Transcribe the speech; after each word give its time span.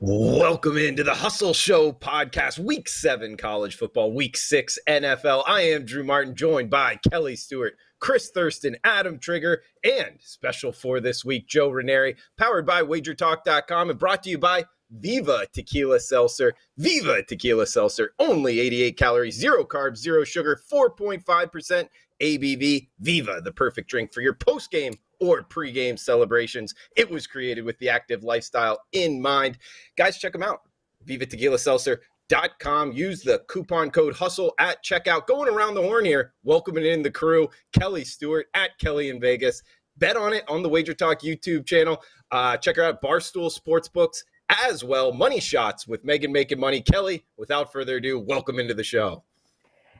Welcome 0.00 0.76
into 0.76 1.04
the 1.04 1.14
Hustle 1.14 1.54
Show 1.54 1.92
podcast, 1.92 2.58
week 2.58 2.88
seven 2.88 3.36
college 3.36 3.76
football, 3.76 4.12
week 4.12 4.36
six 4.36 4.76
NFL. 4.88 5.44
I 5.46 5.60
am 5.62 5.84
Drew 5.84 6.02
Martin, 6.02 6.34
joined 6.34 6.68
by 6.68 6.98
Kelly 7.08 7.36
Stewart, 7.36 7.76
Chris 8.00 8.30
Thurston, 8.30 8.76
Adam 8.82 9.20
Trigger, 9.20 9.62
and 9.84 10.18
special 10.18 10.72
for 10.72 10.98
this 10.98 11.24
week, 11.24 11.46
Joe 11.46 11.70
Ranieri, 11.70 12.16
powered 12.36 12.66
by 12.66 12.82
wagertalk.com 12.82 13.90
and 13.90 13.98
brought 13.98 14.24
to 14.24 14.30
you 14.30 14.36
by 14.36 14.64
Viva 14.90 15.46
Tequila 15.52 16.00
Seltzer. 16.00 16.54
Viva 16.76 17.22
Tequila 17.22 17.64
Seltzer, 17.64 18.14
only 18.18 18.58
88 18.58 18.96
calories, 18.96 19.36
zero 19.36 19.64
carbs, 19.64 19.98
zero 19.98 20.24
sugar, 20.24 20.60
4.5% 20.70 21.88
ABV. 22.20 22.88
Viva, 22.98 23.40
the 23.42 23.52
perfect 23.52 23.88
drink 23.88 24.12
for 24.12 24.22
your 24.22 24.34
post 24.34 24.72
game 24.72 24.94
or 25.24 25.42
pregame 25.42 25.98
celebrations. 25.98 26.74
It 26.96 27.10
was 27.10 27.26
created 27.26 27.64
with 27.64 27.78
the 27.78 27.88
active 27.88 28.22
lifestyle 28.24 28.80
in 28.92 29.20
mind. 29.20 29.58
Guys, 29.96 30.18
check 30.18 30.32
them 30.32 30.42
out. 30.42 30.60
Viva 31.04 31.26
Tequila 31.26 31.58
Seltzer. 31.58 32.00
Dot 32.30 32.58
com. 32.58 32.90
Use 32.90 33.20
the 33.20 33.42
coupon 33.48 33.90
code 33.90 34.14
hustle 34.14 34.54
at 34.58 34.82
checkout. 34.82 35.26
Going 35.26 35.52
around 35.52 35.74
the 35.74 35.82
horn 35.82 36.06
here, 36.06 36.32
welcoming 36.42 36.86
in 36.86 37.02
the 37.02 37.10
crew, 37.10 37.50
Kelly 37.78 38.02
Stewart 38.02 38.46
at 38.54 38.70
Kelly 38.78 39.10
in 39.10 39.20
Vegas. 39.20 39.62
Bet 39.98 40.16
on 40.16 40.32
it 40.32 40.42
on 40.48 40.62
the 40.62 40.68
Wager 40.68 40.94
Talk 40.94 41.20
YouTube 41.20 41.66
channel. 41.66 42.02
Uh, 42.30 42.56
check 42.56 42.76
her 42.76 42.82
out, 42.82 43.02
Barstool 43.02 43.52
Sportsbooks 43.54 44.24
as 44.48 44.82
well. 44.82 45.12
Money 45.12 45.38
shots 45.38 45.86
with 45.86 46.02
Megan 46.02 46.32
making 46.32 46.58
money. 46.58 46.80
Kelly, 46.80 47.26
without 47.36 47.70
further 47.70 47.96
ado, 47.96 48.18
welcome 48.18 48.58
into 48.58 48.72
the 48.72 48.82
show. 48.82 49.22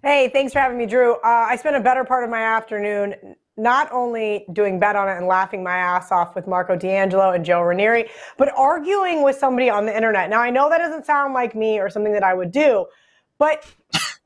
Hey, 0.02 0.30
thanks 0.30 0.54
for 0.54 0.60
having 0.60 0.78
me, 0.78 0.86
Drew. 0.86 1.16
Uh, 1.16 1.46
I 1.48 1.56
spent 1.56 1.76
a 1.76 1.80
better 1.80 2.04
part 2.04 2.24
of 2.24 2.30
my 2.30 2.40
afternoon 2.40 3.36
not 3.56 3.90
only 3.92 4.46
doing 4.52 4.80
bet 4.80 4.96
on 4.96 5.08
it 5.08 5.16
and 5.16 5.26
laughing 5.26 5.62
my 5.62 5.76
ass 5.76 6.10
off 6.10 6.34
with 6.34 6.46
Marco 6.46 6.74
D'Angelo 6.74 7.30
and 7.30 7.44
Joe 7.44 7.62
Ranieri, 7.62 8.08
but 8.36 8.52
arguing 8.56 9.22
with 9.22 9.36
somebody 9.36 9.70
on 9.70 9.86
the 9.86 9.96
internet. 9.96 10.28
Now, 10.28 10.40
I 10.40 10.50
know 10.50 10.68
that 10.68 10.78
doesn't 10.78 11.06
sound 11.06 11.34
like 11.34 11.54
me 11.54 11.78
or 11.78 11.88
something 11.88 12.12
that 12.12 12.24
I 12.24 12.34
would 12.34 12.50
do, 12.50 12.86
but 13.38 13.64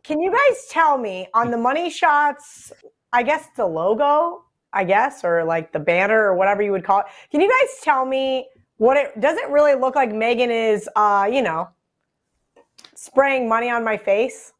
can 0.03 0.21
you 0.21 0.31
guys 0.31 0.67
tell 0.71 0.97
me 0.97 1.29
on 1.35 1.51
the 1.51 1.59
money 1.59 1.91
shots, 1.91 2.73
I 3.13 3.23
guess 3.23 3.47
the 3.57 3.67
logo, 3.67 4.45
I 4.73 4.85
guess, 4.85 5.25
or 5.25 5.45
like 5.45 5.73
the 5.73 5.79
banner 5.79 6.25
or 6.25 6.35
whatever 6.35 6.63
you 6.63 6.73
would 6.73 6.85
call 6.85 7.01
it, 7.01 7.07
can 7.31 7.41
you 7.41 7.49
guys 7.49 7.69
tell 7.83 8.07
me 8.07 8.49
what 8.79 8.97
it 8.97 9.21
does 9.21 9.37
it 9.37 9.51
really 9.51 9.75
look 9.75 9.95
like 9.95 10.13
Megan 10.13 10.51
is, 10.51 10.89
uh, 10.97 11.29
you 11.31 11.43
know, 11.43 11.69
spraying 12.95 13.49
money 13.49 13.69
on 13.69 13.85
my 13.85 13.97
face? 13.97 14.53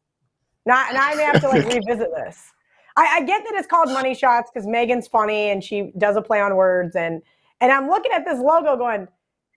Not, 0.65 0.89
and 0.89 0.97
I 0.97 1.15
may 1.15 1.23
have 1.23 1.41
to 1.41 1.47
like 1.47 1.65
revisit 1.65 2.09
this. 2.15 2.51
I, 2.99 3.19
I 3.19 3.21
get 3.21 3.45
that 3.45 3.53
it's 3.55 3.67
called 3.67 3.89
money 3.93 4.13
shots 4.13 4.51
because 4.53 4.67
Megan's 4.67 5.07
funny 5.07 5.51
and 5.51 5.63
she 5.63 5.93
does 5.97 6.17
a 6.17 6.21
play 6.21 6.41
on 6.41 6.57
words 6.57 6.97
and 6.97 7.21
and 7.61 7.71
I'm 7.71 7.87
looking 7.87 8.11
at 8.11 8.25
this 8.25 8.39
logo 8.39 8.75
going, 8.75 9.07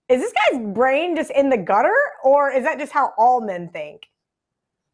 is 0.09 0.21
this 0.21 0.33
guy's 0.33 0.61
brain 0.75 1.17
just 1.17 1.31
in 1.33 1.51
the 1.51 1.57
gutter 1.57 1.95
or 2.23 2.53
is 2.53 2.63
that 2.63 2.79
just 2.79 2.93
how 2.93 3.13
all 3.19 3.41
men 3.41 3.69
think? 3.73 4.09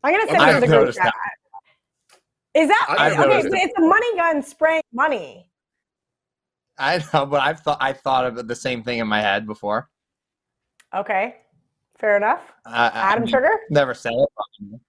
I'm 0.03 0.15
gonna 0.15 0.31
send 0.31 0.51
it 0.51 0.55
to 0.55 0.61
the 0.61 0.67
group 0.67 0.95
chat. 0.95 1.13
Is 2.55 2.69
that 2.69 2.87
I've 2.89 3.19
okay? 3.19 3.43
So 3.43 3.49
it's 3.53 3.79
a 3.79 3.83
money 3.83 4.17
gun 4.17 4.43
spraying 4.43 4.83
money. 4.95 5.51
I 6.79 7.05
know, 7.13 7.27
but 7.27 7.43
I've 7.43 7.61
thought 7.61 7.79
I 7.83 7.93
thought 7.93 8.25
of 8.25 8.49
the 8.49 8.57
same 8.57 8.83
thing 8.83 8.99
in 8.99 9.09
my 9.09 9.21
head 9.21 9.47
before. 9.47 9.91
Okay, 10.97 11.37
fair 11.99 12.17
enough. 12.17 12.53
I, 12.65 12.89
I 12.89 13.13
Adam 13.13 13.25
mean, 13.25 13.33
Sugar. 13.33 13.51
Never 13.71 13.95
said 13.95 14.13
it. 14.15 14.29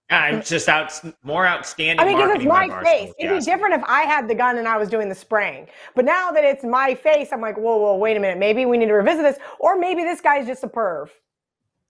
I'm 0.10 0.42
just 0.42 0.68
out 0.70 0.92
more 1.24 1.46
outstanding. 1.46 2.06
I 2.06 2.08
mean, 2.08 2.18
because 2.18 2.36
it's 2.36 2.46
my 2.46 2.68
by 2.68 2.74
Barstool, 2.76 2.84
face. 2.86 3.14
It'd 3.20 3.40
be 3.40 3.44
different 3.46 3.76
if 3.76 3.84
I 3.86 4.02
had 4.02 4.28
the 4.28 4.36
gun 4.36 4.58
and 4.58 4.68
I 4.68 4.78
was 4.78 4.90
doing 4.90 5.10
the 5.10 5.16
spraying. 5.16 5.68
But 5.96 6.06
now 6.06 6.32
that 6.32 6.44
it's 6.44 6.64
my 6.64 6.96
face, 6.96 7.30
I'm 7.32 7.42
like, 7.42 7.58
whoa, 7.58 7.78
whoa, 7.78 7.96
wait 7.98 8.18
a 8.18 8.20
minute. 8.20 8.38
Maybe 8.38 8.66
we 8.66 8.78
need 8.78 8.88
to 8.88 8.94
revisit 8.94 9.24
this, 9.24 9.38
or 9.60 9.78
maybe 9.78 10.04
this 10.04 10.22
guy's 10.22 10.48
just 10.48 10.64
a 10.64 10.68
perv. 10.68 11.10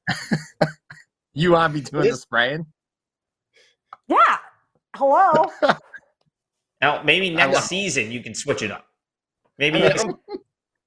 You 1.33 1.51
want 1.53 1.73
me 1.73 1.81
to 1.81 1.91
be 1.91 1.97
doing 1.99 2.09
the 2.11 2.17
spraying? 2.17 2.65
Yeah. 4.07 4.17
Hello. 4.95 5.45
Now, 6.81 7.03
maybe 7.03 7.29
next 7.29 7.67
season 7.67 8.09
you 8.09 8.21
can 8.23 8.33
switch 8.33 8.61
it 8.61 8.71
up. 8.71 8.85
Maybe 9.57 9.79
I 9.79 9.81
mean, 9.81 9.89
next- 9.89 10.03
I'm, 10.05 10.13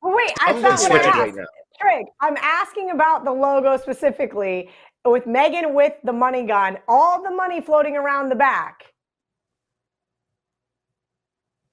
wait, 0.03 0.33
I 0.41 0.47
I'm 0.47 0.55
thought 0.63 0.63
gonna 0.63 0.71
what 0.71 0.81
switch 0.81 1.03
I 1.03 1.27
it 1.27 1.29
asked. 1.29 1.39
Trig, 1.83 2.07
I'm 2.21 2.37
asking 2.41 2.91
about 2.91 3.25
the 3.25 3.33
logo 3.33 3.77
specifically 3.77 4.71
with 5.05 5.27
Megan 5.27 5.75
with 5.75 5.95
the 6.05 6.13
money 6.13 6.45
gun, 6.45 6.79
all 6.89 7.23
the 7.23 7.31
money 7.31 7.61
floating 7.61 7.97
around 7.97 8.29
the 8.29 8.37
back. 8.37 8.85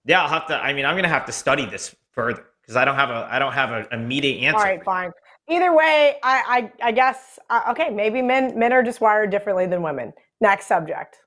yeah, 0.09 0.23
I'll 0.23 0.29
have 0.29 0.47
to. 0.47 0.55
I 0.55 0.73
mean, 0.73 0.85
I'm 0.85 0.95
gonna 0.95 1.07
have 1.07 1.25
to 1.27 1.31
study 1.31 1.65
this 1.65 1.95
further 2.13 2.45
because 2.61 2.75
I 2.75 2.83
don't 2.83 2.95
have 2.95 3.11
a 3.11 3.27
I 3.29 3.37
don't 3.37 3.53
have 3.53 3.71
an 3.71 3.87
immediate 3.91 4.41
answer. 4.41 4.57
All 4.57 4.63
right, 4.63 4.83
fine. 4.83 5.11
Either 5.47 5.73
way, 5.73 6.15
I 6.23 6.71
I, 6.81 6.87
I 6.87 6.91
guess 6.91 7.37
uh, 7.51 7.61
okay. 7.69 7.91
Maybe 7.91 8.21
men 8.21 8.57
men 8.57 8.73
are 8.73 8.81
just 8.81 9.01
wired 9.01 9.29
differently 9.29 9.67
than 9.67 9.83
women. 9.83 10.11
Next 10.41 10.65
subject. 10.65 11.17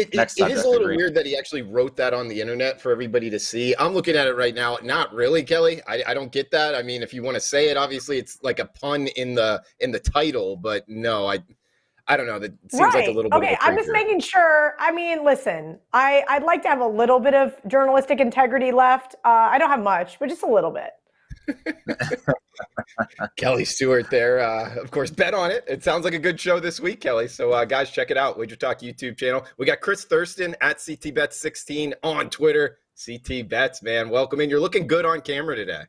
It, 0.00 0.14
it- 0.14 0.32
it 0.38 0.50
is 0.50 0.64
a 0.64 0.68
little 0.68 0.88
weird 0.88 1.14
that 1.14 1.26
he 1.26 1.36
actually 1.36 1.62
wrote 1.62 1.96
that 1.96 2.14
on 2.14 2.28
the 2.28 2.40
internet 2.40 2.80
for 2.80 2.92
everybody 2.92 3.30
to 3.30 3.38
see. 3.38 3.74
I'm 3.78 3.92
looking 3.92 4.16
at 4.16 4.26
it 4.26 4.34
right 4.34 4.54
now. 4.54 4.78
Not 4.82 5.12
really, 5.12 5.42
Kelly. 5.42 5.80
I, 5.86 6.02
I 6.08 6.14
don't 6.14 6.32
get 6.32 6.50
that. 6.50 6.74
I 6.74 6.82
mean, 6.82 7.02
if 7.02 7.12
you 7.14 7.22
want 7.22 7.34
to 7.36 7.40
say 7.40 7.68
it, 7.68 7.76
obviously 7.76 8.18
it's 8.18 8.38
like 8.42 8.58
a 8.58 8.66
pun 8.66 9.06
in 9.08 9.34
the 9.34 9.62
in 9.80 9.90
the 9.90 10.00
title, 10.00 10.56
but 10.56 10.88
no, 10.88 11.26
I 11.26 11.38
I 12.08 12.16
don't 12.16 12.26
know. 12.26 12.38
That 12.40 12.52
seems 12.70 12.82
right. 12.82 12.94
like 12.94 13.08
a 13.08 13.12
little 13.12 13.30
bit. 13.30 13.36
okay, 13.36 13.52
of 13.54 13.60
a 13.60 13.64
I'm 13.64 13.76
just 13.76 13.90
making 13.92 14.20
sure. 14.20 14.74
I 14.80 14.90
mean, 14.90 15.24
listen, 15.24 15.78
I 15.92 16.24
I'd 16.28 16.42
like 16.42 16.62
to 16.62 16.68
have 16.68 16.80
a 16.80 16.86
little 16.86 17.20
bit 17.20 17.34
of 17.34 17.54
journalistic 17.68 18.18
integrity 18.20 18.72
left. 18.72 19.14
Uh, 19.24 19.28
I 19.28 19.58
don't 19.58 19.70
have 19.70 19.80
much, 19.82 20.18
but 20.18 20.28
just 20.28 20.42
a 20.42 20.48
little 20.48 20.72
bit. 20.72 20.90
Kelly 23.36 23.64
Stewart 23.64 24.10
there. 24.10 24.40
Uh, 24.40 24.74
of 24.76 24.90
course, 24.90 25.10
bet 25.10 25.34
on 25.34 25.50
it. 25.50 25.64
It 25.66 25.82
sounds 25.82 26.04
like 26.04 26.14
a 26.14 26.18
good 26.18 26.40
show 26.40 26.60
this 26.60 26.80
week, 26.80 27.00
Kelly. 27.00 27.28
So, 27.28 27.52
uh, 27.52 27.64
guys, 27.64 27.90
check 27.90 28.10
it 28.10 28.16
out. 28.16 28.38
Wager 28.38 28.56
Talk 28.56 28.80
YouTube 28.80 29.16
channel. 29.16 29.44
We 29.58 29.66
got 29.66 29.80
Chris 29.80 30.04
Thurston 30.04 30.54
at 30.60 30.78
CTBets16 30.78 31.94
on 32.02 32.30
Twitter. 32.30 32.78
CT 33.04 33.48
Bets, 33.48 33.82
man. 33.82 34.10
Welcome 34.10 34.40
in. 34.40 34.50
You're 34.50 34.60
looking 34.60 34.86
good 34.86 35.06
on 35.06 35.22
camera 35.22 35.56
today. 35.56 35.84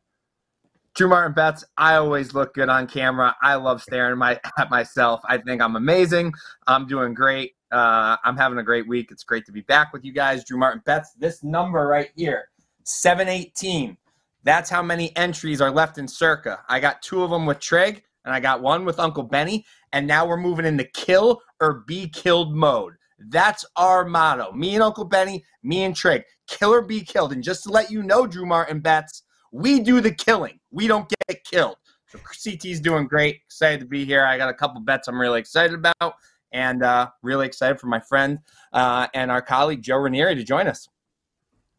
Drew 0.93 1.07
Martin 1.07 1.33
bets. 1.33 1.63
I 1.77 1.95
always 1.95 2.33
look 2.33 2.53
good 2.53 2.69
on 2.69 2.85
camera. 2.87 3.35
I 3.41 3.55
love 3.55 3.81
staring 3.81 4.17
my 4.17 4.39
at 4.57 4.69
myself. 4.69 5.21
I 5.27 5.37
think 5.37 5.61
I'm 5.61 5.75
amazing. 5.75 6.33
I'm 6.67 6.85
doing 6.87 7.13
great. 7.13 7.53
Uh, 7.71 8.17
I'm 8.23 8.35
having 8.35 8.57
a 8.57 8.63
great 8.63 8.87
week. 8.87 9.09
It's 9.11 9.23
great 9.23 9.45
to 9.45 9.51
be 9.51 9.61
back 9.61 9.93
with 9.93 10.03
you 10.03 10.11
guys. 10.11 10.43
Drew 10.43 10.57
Martin 10.57 10.81
bets. 10.85 11.13
This 11.13 11.43
number 11.43 11.87
right 11.87 12.09
here, 12.15 12.49
718. 12.83 13.97
That's 14.43 14.69
how 14.69 14.81
many 14.81 15.15
entries 15.15 15.61
are 15.61 15.71
left 15.71 15.97
in 15.97 16.07
Circa. 16.07 16.61
I 16.67 16.79
got 16.79 17.01
two 17.01 17.23
of 17.23 17.29
them 17.29 17.45
with 17.45 17.59
Trig, 17.59 18.03
and 18.25 18.33
I 18.33 18.39
got 18.39 18.61
one 18.61 18.85
with 18.85 18.99
Uncle 18.99 19.23
Benny. 19.23 19.65
And 19.93 20.07
now 20.07 20.25
we're 20.25 20.37
moving 20.37 20.65
into 20.65 20.83
kill 20.85 21.41
or 21.59 21.83
be 21.85 22.07
killed 22.07 22.55
mode. 22.55 22.93
That's 23.29 23.65
our 23.75 24.05
motto. 24.05 24.51
Me 24.53 24.73
and 24.73 24.83
Uncle 24.83 25.05
Benny, 25.05 25.43
me 25.63 25.83
and 25.83 25.95
Trig. 25.95 26.23
Kill 26.47 26.73
or 26.73 26.81
be 26.81 27.01
killed. 27.01 27.33
And 27.33 27.43
just 27.43 27.63
to 27.63 27.69
let 27.69 27.91
you 27.91 28.01
know, 28.01 28.25
Drew 28.25 28.45
Martin 28.45 28.79
bets, 28.79 29.23
we 29.51 29.79
do 29.79 30.01
the 30.01 30.13
killing. 30.13 30.59
We 30.71 30.87
don't 30.87 31.11
get 31.27 31.43
killed. 31.43 31.75
So 32.07 32.19
CT's 32.33 32.79
doing 32.79 33.07
great. 33.07 33.41
Excited 33.45 33.79
to 33.81 33.85
be 33.85 34.05
here. 34.05 34.25
I 34.25 34.37
got 34.37 34.49
a 34.49 34.53
couple 34.53 34.81
bets 34.81 35.07
I'm 35.07 35.19
really 35.19 35.39
excited 35.39 35.75
about, 35.75 36.15
and 36.51 36.83
uh, 36.83 37.09
really 37.21 37.45
excited 37.45 37.79
for 37.79 37.87
my 37.87 37.99
friend 37.99 38.39
uh, 38.73 39.07
and 39.13 39.31
our 39.31 39.41
colleague 39.41 39.81
Joe 39.81 39.97
Ranieri 39.97 40.35
to 40.35 40.43
join 40.43 40.67
us. 40.67 40.87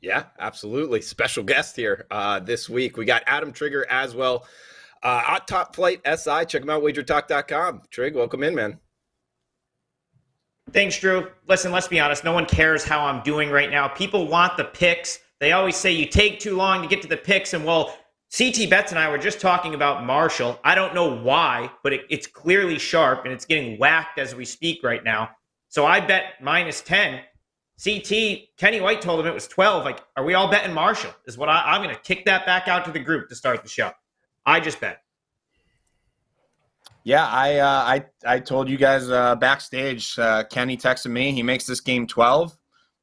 Yeah, 0.02 0.24
absolutely. 0.40 1.00
Special 1.00 1.44
guest 1.44 1.76
here 1.76 2.06
uh, 2.10 2.40
this 2.40 2.68
week. 2.68 2.96
We 2.96 3.04
got 3.04 3.22
Adam 3.26 3.52
Trigger 3.52 3.86
as 3.88 4.14
well. 4.14 4.46
Uh, 5.02 5.22
at 5.26 5.46
Top 5.46 5.74
Flight 5.74 6.00
SI. 6.04 6.44
Check 6.46 6.62
them 6.62 6.70
out, 6.70 6.82
wagertalk.com. 6.82 7.82
Trig, 7.90 8.14
welcome 8.14 8.42
in, 8.42 8.54
man. 8.54 8.78
Thanks, 10.72 10.98
Drew. 10.98 11.28
Listen, 11.49 11.70
let's 11.72 11.88
be 11.88 12.00
honest. 12.00 12.25
No 12.25 12.32
one 12.32 12.46
cares 12.46 12.84
how 12.84 13.04
I'm 13.04 13.22
doing 13.22 13.50
right 13.50 13.70
now. 13.70 13.88
People 13.88 14.26
want 14.26 14.56
the 14.56 14.64
picks. 14.64 15.20
They 15.40 15.52
always 15.52 15.76
say 15.76 15.93
you 15.93 16.06
take 16.06 16.40
too 16.40 16.56
long 16.56 16.82
to 16.82 16.88
get 16.88 17.02
to 17.02 17.08
the 17.08 17.16
picks, 17.16 17.52
and 17.52 17.64
well, 17.64 17.96
CT 18.37 18.70
Betts 18.70 18.93
and 18.93 18.99
I 18.99 19.10
were 19.10 19.19
just 19.19 19.40
talking 19.40 19.75
about 19.75 20.04
Marshall. 20.04 20.58
I 20.64 20.75
don't 20.75 20.94
know 20.94 21.16
why, 21.16 21.70
but 21.82 21.93
it, 21.93 22.02
it's 22.08 22.26
clearly 22.26 22.78
sharp 22.78 23.25
and 23.25 23.32
it's 23.32 23.44
getting 23.44 23.78
whacked 23.78 24.19
as 24.19 24.34
we 24.34 24.44
speak 24.44 24.82
right 24.82 25.04
now. 25.04 25.31
So 25.69 25.84
I 25.84 26.00
bet 26.00 26.34
minus 26.40 26.81
10. 26.81 27.20
CT, 27.82 28.56
Kenny 28.56 28.81
White 28.81 29.00
told 29.00 29.20
him 29.20 29.26
it 29.26 29.34
was 29.34 29.49
12. 29.49 29.84
Like, 29.84 30.05
are 30.17 30.25
we 30.25 30.34
all 30.34 30.49
betting 30.49 30.73
Marshall? 30.73 31.12
Is 31.26 31.37
what 31.37 31.49
I, 31.49 31.62
I'm 31.67 31.82
going 31.82 31.94
to 31.94 32.00
kick 32.02 32.25
that 32.26 32.46
back 32.46 32.69
out 32.69 32.84
to 32.84 32.93
the 32.93 33.00
group 33.00 33.29
to 33.29 33.34
start 33.34 33.62
the 33.62 33.69
show. 33.69 33.90
I 34.46 34.61
just 34.61 34.81
bet. 34.81 35.02
Yeah, 37.05 37.26
I 37.26 37.56
uh, 37.56 37.67
I 37.69 38.05
I 38.25 38.38
told 38.38 38.69
you 38.69 38.76
guys 38.76 39.11
uh, 39.11 39.34
backstage. 39.34 40.17
Uh, 40.17 40.44
Kenny 40.44 40.76
texted 40.76 41.11
me. 41.11 41.32
He 41.32 41.43
makes 41.43 41.67
this 41.67 41.81
game 41.81 42.06
twelve. 42.06 42.56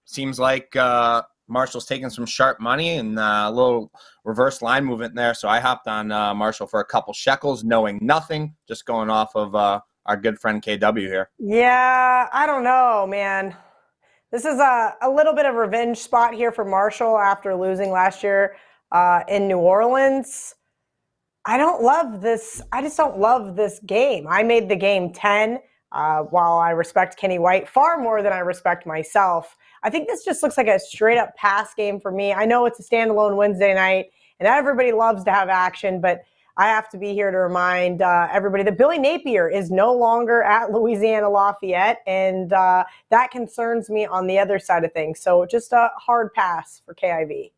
Seems 0.06 0.40
like 0.40 0.74
uh, 0.78 1.24
Marshall's 1.50 1.86
taking 1.86 2.10
some 2.10 2.26
sharp 2.26 2.62
money 2.62 2.96
and 2.96 3.20
uh, 3.20 3.46
a 3.48 3.52
little 3.52 3.92
reverse 4.24 4.62
line 4.62 4.86
movement 4.86 5.16
there. 5.16 5.34
So 5.34 5.50
I 5.50 5.60
hopped 5.60 5.88
on 5.88 6.14
uh, 6.14 6.34
Marshall 6.34 6.68
for 6.68 6.80
a 6.80 6.86
couple 6.86 7.14
shekels, 7.14 7.66
knowing 7.66 8.00
nothing, 8.02 8.56
just 8.70 8.86
going 8.86 9.10
off 9.10 9.36
of 9.36 9.54
uh, 9.54 9.82
our 10.06 10.16
good 10.16 10.40
friend 10.40 10.62
KW 10.62 11.00
here. 11.00 11.30
Yeah, 11.38 12.30
I 12.32 12.46
don't 12.46 12.64
know, 12.64 13.06
man. 13.06 13.54
This 14.32 14.46
is 14.46 14.60
a, 14.60 14.96
a 15.02 15.10
little 15.10 15.34
bit 15.34 15.48
of 15.48 15.56
revenge 15.56 15.98
spot 15.98 16.36
here 16.36 16.52
for 16.52 16.64
Marshall 16.64 17.18
after 17.18 17.56
losing 17.56 17.90
last 17.90 18.22
year 18.22 18.58
uh, 18.92 19.22
in 19.28 19.48
New 19.48 19.58
Orleans. 19.58 20.54
I 21.46 21.58
don't 21.58 21.82
love 21.82 22.22
this. 22.22 22.62
I 22.72 22.84
just 22.84 22.96
don't 22.96 23.18
love 23.18 23.56
this 23.56 23.80
game. 23.88 24.28
I 24.30 24.44
made 24.44 24.70
the 24.70 24.76
game 24.76 25.12
10 25.12 25.58
uh, 25.92 26.20
while 26.20 26.60
I 26.60 26.72
respect 26.72 27.18
Kenny 27.18 27.40
White 27.40 27.68
far 27.68 28.00
more 28.00 28.22
than 28.22 28.32
I 28.32 28.40
respect 28.40 28.86
myself. 28.86 29.58
I 29.82 29.90
think 29.90 30.08
this 30.08 30.24
just 30.24 30.44
looks 30.44 30.58
like 30.58 30.68
a 30.68 30.78
straight 30.78 31.18
up 31.18 31.36
pass 31.36 31.74
game 31.74 32.00
for 32.00 32.12
me. 32.12 32.32
I 32.32 32.46
know 32.46 32.68
it's 32.68 32.80
a 32.80 32.84
standalone 32.84 33.36
Wednesday 33.36 33.74
night 33.74 34.08
and 34.40 34.48
everybody 34.48 34.92
loves 34.92 35.24
to 35.24 35.32
have 35.32 35.50
action, 35.50 36.02
but 36.02 36.20
I 36.60 36.68
have 36.68 36.90
to 36.90 36.98
be 36.98 37.14
here 37.14 37.32
to 37.32 37.38
remind 37.38 38.02
uh, 38.02 38.28
everybody 38.30 38.64
that 38.64 38.78
Billy 38.78 39.00
Napier 39.00 39.48
is 39.48 39.72
no 39.72 39.94
longer 39.94 40.44
at 40.44 40.74
Louisiana 40.74 41.30
Lafayette, 41.30 42.02
and 42.06 42.52
uh, 42.52 42.84
that 43.10 43.32
concerns 43.32 43.90
me 43.90 44.06
on 44.06 44.28
the 44.28 44.38
other 44.38 44.60
side 44.60 44.84
of 44.84 44.92
things. 44.92 45.22
So 45.22 45.46
just 45.46 45.72
a 45.72 45.90
hard 45.96 46.34
pass 46.34 46.82
for 46.86 46.94
KIV. 46.94 47.52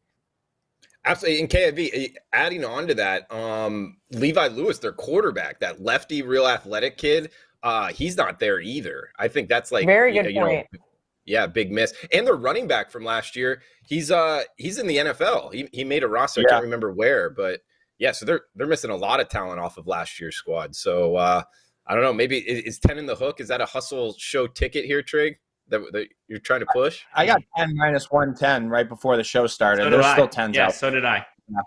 Absolutely. 1.03 1.39
In 1.39 1.47
KIV, 1.47 2.13
adding 2.31 2.63
on 2.63 2.87
to 2.87 2.93
that, 2.93 3.31
um, 3.31 3.97
Levi 4.11 4.49
Lewis, 4.49 4.77
their 4.77 4.91
quarterback, 4.91 5.59
that 5.61 5.81
lefty, 5.81 6.21
real 6.21 6.45
athletic 6.45 6.97
kid, 6.97 7.31
uh, 7.63 7.87
he's 7.87 8.15
not 8.15 8.39
there 8.39 8.61
either. 8.61 9.09
I 9.17 9.27
think 9.27 9.49
that's 9.49 9.71
like 9.71 9.87
very 9.87 10.13
good 10.13 10.31
you 10.31 10.39
point. 10.39 10.67
Know, 10.71 10.79
yeah, 11.25 11.47
big 11.47 11.71
miss. 11.71 11.95
And 12.13 12.27
their 12.27 12.35
running 12.35 12.67
back 12.67 12.91
from 12.91 13.03
last 13.03 13.35
year, 13.35 13.63
he's 13.83 14.11
uh 14.11 14.43
he's 14.57 14.77
in 14.77 14.85
the 14.85 14.97
NFL. 14.97 15.51
He 15.53 15.67
he 15.73 15.83
made 15.83 16.03
a 16.03 16.07
roster. 16.07 16.41
Yeah. 16.41 16.47
I 16.47 16.51
can't 16.51 16.63
remember 16.65 16.91
where, 16.91 17.31
but 17.31 17.61
yeah, 18.01 18.11
so 18.11 18.25
they're 18.25 18.41
they're 18.55 18.67
missing 18.67 18.89
a 18.89 18.95
lot 18.95 19.19
of 19.19 19.29
talent 19.29 19.59
off 19.59 19.77
of 19.77 19.85
last 19.85 20.19
year's 20.19 20.35
squad. 20.35 20.75
So 20.75 21.15
uh 21.15 21.43
I 21.85 21.93
don't 21.93 22.03
know. 22.03 22.13
Maybe 22.13 22.37
is, 22.37 22.79
ten 22.79 22.97
in 22.97 23.05
the 23.05 23.15
hook? 23.15 23.39
Is 23.39 23.47
that 23.47 23.61
a 23.61 23.65
hustle 23.65 24.15
show 24.17 24.47
ticket 24.47 24.85
here, 24.85 25.01
Trig? 25.01 25.37
That, 25.67 25.81
that 25.93 26.07
you're 26.27 26.39
trying 26.39 26.61
to 26.61 26.65
push? 26.73 27.03
I 27.13 27.25
got 27.25 27.41
ten 27.55 27.75
minus 27.75 28.09
one 28.09 28.33
ten 28.33 28.69
right 28.69 28.89
before 28.89 29.17
the 29.17 29.23
show 29.23 29.45
started. 29.45 29.83
So 29.83 29.89
There's 29.91 30.05
I. 30.05 30.13
still 30.13 30.27
tens 30.27 30.55
yeah, 30.55 30.65
out. 30.67 30.73
so 30.73 30.89
did 30.89 31.05
I. 31.05 31.25
Yeah. 31.47 31.57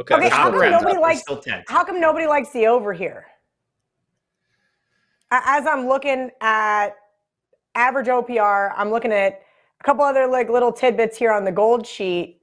Okay. 0.00 0.14
okay 0.16 0.28
how 0.28 0.50
come 0.50 0.70
nobody 0.70 0.98
likes? 0.98 1.22
How 1.68 1.84
come 1.84 2.00
nobody 2.00 2.26
likes 2.26 2.50
the 2.50 2.66
over 2.66 2.92
here? 2.92 3.26
As 5.30 5.66
I'm 5.66 5.86
looking 5.86 6.30
at 6.40 6.90
average 7.76 8.08
OPR, 8.08 8.72
I'm 8.76 8.90
looking 8.90 9.12
at 9.12 9.42
a 9.80 9.84
couple 9.84 10.04
other 10.04 10.26
like 10.26 10.48
little 10.48 10.72
tidbits 10.72 11.16
here 11.16 11.32
on 11.32 11.44
the 11.44 11.52
gold 11.52 11.86
sheet 11.86 12.40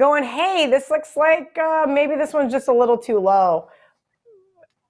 going, 0.00 0.24
hey, 0.24 0.66
this 0.68 0.90
looks 0.90 1.16
like 1.16 1.56
uh, 1.56 1.86
maybe 1.88 2.16
this 2.16 2.32
one's 2.32 2.52
just 2.52 2.66
a 2.66 2.72
little 2.72 2.98
too 2.98 3.20
low. 3.20 3.68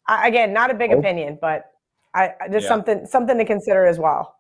I, 0.09 0.29
again, 0.29 0.55
not 0.55 0.71
a 0.71 0.75
big 0.75 0.93
oh. 0.93 0.99
opinion, 0.99 1.37
but 1.39 1.67
I, 2.15 2.33
just 2.51 2.65
yeah. 2.65 2.69
something 2.69 3.07
something 3.07 3.37
to 3.37 3.45
consider 3.45 3.85
as 3.85 3.99
well. 3.99 4.37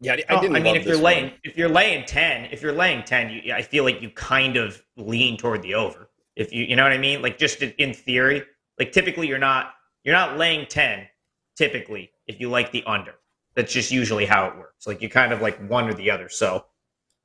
Yeah, 0.00 0.12
I, 0.12 0.16
didn't. 0.16 0.30
Oh, 0.30 0.54
I 0.54 0.60
mean, 0.60 0.76
if 0.76 0.86
you're 0.86 0.96
laying 0.96 1.24
one. 1.24 1.34
if 1.42 1.56
you're 1.56 1.68
laying 1.68 2.04
ten, 2.04 2.44
if 2.52 2.62
you're 2.62 2.72
laying 2.72 3.02
ten, 3.02 3.30
you, 3.30 3.52
I 3.52 3.62
feel 3.62 3.82
like 3.82 4.00
you 4.00 4.10
kind 4.10 4.56
of 4.56 4.80
lean 4.96 5.36
toward 5.36 5.62
the 5.62 5.74
over. 5.74 6.10
If 6.36 6.52
you 6.52 6.64
you 6.64 6.76
know 6.76 6.84
what 6.84 6.92
I 6.92 6.98
mean, 6.98 7.22
like 7.22 7.38
just 7.38 7.62
in 7.62 7.94
theory, 7.94 8.44
like 8.78 8.92
typically 8.92 9.26
you're 9.26 9.38
not 9.38 9.72
you're 10.04 10.14
not 10.14 10.38
laying 10.38 10.66
ten. 10.66 11.06
Typically, 11.56 12.10
if 12.26 12.38
you 12.38 12.50
like 12.50 12.70
the 12.70 12.84
under, 12.84 13.14
that's 13.54 13.72
just 13.72 13.90
usually 13.90 14.26
how 14.26 14.46
it 14.46 14.56
works. 14.56 14.86
Like 14.86 15.00
you 15.00 15.08
kind 15.08 15.32
of 15.32 15.40
like 15.40 15.58
one 15.70 15.88
or 15.88 15.94
the 15.94 16.10
other. 16.10 16.28
So 16.28 16.66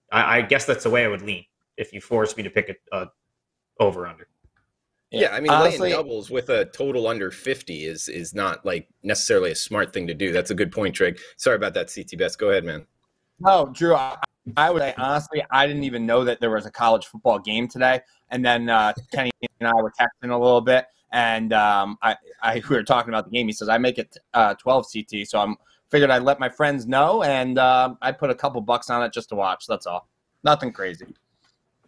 I, 0.10 0.38
I 0.38 0.42
guess 0.42 0.66
that's 0.66 0.84
the 0.84 0.90
way 0.90 1.04
I 1.04 1.10
would 1.10 1.22
lean 1.22 1.46
if 1.78 1.94
you 1.94 2.02
force 2.02 2.36
me 2.38 2.44
to 2.44 2.50
pick 2.50 2.78
a, 2.92 2.98
a 2.98 3.08
over 3.80 4.08
under. 4.08 4.28
Yeah, 5.12 5.34
I 5.34 5.42
mean, 5.42 5.52
Honestly, 5.52 5.90
laying 5.90 5.96
doubles 5.96 6.30
with 6.30 6.50
a 6.50 6.66
total 6.66 7.08
under 7.08 7.32
fifty 7.32 7.86
is 7.86 8.08
is 8.08 8.34
not 8.34 8.66
like 8.66 8.88
necessarily 9.04 9.52
a 9.52 9.56
smart 9.56 9.92
thing 9.92 10.08
to 10.08 10.14
do. 10.14 10.32
That's 10.32 10.52
a 10.52 10.56
good 10.56 10.72
point, 10.72 10.96
Trig. 10.96 11.20
Sorry 11.36 11.58
about 11.58 11.74
that, 11.74 11.92
CT 11.94 12.18
Bets. 12.18 12.38
Go 12.38 12.50
ahead, 12.50 12.64
man. 12.64 12.86
No, 13.40 13.72
Drew. 13.74 13.96
I, 13.96 14.18
I 14.56 14.72
would 14.72 14.82
say 14.82 14.94
honestly, 14.98 15.44
I 15.52 15.68
didn't 15.68 15.84
even 15.84 16.06
know 16.06 16.24
that 16.24 16.40
there 16.40 16.50
was 16.50 16.66
a 16.66 16.72
college 16.72 17.08
football 17.08 17.40
game 17.40 17.68
today. 17.68 18.00
And 18.30 18.44
then 18.44 18.70
uh, 18.70 18.94
Kenny 19.12 19.32
and 19.60 19.68
I 19.68 19.74
were 19.74 19.92
texting 19.92 20.32
a 20.32 20.38
little 20.38 20.62
bit, 20.62 20.86
and 21.12 21.52
um, 21.52 21.98
I, 22.02 22.16
I 22.42 22.62
we 22.70 22.76
were 22.78 22.84
talking 22.84 23.10
about 23.10 23.26
the 23.26 23.32
game. 23.32 23.48
He 23.48 23.54
says 23.54 23.68
I 23.68 23.78
make 23.78 23.98
it 23.98 24.16
uh, 24.34 24.54
twelve 24.56 24.86
CT, 24.92 25.28
so 25.28 25.40
I'm 25.40 25.58
figured 25.90 26.10
I'd 26.10 26.24
let 26.24 26.40
my 26.40 26.48
friends 26.48 26.88
know, 26.88 27.22
and 27.24 27.58
uh, 27.58 27.96
I 28.02 28.14
put 28.14 28.30
a 28.30 28.36
couple 28.36 28.62
bucks 28.62 28.90
on 28.90 29.04
it 29.04 29.12
just 29.12 29.28
to 29.30 29.36
watch. 29.36 29.66
That's 29.68 29.86
all. 29.86 30.08
Nothing 30.44 30.72
crazy. 30.72 31.06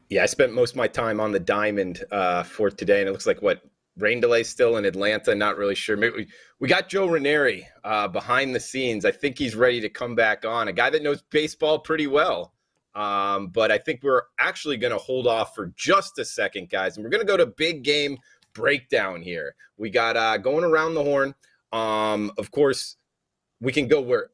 Yeah, 0.09 0.23
I 0.23 0.25
spent 0.27 0.53
most 0.53 0.71
of 0.71 0.77
my 0.77 0.87
time 0.87 1.19
on 1.19 1.31
the 1.31 1.39
diamond 1.39 2.03
uh, 2.11 2.43
for 2.43 2.69
today, 2.69 2.99
and 2.99 3.09
it 3.09 3.11
looks 3.11 3.25
like 3.25 3.41
what 3.41 3.61
rain 3.97 4.19
delay 4.19 4.43
still 4.43 4.77
in 4.77 4.85
Atlanta. 4.85 5.33
Not 5.33 5.57
really 5.57 5.75
sure. 5.75 5.97
We, 5.97 6.27
we 6.59 6.67
got 6.67 6.89
Joe 6.89 7.07
Ranieri 7.07 7.67
uh, 7.83 8.07
behind 8.07 8.55
the 8.55 8.59
scenes. 8.59 9.05
I 9.05 9.11
think 9.11 9.37
he's 9.37 9.55
ready 9.55 9.79
to 9.81 9.89
come 9.89 10.15
back 10.15 10.45
on. 10.45 10.67
A 10.67 10.73
guy 10.73 10.89
that 10.89 11.03
knows 11.03 11.21
baseball 11.29 11.79
pretty 11.79 12.07
well. 12.07 12.53
Um, 12.95 13.47
but 13.47 13.71
I 13.71 13.79
think 13.79 14.01
we're 14.03 14.23
actually 14.39 14.77
going 14.77 14.93
to 14.93 14.99
hold 14.99 15.25
off 15.25 15.55
for 15.55 15.73
just 15.75 16.19
a 16.19 16.25
second, 16.25 16.69
guys, 16.69 16.95
and 16.95 17.03
we're 17.03 17.09
going 17.09 17.25
to 17.25 17.27
go 17.27 17.37
to 17.37 17.47
big 17.47 17.83
game 17.83 18.17
breakdown 18.53 19.21
here. 19.21 19.55
We 19.77 19.89
got 19.89 20.15
uh, 20.15 20.37
going 20.37 20.63
around 20.63 20.93
the 20.93 21.03
horn. 21.03 21.33
Um, 21.71 22.31
of 22.37 22.51
course, 22.51 22.97
we 23.59 23.71
can 23.71 23.87
go 23.87 23.99
where 23.99 24.29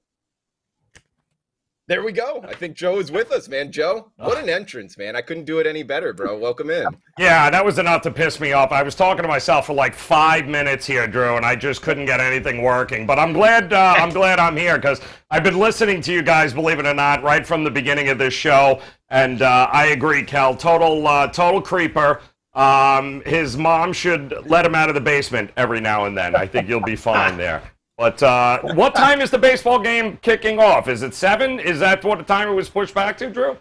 there 1.89 2.03
we 2.03 2.11
go. 2.11 2.45
I 2.47 2.53
think 2.53 2.75
Joe 2.75 2.99
is 2.99 3.11
with 3.11 3.31
us, 3.31 3.49
man. 3.49 3.71
Joe, 3.71 4.11
what 4.17 4.37
an 4.37 4.47
entrance, 4.47 4.95
man. 4.95 5.15
I 5.15 5.21
couldn't 5.21 5.45
do 5.45 5.57
it 5.57 5.65
any 5.65 5.81
better, 5.81 6.13
bro. 6.13 6.37
Welcome 6.37 6.69
in. 6.69 6.85
Yeah, 7.17 7.49
that 7.49 7.65
was 7.65 7.79
enough 7.79 8.03
to 8.03 8.11
piss 8.11 8.39
me 8.39 8.53
off. 8.53 8.71
I 8.71 8.83
was 8.83 8.93
talking 8.93 9.23
to 9.23 9.27
myself 9.27 9.65
for 9.65 9.73
like 9.73 9.95
five 9.95 10.47
minutes 10.47 10.85
here, 10.85 11.07
Drew, 11.07 11.35
and 11.35 11.43
I 11.43 11.55
just 11.55 11.81
couldn't 11.81 12.05
get 12.05 12.19
anything 12.19 12.61
working. 12.61 13.07
But 13.07 13.17
I'm 13.17 13.33
glad 13.33 13.73
uh, 13.73 13.95
I'm 13.97 14.11
glad 14.11 14.37
I'm 14.37 14.55
here 14.55 14.77
because 14.77 15.01
I've 15.31 15.43
been 15.43 15.57
listening 15.57 15.99
to 16.03 16.13
you 16.13 16.21
guys, 16.21 16.53
believe 16.53 16.77
it 16.77 16.85
or 16.85 16.93
not, 16.93 17.23
right 17.23 17.45
from 17.45 17.63
the 17.63 17.71
beginning 17.71 18.09
of 18.09 18.19
this 18.19 18.35
show. 18.35 18.81
And 19.09 19.41
uh, 19.41 19.67
I 19.73 19.87
agree, 19.87 20.23
Kel. 20.23 20.55
Total 20.55 21.07
uh, 21.07 21.27
total 21.29 21.59
creeper. 21.59 22.21
Um, 22.53 23.23
his 23.25 23.57
mom 23.57 23.93
should 23.93 24.33
let 24.45 24.63
him 24.63 24.75
out 24.75 24.89
of 24.89 24.95
the 24.95 25.01
basement 25.01 25.49
every 25.57 25.81
now 25.81 26.05
and 26.05 26.15
then. 26.15 26.35
I 26.35 26.45
think 26.45 26.69
you'll 26.69 26.81
be 26.81 26.95
fine 26.95 27.35
there. 27.35 27.63
But 27.99 28.23
uh, 28.23 28.61
what 28.75 28.95
time 28.95 29.19
is 29.19 29.29
the 29.29 29.37
baseball 29.37 29.77
game 29.77 30.17
kicking 30.21 30.57
off? 30.57 30.87
Is 30.87 31.03
it 31.03 31.13
seven? 31.13 31.59
Is 31.59 31.79
that 31.79 32.01
what 32.05 32.17
the 32.17 32.23
time 32.23 32.47
it 32.47 32.53
was 32.53 32.69
pushed 32.69 32.95
back 32.95 33.17
to, 33.17 33.29
Drew? 33.29 33.57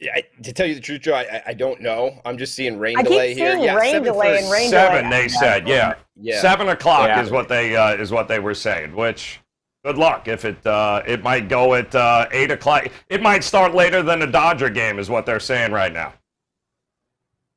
Yeah, 0.00 0.10
I, 0.16 0.24
to 0.42 0.52
tell 0.52 0.66
you 0.66 0.74
the 0.74 0.80
truth, 0.80 1.02
Joe, 1.02 1.14
I, 1.14 1.40
I 1.46 1.54
don't 1.54 1.80
know. 1.80 2.20
I'm 2.24 2.36
just 2.36 2.56
seeing 2.56 2.76
rain 2.76 2.98
I 2.98 3.02
delay 3.02 3.32
here. 3.32 3.56
Yeah, 3.56 3.76
rain 3.76 4.02
delay 4.02 4.42
and 4.42 4.50
rain 4.50 4.68
seven. 4.68 5.04
Delay. 5.04 5.22
They 5.22 5.28
said, 5.28 5.68
yeah, 5.68 5.94
yeah. 6.20 6.40
seven 6.40 6.70
o'clock 6.70 7.06
yeah. 7.06 7.22
is 7.22 7.30
what 7.30 7.48
they 7.48 7.76
uh, 7.76 7.94
is 7.94 8.10
what 8.10 8.26
they 8.26 8.40
were 8.40 8.52
saying. 8.52 8.96
Which, 8.96 9.38
good 9.84 9.96
luck. 9.96 10.26
If 10.26 10.44
it 10.44 10.66
uh, 10.66 11.04
it 11.06 11.22
might 11.22 11.48
go 11.48 11.74
at 11.74 11.94
uh, 11.94 12.26
eight 12.32 12.50
o'clock. 12.50 12.88
It 13.10 13.22
might 13.22 13.44
start 13.44 13.76
later 13.76 14.02
than 14.02 14.18
the 14.18 14.26
Dodger 14.26 14.70
game, 14.70 14.98
is 14.98 15.08
what 15.08 15.24
they're 15.24 15.38
saying 15.38 15.70
right 15.70 15.92
now. 15.92 16.14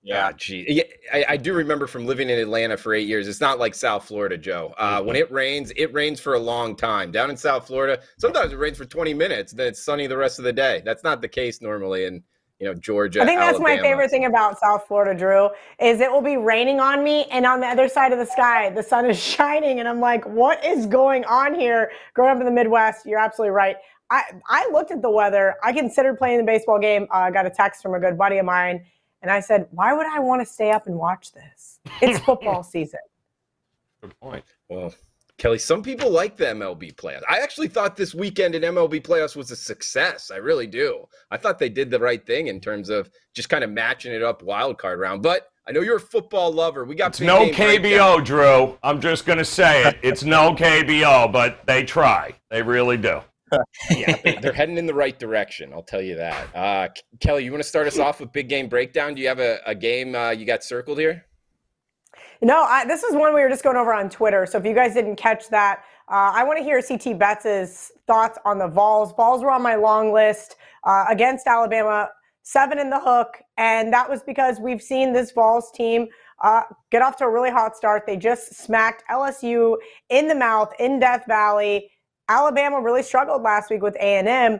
Yeah, 0.08 0.32
gee. 0.32 0.66
Yeah, 0.70 0.84
I, 1.14 1.34
I, 1.34 1.38
do 1.38 1.54
remember 1.54 1.86
from 1.86 2.06
living 2.06 2.30
in 2.30 2.40
Atlanta 2.40 2.78
for 2.78 2.94
eight 2.94 3.08
years. 3.08 3.28
It's 3.28 3.42
not 3.42 3.60
like 3.60 3.76
South 3.76 4.06
Florida, 4.06 4.38
Joe. 4.38 4.74
Uh, 4.78 5.00
mm-hmm. 5.00 5.08
When 5.08 5.16
it 5.18 5.30
rains, 5.32 5.74
it 5.76 5.94
rains 5.94 6.22
for 6.22 6.36
a 6.36 6.40
long 6.40 6.78
time. 6.78 7.12
Down 7.12 7.30
in 7.30 7.36
South 7.36 7.68
Florida, 7.68 8.02
sometimes 8.18 8.54
it 8.54 8.56
rains 8.56 8.78
for 8.78 8.86
20 8.86 9.14
minutes, 9.14 9.52
then 9.52 9.68
it's 9.68 9.84
sunny 9.84 10.08
the 10.08 10.16
rest 10.16 10.40
of 10.40 10.46
the 10.46 10.54
day. 10.54 10.82
That's 10.86 11.04
not 11.04 11.22
the 11.22 11.28
case 11.28 11.62
normally 11.62 12.06
in 12.06 12.24
you 12.60 12.68
know 12.68 12.74
Georgia. 12.74 13.22
I 13.22 13.26
think 13.26 13.40
that's 13.40 13.56
Alabama. 13.56 13.76
my 13.76 13.82
favorite 13.82 14.10
thing 14.10 14.26
about 14.26 14.60
South 14.60 14.86
Florida, 14.88 15.18
Drew, 15.18 15.50
is 15.80 16.00
it 16.00 16.12
will 16.12 16.22
be 16.22 16.38
raining 16.38 16.80
on 16.80 17.04
me, 17.04 17.26
and 17.26 17.46
on 17.46 17.60
the 17.60 17.68
other 17.68 17.90
side 17.90 18.14
of 18.14 18.18
the 18.18 18.26
sky, 18.26 18.70
the 18.70 18.84
sun 18.84 19.10
is 19.10 19.20
shining, 19.22 19.80
and 19.80 19.90
I'm 19.90 20.00
like, 20.00 20.26
what 20.26 20.64
is 20.66 20.86
going 20.86 21.26
on 21.26 21.54
here? 21.54 21.92
Growing 22.14 22.32
up 22.32 22.40
in 22.40 22.46
the 22.46 22.52
Midwest, 22.52 23.06
you're 23.06 23.20
absolutely 23.20 23.52
right. 23.52 23.76
I 24.10 24.24
I 24.48 24.70
looked 24.72 24.92
at 24.92 25.02
the 25.02 25.12
weather. 25.12 25.56
I 25.64 25.74
considered 25.74 26.18
playing 26.18 26.38
the 26.38 26.46
baseball 26.46 26.80
game. 26.80 27.08
I 27.12 27.28
uh, 27.28 27.30
got 27.30 27.46
a 27.46 27.50
text 27.50 27.82
from 27.82 27.94
a 27.94 28.00
good 28.00 28.18
buddy 28.18 28.38
of 28.38 28.46
mine 28.46 28.86
and 29.22 29.32
I 29.32 29.40
said, 29.40 29.68
why 29.72 29.94
would 29.94 30.06
I 30.06 30.20
want 30.20 30.42
to 30.42 30.46
stay 30.46 30.72
up 30.72 30.88
and 30.88 30.96
watch 30.96 31.32
this? 31.32 31.80
It's 32.02 32.20
football 32.20 32.64
season. 32.64 33.00
Good 34.02 34.20
point. 34.20 34.44
Well, 34.70 34.94
Kelly, 35.38 35.60
some 35.60 35.84
people 35.84 36.10
like 36.10 36.36
the 36.36 36.46
MLB 36.46 36.96
playoffs. 36.96 37.22
I 37.30 37.40
actually 37.40 37.68
thought 37.68 37.96
this 37.96 38.16
weekend 38.16 38.56
in 38.56 38.64
MLB 38.64 39.02
playoffs 39.04 39.36
was 39.36 39.52
a 39.52 39.56
success. 39.56 40.32
I 40.32 40.38
really 40.38 40.66
do. 40.66 41.08
I 41.30 41.38
thought 41.38 41.60
they 41.60 41.70
did 41.70 41.92
the 41.92 42.00
right 42.00 42.26
thing 42.26 42.48
in 42.48 42.60
terms 42.60 42.90
of 42.90 43.10
just 43.36 43.50
kind 43.50 43.64
of 43.64 43.70
matching 43.70 44.14
it 44.14 44.24
up 44.24 44.42
wild 44.42 44.80
card 44.80 45.00
round. 45.00 45.22
But 45.22 45.50
I 45.68 45.72
know 45.72 45.82
you're 45.82 45.98
a 45.98 46.02
football 46.02 46.52
lover. 46.52 46.86
We 46.86 46.96
got 46.96 47.12
it's 47.12 47.22
no 47.22 47.50
KBO, 47.50 48.24
Drew. 48.26 48.78
I'm 48.82 49.00
just 49.00 49.26
going 49.26 49.38
to 49.38 49.46
say 49.46 49.84
it. 49.84 49.98
It's 50.02 50.24
no 50.24 50.56
KBO, 50.56 51.32
but 51.32 51.60
they 51.68 51.84
try. 51.84 52.34
They 52.50 52.64
really 52.64 52.98
do 52.98 53.22
yeah, 53.92 54.40
they're 54.42 54.52
heading 54.54 54.78
in 54.78 54.86
the 54.86 54.94
right 54.94 55.18
direction. 55.18 55.74
I'll 55.74 55.84
tell 55.84 56.02
you 56.02 56.16
that. 56.16 56.56
Uh, 56.56 56.88
Kelly, 57.20 57.44
you 57.44 57.52
want 57.52 57.64
to 57.64 57.70
start 57.70 57.88
us 57.88 58.00
off 58.00 58.20
with 58.20 58.32
big 58.32 58.50
game 58.50 58.68
breakdown? 58.68 59.16
Do 59.16 59.22
you 59.22 59.28
have 59.28 59.40
a, 59.40 59.60
a 59.66 59.76
game 59.76 60.16
uh, 60.16 60.32
you 60.32 60.46
got 60.46 60.64
circled 60.64 61.00
here? 61.00 61.26
No, 62.42 62.64
I, 62.64 62.86
this 62.86 63.04
is 63.04 63.16
one 63.16 63.34
we 63.34 63.42
were 63.42 63.50
just 63.50 63.64
going 63.64 63.78
over 63.78 63.94
on 63.94 64.10
Twitter. 64.10 64.46
So 64.46 64.58
if 64.58 64.66
you 64.66 64.76
guys 64.76 64.94
didn't 64.94 65.16
catch 65.16 65.50
that, 65.50 65.80
uh, 66.10 66.32
I 66.34 66.44
want 66.44 66.58
to 66.60 66.64
hear 66.64 66.82
CT 66.82 67.18
Betts' 67.18 67.92
thoughts 68.06 68.38
on 68.46 68.60
the 68.60 68.68
Vols. 68.68 69.14
Vols 69.14 69.42
were 69.42 69.52
on 69.52 69.62
my 69.62 69.76
long 69.76 70.14
list 70.14 70.56
uh, 70.84 71.06
against 71.10 71.48
Alabama, 71.48 72.10
seven 72.44 72.80
in 72.80 72.90
the 72.90 73.00
hook, 73.00 73.42
and 73.58 73.92
that 73.92 74.10
was 74.10 74.22
because 74.24 74.60
we've 74.60 74.82
seen 74.82 75.14
this 75.14 75.32
Vols 75.32 75.72
team 75.72 76.08
uh, 76.44 76.62
get 76.92 77.02
off 77.02 77.18
to 77.18 77.26
a 77.26 77.30
really 77.30 77.50
hot 77.50 77.76
start. 77.76 78.04
They 78.06 78.16
just 78.16 78.56
smacked 78.56 79.04
LSU 79.10 79.76
in 80.10 80.28
the 80.28 80.36
mouth 80.36 80.72
in 80.80 81.00
Death 81.00 81.26
Valley. 81.28 81.90
Alabama 82.30 82.82
really 82.82 83.04
struggled 83.04 83.42
last 83.42 83.70
week 83.70 83.82
with 83.82 83.96
A&M. 83.96 84.60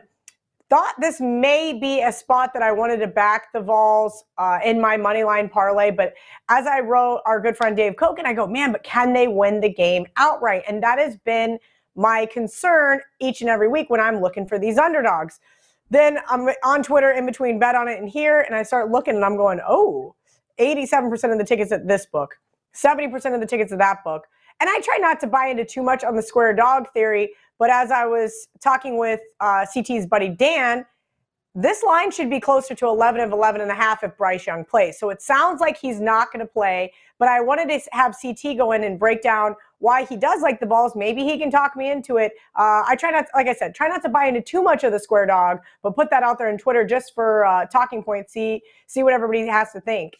thought 0.70 0.94
this 1.00 1.20
may 1.20 1.78
be 1.78 2.00
a 2.02 2.12
spot 2.12 2.52
that 2.54 2.62
I 2.62 2.72
wanted 2.72 2.98
to 2.98 3.06
back 3.06 3.52
the 3.52 3.60
Vols 3.60 4.24
uh, 4.38 4.58
in 4.64 4.80
my 4.80 4.96
money 4.96 5.24
line 5.24 5.48
parlay. 5.48 5.90
But 5.90 6.14
as 6.48 6.66
I 6.66 6.80
wrote 6.80 7.20
our 7.26 7.40
good 7.40 7.56
friend 7.56 7.76
Dave 7.76 7.94
Koken, 7.94 8.24
I 8.24 8.32
go, 8.32 8.46
man, 8.46 8.72
but 8.72 8.82
can 8.82 9.12
they 9.12 9.28
win 9.28 9.60
the 9.60 9.72
game 9.72 10.06
outright? 10.16 10.62
And 10.68 10.82
that 10.82 10.98
has 10.98 11.16
been 11.18 11.58
my 11.94 12.26
concern 12.26 13.00
each 13.18 13.40
and 13.40 13.50
every 13.50 13.68
week 13.68 13.90
when 13.90 14.00
I'm 14.00 14.20
looking 14.20 14.46
for 14.46 14.58
these 14.58 14.78
underdogs. 14.78 15.40
Then 15.90 16.18
I'm 16.28 16.48
on 16.64 16.82
Twitter 16.82 17.10
in 17.10 17.26
between 17.26 17.58
bet 17.58 17.74
on 17.74 17.88
it 17.88 17.98
and 17.98 18.08
here, 18.08 18.40
and 18.40 18.54
I 18.54 18.62
start 18.62 18.90
looking 18.90 19.16
and 19.16 19.24
I'm 19.24 19.36
going, 19.36 19.60
oh, 19.66 20.14
87% 20.60 21.32
of 21.32 21.38
the 21.38 21.44
tickets 21.44 21.72
at 21.72 21.88
this 21.88 22.06
book, 22.06 22.36
70% 22.74 23.34
of 23.34 23.40
the 23.40 23.46
tickets 23.46 23.72
at 23.72 23.78
that 23.78 24.04
book. 24.04 24.26
And 24.60 24.68
I 24.68 24.80
try 24.80 24.98
not 24.98 25.20
to 25.20 25.26
buy 25.26 25.46
into 25.46 25.64
too 25.64 25.82
much 25.82 26.04
on 26.04 26.16
the 26.16 26.22
square 26.22 26.54
dog 26.54 26.92
theory, 26.92 27.30
but 27.58 27.70
as 27.70 27.90
I 27.90 28.06
was 28.06 28.48
talking 28.60 28.98
with 28.98 29.20
uh, 29.40 29.66
CT's 29.66 30.06
buddy 30.06 30.28
Dan, 30.28 30.86
this 31.54 31.82
line 31.82 32.12
should 32.12 32.30
be 32.30 32.38
closer 32.38 32.74
to 32.76 32.86
11 32.86 33.20
of 33.20 33.32
11 33.32 33.60
and 33.60 33.70
a 33.70 33.74
half 33.74 34.04
if 34.04 34.16
Bryce 34.16 34.46
Young 34.46 34.64
plays. 34.64 34.96
So 34.98 35.10
it 35.10 35.20
sounds 35.20 35.60
like 35.60 35.76
he's 35.76 36.00
not 36.00 36.32
going 36.32 36.46
to 36.46 36.52
play, 36.52 36.92
but 37.18 37.28
I 37.28 37.40
wanted 37.40 37.68
to 37.68 37.80
have 37.90 38.14
CT 38.20 38.56
go 38.56 38.70
in 38.70 38.84
and 38.84 38.96
break 38.96 39.22
down 39.22 39.56
why 39.78 40.04
he 40.04 40.16
does 40.16 40.40
like 40.40 40.60
the 40.60 40.66
Vols. 40.66 40.94
Maybe 40.94 41.24
he 41.24 41.36
can 41.36 41.50
talk 41.50 41.74
me 41.74 41.90
into 41.90 42.16
it. 42.16 42.32
Uh, 42.54 42.84
I 42.86 42.96
try 42.96 43.10
not, 43.10 43.26
like 43.34 43.48
I 43.48 43.54
said, 43.54 43.74
try 43.74 43.88
not 43.88 44.02
to 44.02 44.08
buy 44.08 44.26
into 44.26 44.40
too 44.40 44.62
much 44.62 44.84
of 44.84 44.92
the 44.92 45.00
square 45.00 45.26
dog, 45.26 45.58
but 45.82 45.96
put 45.96 46.10
that 46.10 46.22
out 46.22 46.38
there 46.38 46.48
in 46.48 46.58
Twitter 46.58 46.84
just 46.84 47.12
for 47.12 47.44
uh, 47.44 47.66
talking 47.66 48.04
points. 48.04 48.32
See, 48.32 48.62
see 48.86 49.02
what 49.02 49.12
everybody 49.12 49.44
has 49.48 49.72
to 49.72 49.80
think. 49.80 50.14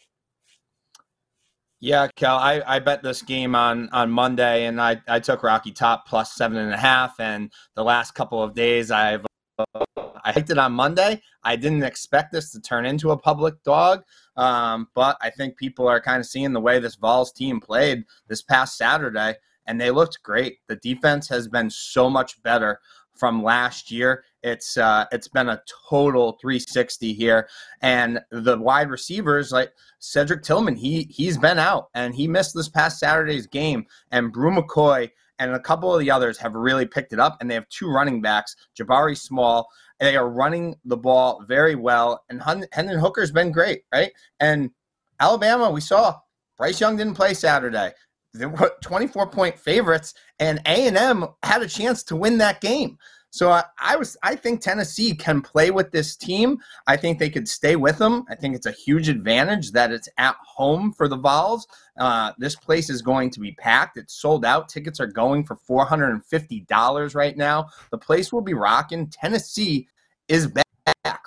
Yeah, 1.81 2.07
Kel, 2.13 2.35
I, 2.35 2.61
I 2.67 2.79
bet 2.79 3.03
this 3.03 3.21
game 3.21 3.55
on 3.55 3.87
on 3.93 4.11
Monday, 4.11 4.65
and 4.65 4.81
I, 4.81 5.01
I 5.07 5.21
took 5.21 5.43
Rocky 5.43 5.71
Top 5.71 6.05
plus 6.05 6.33
seven 6.33 6.57
and 6.57 6.73
a 6.73 6.77
half. 6.77 7.17
And 7.19 7.51
the 7.75 7.85
last 7.85 8.15
couple 8.15 8.43
of 8.43 8.53
days, 8.53 8.91
I've 8.91 9.25
uh, 9.57 9.85
I 9.95 10.33
hiked 10.33 10.49
it 10.49 10.57
on 10.57 10.73
Monday. 10.73 11.21
I 11.43 11.55
didn't 11.55 11.83
expect 11.83 12.33
this 12.33 12.51
to 12.51 12.59
turn 12.59 12.85
into 12.85 13.11
a 13.11 13.17
public 13.17 13.63
dog, 13.63 14.03
um, 14.35 14.89
but 14.93 15.15
I 15.21 15.29
think 15.29 15.55
people 15.55 15.87
are 15.87 16.01
kind 16.01 16.19
of 16.19 16.25
seeing 16.25 16.51
the 16.51 16.59
way 16.59 16.79
this 16.79 16.95
Vols 16.95 17.31
team 17.31 17.61
played 17.61 18.03
this 18.27 18.41
past 18.41 18.77
Saturday, 18.77 19.35
and 19.65 19.79
they 19.79 19.89
looked 19.89 20.21
great. 20.21 20.57
The 20.67 20.75
defense 20.75 21.29
has 21.29 21.47
been 21.47 21.69
so 21.69 22.09
much 22.09 22.43
better 22.43 22.81
from 23.19 23.43
last 23.43 23.91
year. 23.91 24.23
It's 24.41 24.77
uh, 24.77 25.05
it's 25.11 25.27
been 25.27 25.49
a 25.49 25.61
total 25.89 26.37
360 26.41 27.13
here, 27.13 27.49
and 27.81 28.19
the 28.31 28.57
wide 28.57 28.89
receivers 28.89 29.51
like 29.51 29.73
Cedric 29.99 30.43
Tillman, 30.43 30.75
he 30.75 31.03
he's 31.09 31.37
been 31.37 31.59
out 31.59 31.89
and 31.93 32.15
he 32.15 32.27
missed 32.27 32.55
this 32.55 32.69
past 32.69 32.99
Saturday's 32.99 33.47
game, 33.47 33.85
and 34.11 34.31
Bru 34.31 34.51
McCoy 34.51 35.09
and 35.39 35.51
a 35.51 35.59
couple 35.59 35.93
of 35.93 35.99
the 35.99 36.11
others 36.11 36.37
have 36.37 36.53
really 36.53 36.85
picked 36.85 37.13
it 37.13 37.19
up, 37.19 37.37
and 37.39 37.49
they 37.49 37.55
have 37.55 37.67
two 37.69 37.89
running 37.89 38.21
backs, 38.21 38.55
Jabari 38.77 39.17
Small. 39.17 39.67
They 39.99 40.15
are 40.15 40.29
running 40.29 40.75
the 40.85 40.97
ball 40.97 41.43
very 41.47 41.75
well, 41.75 42.23
and 42.29 42.41
Hendon 42.41 42.99
Hooker's 42.99 43.31
been 43.31 43.51
great, 43.51 43.83
right? 43.93 44.11
And 44.39 44.71
Alabama, 45.19 45.69
we 45.69 45.81
saw 45.81 46.15
Bryce 46.57 46.79
Young 46.79 46.97
didn't 46.97 47.15
play 47.15 47.33
Saturday. 47.33 47.91
They 48.33 48.45
were 48.45 48.73
24 48.81 49.27
point 49.27 49.57
favorites, 49.57 50.13
and 50.39 50.59
A 50.65 50.87
and 50.87 50.97
M 50.97 51.25
had 51.43 51.61
a 51.61 51.67
chance 51.67 52.03
to 52.03 52.15
win 52.15 52.37
that 52.39 52.61
game. 52.61 52.97
So 53.31 53.51
I, 53.51 53.63
I, 53.79 53.95
was 53.95 54.17
I 54.23 54.35
think 54.35 54.59
Tennessee 54.59 55.13
can 55.13 55.41
play 55.41 55.69
with 55.69 55.91
this 55.91 56.15
team. 56.15 56.57
I 56.87 56.97
think 56.97 57.19
they 57.19 57.29
could 57.29 57.47
stay 57.47 57.75
with 57.75 57.97
them. 57.99 58.25
I 58.29 58.35
think 58.35 58.55
it's 58.55 58.65
a 58.65 58.71
huge 58.71 59.07
advantage 59.07 59.71
that 59.73 59.91
it's 59.91 60.09
at 60.17 60.35
home 60.43 60.91
for 60.93 61.07
the 61.07 61.17
Vols. 61.17 61.67
Uh, 61.99 62.31
this 62.39 62.55
place 62.55 62.89
is 62.89 63.01
going 63.01 63.29
to 63.31 63.39
be 63.39 63.51
packed. 63.51 63.97
It's 63.97 64.15
sold 64.15 64.45
out. 64.45 64.69
Tickets 64.69 64.99
are 64.99 65.07
going 65.07 65.43
for 65.43 65.55
four 65.55 65.85
hundred 65.85 66.11
and 66.11 66.25
fifty 66.25 66.61
dollars 66.61 67.13
right 67.13 67.37
now. 67.37 67.67
The 67.91 67.97
place 67.97 68.33
will 68.33 68.41
be 68.41 68.55
rocking. 68.55 69.07
Tennessee 69.07 69.87
is 70.27 70.47
back. 70.47 70.65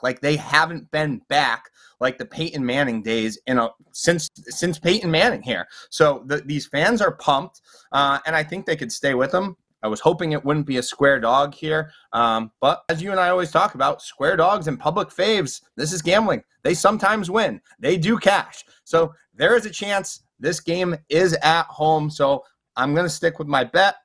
Like 0.03 0.21
they 0.21 0.37
haven't 0.37 0.91
been 0.91 1.23
back 1.29 1.71
like 2.01 2.19
the 2.19 2.25
Peyton 2.25 2.65
Manning 2.65 3.03
days 3.03 3.39
in 3.47 3.59
a 3.59 3.71
since 3.93 4.29
since 4.35 4.79
Peyton 4.79 5.11
Manning 5.11 5.43
here. 5.43 5.67
So 5.91 6.25
the, 6.27 6.39
these 6.39 6.67
fans 6.67 7.01
are 7.01 7.13
pumped, 7.13 7.61
uh, 7.93 8.19
and 8.27 8.35
I 8.35 8.43
think 8.43 8.67
they 8.67 8.77
could 8.77 8.93
stay 8.93 9.15
with 9.15 9.31
them. 9.31 9.57
I 9.85 9.89
was 9.89 10.01
hoping 10.01 10.33
it 10.33 10.45
wouldn't 10.45 10.67
be 10.67 10.77
a 10.77 10.83
square 10.83 11.19
dog 11.19 11.55
here. 11.55 11.91
Um, 12.13 12.53
but 12.61 12.83
as 12.89 13.03
you 13.03 13.11
and 13.11 13.19
I 13.19 13.31
always 13.31 13.51
talk 13.51 13.75
about, 13.75 14.01
square 14.01 14.37
dogs 14.37 14.69
and 14.69 14.79
public 14.79 15.09
faves, 15.09 15.61
this 15.77 15.93
is 15.93 16.03
gambling. 16.03 16.45
They 16.63 16.75
sometimes 16.75 17.31
win, 17.31 17.61
they 17.81 17.97
do 17.97 18.17
cash. 18.19 18.65
So 18.85 19.13
there 19.35 19.57
is 19.57 19.67
a 19.67 19.71
chance 19.71 20.23
this 20.39 20.61
game 20.61 20.97
is 21.09 21.35
at 21.43 21.67
home. 21.67 22.11
So 22.11 22.45
I'm 22.77 22.95
going 22.95 23.07
to 23.07 23.11
stick 23.11 23.39
with 23.39 23.49
my 23.49 23.65
bet. 23.65 23.97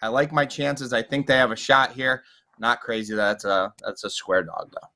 I 0.00 0.08
like 0.08 0.32
my 0.32 0.46
chances. 0.46 0.92
I 0.92 1.02
think 1.02 1.26
they 1.26 1.36
have 1.36 1.50
a 1.50 1.56
shot 1.56 1.92
here. 1.92 2.22
Not 2.58 2.80
crazy. 2.80 3.14
That's 3.14 3.44
a 3.44 3.72
that's 3.84 4.04
a 4.04 4.10
square 4.10 4.44
dog 4.44 4.70
though. 4.72 4.88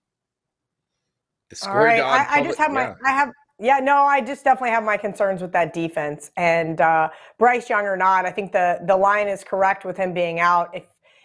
The 1.61 1.69
All 1.69 1.77
right. 1.77 2.01
I, 2.01 2.25
public, 2.25 2.31
I 2.31 2.43
just 2.45 2.59
have 2.59 2.73
my 2.73 2.95
I 3.05 3.11
have 3.11 3.33
yeah, 3.63 3.79
no, 3.79 3.99
I 4.03 4.21
just 4.21 4.43
definitely 4.43 4.71
have 4.71 4.83
my 4.83 4.97
concerns 4.97 5.41
with 5.41 5.53
that 5.53 5.73
defense. 5.73 6.33
And 6.37 6.81
uh, 6.81 7.11
Bryce 7.39 7.71
Young 7.71 7.85
or 7.85 7.97
not, 7.97 8.27
I 8.27 8.31
think 8.33 8.53
the 8.53 8.81
the 8.87 8.97
line 8.97 9.29
is 9.29 9.45
correct 9.45 9.85
with 9.85 9.97
him 9.97 10.13
being 10.13 10.41
out. 10.41 10.71
If 10.75 10.85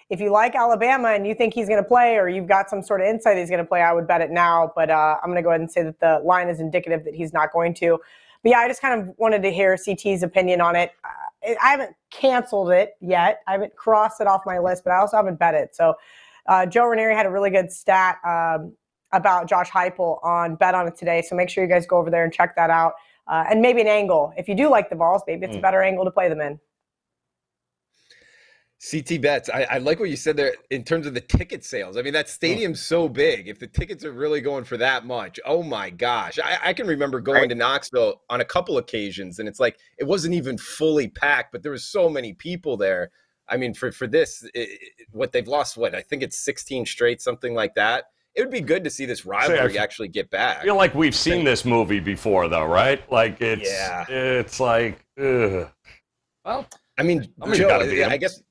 if 0.10 0.22
you 0.22 0.32
like 0.32 0.56
Alabama 0.56 1.10
and 1.10 1.28
you 1.28 1.34
think 1.34 1.54
he's 1.54 1.68
going 1.68 1.82
to 1.82 1.88
play, 1.88 2.16
or 2.16 2.30
you've 2.30 2.48
got 2.48 2.70
some 2.70 2.82
sort 2.82 3.02
of 3.02 3.08
insight 3.08 3.38
he's 3.38 3.50
going 3.50 3.64
to 3.64 3.68
play, 3.68 3.82
I 3.82 3.92
would 3.92 4.08
bet 4.08 4.22
it 4.22 4.32
now. 4.32 4.72
But 4.76 4.90
uh, 4.90 5.18
I'm 5.22 5.30
going 5.30 5.38
to 5.38 5.42
go 5.42 5.50
ahead 5.50 5.62
and 5.62 5.72
say 5.72 5.84
that 5.84 6.00
the 6.00 6.22
line 6.24 6.48
is 6.48 6.60
indicative 6.60 7.04
that 7.06 7.16
he's 7.16 7.34
not 7.34 7.52
going 7.52 7.74
to. 7.76 8.00
But 8.44 8.52
yeah, 8.52 8.60
I 8.60 8.68
just 8.68 8.82
kind 8.82 9.02
of 9.02 9.16
wanted 9.18 9.42
to 9.44 9.52
hear 9.52 9.76
CT's 9.76 10.22
opinion 10.22 10.62
on 10.62 10.76
it. 10.76 10.92
Uh, 11.04 11.56
I 11.62 11.72
haven't 11.72 11.96
canceled 12.12 12.70
it 12.70 12.96
yet. 13.02 13.42
I 13.48 13.54
haven't 13.54 13.76
crossed 13.76 14.22
it 14.22 14.28
off 14.28 14.42
my 14.46 14.60
list, 14.60 14.84
but 14.84 14.92
I 14.92 14.98
also 14.98 15.18
haven't 15.18 15.40
bet 15.40 15.56
it. 15.56 15.76
So 15.76 15.96
uh, 16.46 16.66
Joe 16.66 16.86
Ranieri 16.86 17.16
had 17.16 17.26
a 17.26 17.32
really 17.32 17.50
good 17.50 17.72
stat. 17.72 18.18
Um, 18.26 18.74
about 19.14 19.48
Josh 19.48 19.70
Heupel 19.70 20.24
on 20.24 20.56
Bet 20.56 20.76
on 20.76 20.88
It 20.88 20.98
today. 20.98 21.22
So 21.22 21.36
make 21.36 21.50
sure 21.50 21.64
you 21.64 21.70
guys 21.70 21.86
go 21.86 21.98
over 21.98 22.10
there 22.10 22.24
and 22.24 22.34
check 22.34 22.56
that 22.56 22.70
out. 22.70 22.94
Uh, 23.28 23.46
and 23.50 23.62
maybe 23.62 23.82
an 23.82 23.88
angle. 23.88 24.34
If 24.38 24.48
you 24.48 24.56
do 24.56 24.70
like 24.70 24.90
the 24.90 24.96
Vols, 24.96 25.22
maybe 25.28 25.46
it's 25.46 25.56
mm. 25.56 25.60
a 25.60 25.62
better 25.62 25.82
angle 25.82 26.06
to 26.06 26.12
play 26.12 26.30
them 26.30 26.40
in. 26.40 26.60
CT 28.80 29.22
bets. 29.22 29.50
I, 29.50 29.64
I, 29.64 29.78
like 29.80 30.00
what 30.00 30.10
you 30.10 30.16
said 30.16 30.38
there 30.38 30.54
in 30.70 30.84
terms 30.84 31.08
of 31.08 31.16
the 31.16 31.22
ticket 31.22 31.66
sales. 31.66 31.98
I 31.98 32.04
mean, 32.04 32.14
that 32.14 32.30
stadium's 32.30 32.80
so 32.80 33.10
big. 33.10 33.48
If 33.48 33.58
the 33.58 33.66
tickets 33.66 34.06
are 34.06 34.12
really 34.12 34.40
going 34.40 34.66
for 34.66 34.78
that 34.78 35.04
much, 35.04 35.40
oh 35.46 35.64
my 35.64 35.90
gosh. 35.90 36.38
I, 36.38 36.60
I 36.64 36.74
can 36.74 36.86
remember 36.86 37.20
going 37.20 37.42
right. 37.42 37.50
to 37.50 37.56
Knoxville 37.56 38.22
on 38.30 38.40
a 38.40 38.46
couple 38.46 38.78
occasions 38.78 39.40
and 39.40 39.50
it's 39.50 39.60
like 39.60 39.80
it 39.98 40.06
wasn't 40.06 40.36
even 40.36 40.60
fully 40.60 41.08
packed, 41.08 41.52
but 41.52 41.64
there 41.64 41.72
was 41.72 41.86
so 41.86 42.08
many 42.08 42.34
people 42.34 42.78
there. 42.78 43.10
I 43.50 43.58
mean, 43.58 43.74
for, 43.74 43.92
for 43.92 44.06
this, 44.06 44.48
it, 44.54 44.80
what 45.12 45.32
they've 45.32 45.48
lost, 45.48 45.76
what 45.76 45.96
I 45.96 46.02
think 46.02 46.22
it's 46.22 46.38
16 46.38 46.86
straight, 46.86 47.20
something 47.20 47.56
like 47.56 47.74
that 47.76 48.06
it 48.38 48.42
would 48.42 48.52
be 48.52 48.62
good 48.62 48.84
to 48.84 48.90
see 48.92 49.06
this 49.06 49.26
rivalry 49.26 49.74
feel, 49.74 49.82
actually 49.82 50.10
get 50.10 50.30
back. 50.30 50.60
I 50.60 50.64
feel 50.64 50.76
like 50.76 50.94
we've 50.94 51.16
seen 51.16 51.44
this 51.44 51.66
movie 51.66 52.00
before, 52.00 52.48
though, 52.48 52.66
right? 52.66 53.02
Like 53.12 53.42
it's 53.42 53.68
yeah. 53.68 54.06
it's 54.08 54.60
like, 54.60 55.04
ugh. 55.20 55.68
well, 56.46 56.68
I 57.00 57.04
mean, 57.04 57.28
Joe, 57.54 57.70
I, 57.70 58.12
I 58.12 58.18
guess, 58.18 58.44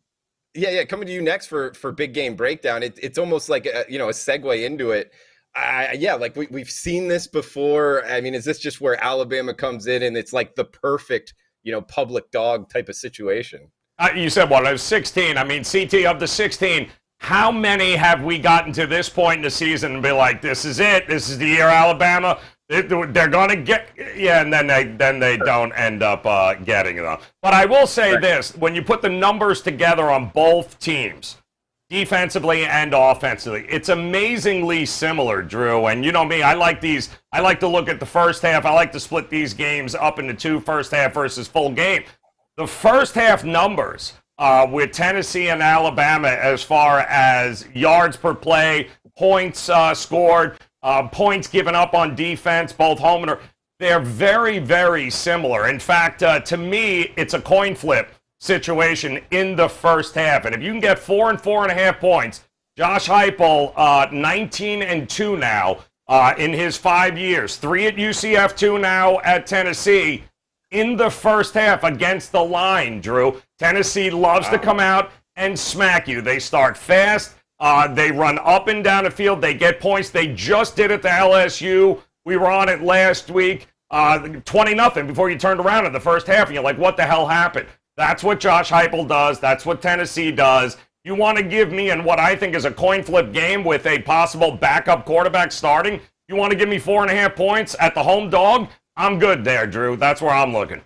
yeah, 0.54 0.70
yeah. 0.70 0.84
Coming 0.84 1.06
to 1.06 1.12
you 1.12 1.22
next 1.22 1.46
for 1.46 1.72
for 1.74 1.92
big 1.92 2.14
game 2.14 2.34
breakdown. 2.34 2.82
It, 2.82 2.98
it's 3.00 3.16
almost 3.16 3.48
like 3.48 3.66
a, 3.66 3.84
you 3.88 3.98
know 3.98 4.08
a 4.08 4.12
segue 4.12 4.64
into 4.64 4.90
it. 4.90 5.12
I, 5.54 5.92
yeah, 5.92 6.14
like 6.14 6.34
we, 6.34 6.48
we've 6.50 6.70
seen 6.70 7.06
this 7.06 7.28
before. 7.28 8.04
I 8.06 8.20
mean, 8.20 8.34
is 8.34 8.44
this 8.44 8.58
just 8.58 8.80
where 8.80 9.02
Alabama 9.02 9.54
comes 9.54 9.86
in 9.86 10.02
and 10.02 10.16
it's 10.16 10.32
like 10.32 10.54
the 10.56 10.64
perfect, 10.64 11.32
you 11.62 11.72
know, 11.72 11.80
public 11.80 12.30
dog 12.32 12.68
type 12.68 12.88
of 12.88 12.96
situation? 12.96 13.70
Uh, 13.98 14.10
you 14.14 14.28
said 14.28 14.50
what? 14.50 14.66
I 14.66 14.72
was 14.72 14.82
16. 14.82 15.38
I 15.38 15.44
mean, 15.44 15.64
CT 15.64 16.04
of 16.04 16.20
the 16.20 16.26
16. 16.26 16.90
How 17.26 17.50
many 17.50 17.96
have 17.96 18.22
we 18.22 18.38
gotten 18.38 18.72
to 18.74 18.86
this 18.86 19.08
point 19.08 19.38
in 19.38 19.42
the 19.42 19.50
season 19.50 19.94
and 19.94 20.00
be 20.00 20.12
like, 20.12 20.40
this 20.40 20.64
is 20.64 20.78
it, 20.78 21.08
this 21.08 21.28
is 21.28 21.38
the 21.38 21.48
year 21.48 21.66
Alabama, 21.66 22.38
they're 22.68 23.28
going 23.28 23.48
to 23.48 23.56
get 23.56 23.88
yeah 24.16 24.42
and 24.42 24.52
then 24.52 24.68
they 24.68 24.84
then 24.84 25.18
they 25.18 25.36
don't 25.36 25.72
end 25.72 26.04
up 26.04 26.24
uh, 26.24 26.54
getting 26.54 26.94
them. 26.96 27.18
But 27.42 27.52
i 27.52 27.64
will 27.64 27.88
say 27.88 28.16
this 28.18 28.56
when 28.56 28.76
you 28.76 28.82
put 28.82 29.02
the 29.02 29.08
numbers 29.08 29.60
together 29.60 30.08
on 30.08 30.28
both 30.28 30.78
teams 30.78 31.38
defensively 31.90 32.64
and 32.64 32.94
offensively 32.94 33.66
it's 33.68 33.88
amazingly 33.88 34.86
similar 34.86 35.42
drew. 35.42 35.86
And 35.86 36.04
you 36.04 36.12
know 36.12 36.24
me 36.24 36.42
i 36.42 36.54
like 36.54 36.80
these 36.80 37.10
i 37.32 37.40
like 37.40 37.58
to 37.58 37.68
look 37.68 37.88
at 37.88 37.98
the 37.98 38.06
first 38.06 38.40
half. 38.42 38.64
I 38.64 38.72
like 38.72 38.92
to 38.92 39.00
split 39.00 39.30
these 39.30 39.52
games 39.52 39.96
up 39.96 40.20
into 40.20 40.34
two 40.34 40.60
first 40.60 40.92
half 40.92 41.14
versus 41.14 41.48
full 41.48 41.72
game. 41.72 42.04
The 42.56 42.68
first 42.68 43.16
half 43.16 43.42
numbers 43.42 44.12
uh, 44.38 44.66
with 44.70 44.92
Tennessee 44.92 45.48
and 45.48 45.62
Alabama 45.62 46.28
as 46.28 46.62
far 46.62 47.00
as 47.00 47.66
yards 47.74 48.16
per 48.16 48.34
play, 48.34 48.88
points 49.16 49.68
uh, 49.68 49.94
scored, 49.94 50.58
uh, 50.82 51.08
points 51.08 51.48
given 51.48 51.74
up 51.74 51.94
on 51.94 52.14
defense, 52.14 52.72
both 52.72 52.98
home 52.98 53.28
and 53.28 53.38
they're 53.78 54.00
very, 54.00 54.58
very 54.58 55.10
similar. 55.10 55.68
In 55.68 55.78
fact, 55.78 56.22
uh, 56.22 56.40
to 56.40 56.56
me, 56.56 57.12
it's 57.16 57.34
a 57.34 57.40
coin 57.40 57.74
flip 57.74 58.14
situation 58.40 59.20
in 59.30 59.56
the 59.56 59.68
first 59.68 60.14
half. 60.14 60.44
And 60.44 60.54
if 60.54 60.62
you 60.62 60.70
can 60.70 60.80
get 60.80 60.98
four 60.98 61.30
and 61.30 61.40
four 61.40 61.62
and 61.62 61.72
a 61.72 61.74
half 61.74 62.00
points, 62.00 62.44
Josh 62.76 63.08
Heupel, 63.08 63.72
uh, 63.76 64.08
19 64.12 64.82
and 64.82 65.08
two 65.08 65.36
now 65.36 65.78
uh, 66.08 66.34
in 66.38 66.52
his 66.52 66.76
five 66.76 67.18
years, 67.18 67.56
three 67.56 67.86
at 67.86 67.96
UCF, 67.96 68.56
two 68.56 68.78
now 68.78 69.18
at 69.20 69.46
Tennessee 69.46 70.24
in 70.70 70.96
the 70.96 71.10
first 71.10 71.54
half 71.54 71.84
against 71.84 72.32
the 72.32 72.42
line, 72.42 73.00
Drew. 73.00 73.40
Tennessee 73.58 74.10
loves 74.10 74.48
to 74.50 74.58
come 74.58 74.80
out 74.80 75.10
and 75.36 75.58
smack 75.58 76.08
you. 76.08 76.20
They 76.20 76.38
start 76.38 76.76
fast, 76.76 77.34
Uh, 77.58 77.88
they 77.88 78.10
run 78.12 78.38
up 78.40 78.68
and 78.68 78.84
down 78.84 79.04
the 79.04 79.10
field. 79.10 79.40
They 79.40 79.54
get 79.54 79.80
points. 79.80 80.10
They 80.10 80.26
just 80.26 80.76
did 80.76 80.90
it 80.90 81.00
to 81.02 81.08
LSU. 81.08 82.02
We 82.26 82.36
were 82.36 82.50
on 82.50 82.68
it 82.68 82.82
last 82.82 83.30
week, 83.30 83.68
uh, 83.90 84.18
20 84.44 84.74
nothing 84.74 85.06
before 85.06 85.30
you 85.30 85.38
turned 85.38 85.60
around 85.60 85.86
in 85.86 85.92
the 85.94 86.00
first 86.00 86.26
half, 86.26 86.48
and 86.48 86.54
you're 86.54 86.62
like, 86.62 86.76
what 86.76 86.98
the 86.98 87.04
hell 87.04 87.26
happened? 87.26 87.66
That's 87.96 88.22
what 88.22 88.40
Josh 88.40 88.70
Heupel 88.70 89.08
does. 89.08 89.40
That's 89.40 89.64
what 89.64 89.80
Tennessee 89.80 90.30
does. 90.30 90.76
You 91.02 91.14
want 91.14 91.38
to 91.38 91.42
give 91.44 91.72
me 91.72 91.90
in 91.90 92.04
what 92.04 92.18
I 92.18 92.36
think 92.36 92.54
is 92.54 92.66
a 92.66 92.70
coin 92.70 93.02
flip 93.02 93.32
game 93.32 93.64
with 93.64 93.86
a 93.86 94.00
possible 94.00 94.52
backup 94.52 95.06
quarterback 95.06 95.50
starting? 95.50 96.00
You 96.28 96.36
want 96.36 96.50
to 96.50 96.58
give 96.58 96.68
me 96.68 96.78
four 96.78 97.00
and 97.02 97.10
a 97.10 97.14
half 97.14 97.36
points 97.36 97.74
at 97.80 97.94
the 97.94 98.02
home 98.02 98.28
dog? 98.28 98.68
I'm 98.96 99.18
good 99.18 99.44
there, 99.44 99.66
Drew. 99.66 99.96
That's 99.96 100.20
where 100.20 100.34
I'm 100.34 100.52
looking. 100.52 100.82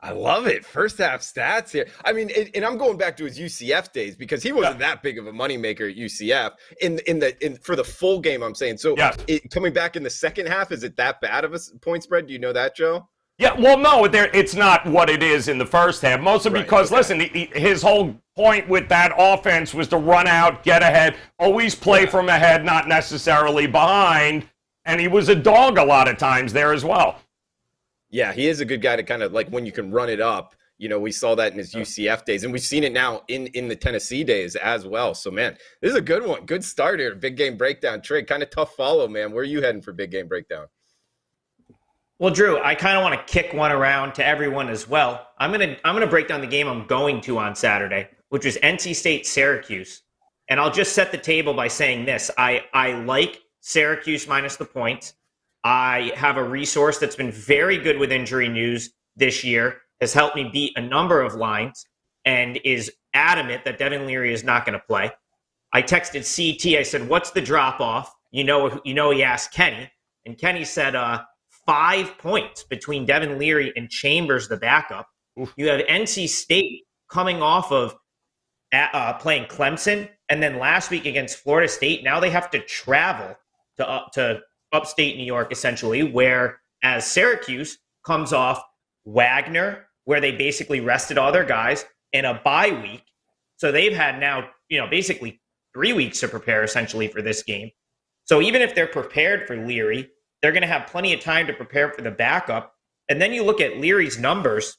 I 0.00 0.12
love 0.12 0.46
it. 0.46 0.64
First 0.64 0.98
half 0.98 1.22
stats 1.22 1.70
here. 1.72 1.88
I 2.04 2.12
mean, 2.12 2.30
and, 2.36 2.50
and, 2.54 2.64
I'm 2.64 2.78
going 2.78 2.96
back 2.96 3.16
to 3.16 3.24
his 3.24 3.36
UCF 3.36 3.92
days 3.92 4.14
because 4.14 4.44
he 4.44 4.52
wasn't 4.52 4.78
yeah. 4.78 4.90
that 4.90 5.02
big 5.02 5.18
of 5.18 5.26
a 5.26 5.32
moneymaker 5.32 5.90
at 5.90 5.96
UCF 5.96 6.52
in 6.80 7.00
in 7.08 7.18
the 7.18 7.44
in 7.44 7.56
for 7.56 7.74
the 7.74 7.82
full 7.82 8.20
game. 8.20 8.42
I'm 8.42 8.54
saying 8.54 8.78
so. 8.78 8.96
Yes. 8.96 9.16
It, 9.26 9.50
coming 9.50 9.72
back 9.72 9.96
in 9.96 10.04
the 10.04 10.10
second 10.10 10.46
half, 10.46 10.70
is 10.70 10.84
it 10.84 10.96
that 10.96 11.20
bad 11.20 11.44
of 11.44 11.52
a 11.52 11.58
point 11.80 12.04
spread? 12.04 12.28
Do 12.28 12.32
you 12.32 12.38
know 12.38 12.52
that, 12.52 12.76
Joe? 12.76 13.08
Yeah, 13.38 13.54
well, 13.56 13.78
no, 13.78 14.08
there, 14.08 14.30
it's 14.34 14.56
not 14.56 14.84
what 14.84 15.08
it 15.08 15.22
is 15.22 15.46
in 15.46 15.58
the 15.58 15.66
first 15.66 16.02
half. 16.02 16.20
Mostly 16.20 16.52
right, 16.52 16.64
because, 16.64 16.88
okay. 16.88 16.96
listen, 16.96 17.20
he, 17.20 17.48
his 17.52 17.80
whole 17.80 18.16
point 18.34 18.68
with 18.68 18.88
that 18.88 19.12
offense 19.16 19.72
was 19.72 19.86
to 19.88 19.96
run 19.96 20.26
out, 20.26 20.64
get 20.64 20.82
ahead, 20.82 21.14
always 21.38 21.72
play 21.72 22.02
yeah. 22.02 22.10
from 22.10 22.28
ahead, 22.28 22.64
not 22.64 22.88
necessarily 22.88 23.68
behind. 23.68 24.48
And 24.86 25.00
he 25.00 25.06
was 25.06 25.28
a 25.28 25.36
dog 25.36 25.78
a 25.78 25.84
lot 25.84 26.08
of 26.08 26.18
times 26.18 26.52
there 26.52 26.72
as 26.72 26.84
well. 26.84 27.20
Yeah, 28.10 28.32
he 28.32 28.46
is 28.48 28.60
a 28.60 28.64
good 28.64 28.80
guy 28.80 28.96
to 28.96 29.02
kind 29.02 29.22
of 29.22 29.32
like 29.32 29.48
when 29.48 29.66
you 29.66 29.72
can 29.72 29.90
run 29.90 30.08
it 30.08 30.20
up. 30.20 30.54
You 30.78 30.88
know, 30.88 31.00
we 31.00 31.10
saw 31.10 31.34
that 31.34 31.52
in 31.52 31.58
his 31.58 31.74
UCF 31.74 32.24
days, 32.24 32.44
and 32.44 32.52
we've 32.52 32.62
seen 32.62 32.84
it 32.84 32.92
now 32.92 33.22
in 33.28 33.48
in 33.48 33.68
the 33.68 33.76
Tennessee 33.76 34.22
days 34.22 34.54
as 34.56 34.86
well. 34.86 35.12
So, 35.12 35.30
man, 35.30 35.56
this 35.82 35.90
is 35.90 35.96
a 35.96 36.00
good 36.00 36.24
one. 36.24 36.46
Good 36.46 36.64
start 36.64 37.00
here. 37.00 37.14
Big 37.14 37.36
game 37.36 37.56
breakdown. 37.56 38.00
Trig, 38.00 38.26
kind 38.26 38.42
of 38.42 38.50
tough 38.50 38.74
follow, 38.76 39.08
man. 39.08 39.32
Where 39.32 39.42
are 39.42 39.44
you 39.46 39.60
heading 39.60 39.82
for 39.82 39.92
big 39.92 40.12
game 40.12 40.28
breakdown? 40.28 40.66
Well, 42.20 42.32
Drew, 42.32 42.60
I 42.60 42.74
kind 42.74 42.96
of 42.96 43.04
want 43.04 43.14
to 43.14 43.32
kick 43.32 43.52
one 43.52 43.70
around 43.70 44.14
to 44.14 44.26
everyone 44.26 44.68
as 44.68 44.88
well. 44.88 45.28
I'm 45.38 45.52
gonna 45.52 45.76
I'm 45.84 45.94
gonna 45.94 46.06
break 46.06 46.26
down 46.26 46.40
the 46.40 46.48
game 46.48 46.66
I'm 46.68 46.86
going 46.86 47.20
to 47.22 47.38
on 47.38 47.54
Saturday, 47.54 48.08
which 48.30 48.44
is 48.44 48.58
NC 48.62 48.94
State 48.94 49.26
Syracuse, 49.26 50.02
and 50.48 50.58
I'll 50.58 50.72
just 50.72 50.94
set 50.94 51.12
the 51.12 51.18
table 51.18 51.54
by 51.54 51.68
saying 51.68 52.06
this: 52.06 52.30
I 52.36 52.64
I 52.72 52.92
like 52.92 53.42
Syracuse 53.60 54.26
minus 54.26 54.56
the 54.56 54.64
points. 54.64 55.14
I 55.68 56.12
have 56.16 56.38
a 56.38 56.42
resource 56.42 56.96
that's 56.96 57.14
been 57.14 57.30
very 57.30 57.76
good 57.76 57.98
with 57.98 58.10
injury 58.10 58.48
news 58.48 58.90
this 59.16 59.44
year, 59.44 59.82
has 60.00 60.14
helped 60.14 60.34
me 60.34 60.48
beat 60.50 60.72
a 60.76 60.80
number 60.80 61.20
of 61.20 61.34
lines, 61.34 61.84
and 62.24 62.58
is 62.64 62.90
adamant 63.12 63.66
that 63.66 63.76
Devin 63.76 64.06
Leary 64.06 64.32
is 64.32 64.42
not 64.42 64.64
going 64.64 64.78
to 64.78 64.84
play. 64.86 65.10
I 65.74 65.82
texted 65.82 66.24
CT. 66.24 66.78
I 66.78 66.82
said, 66.82 67.06
"What's 67.06 67.32
the 67.32 67.42
drop 67.42 67.80
off?" 67.80 68.14
You 68.30 68.44
know, 68.44 68.80
you 68.82 68.94
know. 68.94 69.10
He 69.10 69.22
asked 69.22 69.52
Kenny, 69.52 69.92
and 70.24 70.38
Kenny 70.38 70.64
said, 70.64 70.96
uh, 70.96 71.22
five 71.66 72.16
points 72.16 72.62
between 72.62 73.04
Devin 73.04 73.38
Leary 73.38 73.70
and 73.76 73.90
Chambers, 73.90 74.48
the 74.48 74.56
backup. 74.56 75.06
Oof. 75.38 75.52
You 75.58 75.68
have 75.68 75.80
NC 75.82 76.30
State 76.30 76.84
coming 77.10 77.42
off 77.42 77.70
of 77.72 77.94
uh, 78.72 79.12
playing 79.18 79.44
Clemson, 79.44 80.08
and 80.30 80.42
then 80.42 80.58
last 80.58 80.90
week 80.90 81.04
against 81.04 81.40
Florida 81.40 81.68
State. 81.68 82.04
Now 82.04 82.20
they 82.20 82.30
have 82.30 82.50
to 82.52 82.60
travel 82.60 83.36
to 83.76 83.86
uh, 83.86 84.08
to 84.14 84.40
upstate 84.72 85.16
New 85.16 85.24
York, 85.24 85.52
essentially, 85.52 86.02
where 86.02 86.60
as 86.82 87.06
Syracuse 87.06 87.78
comes 88.04 88.32
off 88.32 88.62
Wagner, 89.04 89.86
where 90.04 90.20
they 90.20 90.32
basically 90.32 90.80
rested 90.80 91.18
all 91.18 91.32
their 91.32 91.44
guys 91.44 91.84
in 92.12 92.24
a 92.24 92.40
bye 92.44 92.78
week. 92.82 93.04
So 93.56 93.72
they've 93.72 93.94
had 93.94 94.20
now, 94.20 94.48
you 94.68 94.78
know, 94.78 94.86
basically 94.86 95.40
three 95.74 95.92
weeks 95.92 96.20
to 96.20 96.28
prepare 96.28 96.62
essentially 96.62 97.08
for 97.08 97.22
this 97.22 97.42
game. 97.42 97.70
So 98.24 98.40
even 98.40 98.62
if 98.62 98.74
they're 98.74 98.86
prepared 98.86 99.46
for 99.46 99.56
Leary, 99.56 100.10
they're 100.40 100.52
going 100.52 100.62
to 100.62 100.68
have 100.68 100.86
plenty 100.86 101.12
of 101.12 101.20
time 101.20 101.46
to 101.46 101.52
prepare 101.52 101.90
for 101.90 102.02
the 102.02 102.10
backup. 102.10 102.74
And 103.08 103.20
then 103.20 103.32
you 103.32 103.42
look 103.42 103.60
at 103.60 103.78
Leary's 103.78 104.18
numbers, 104.18 104.76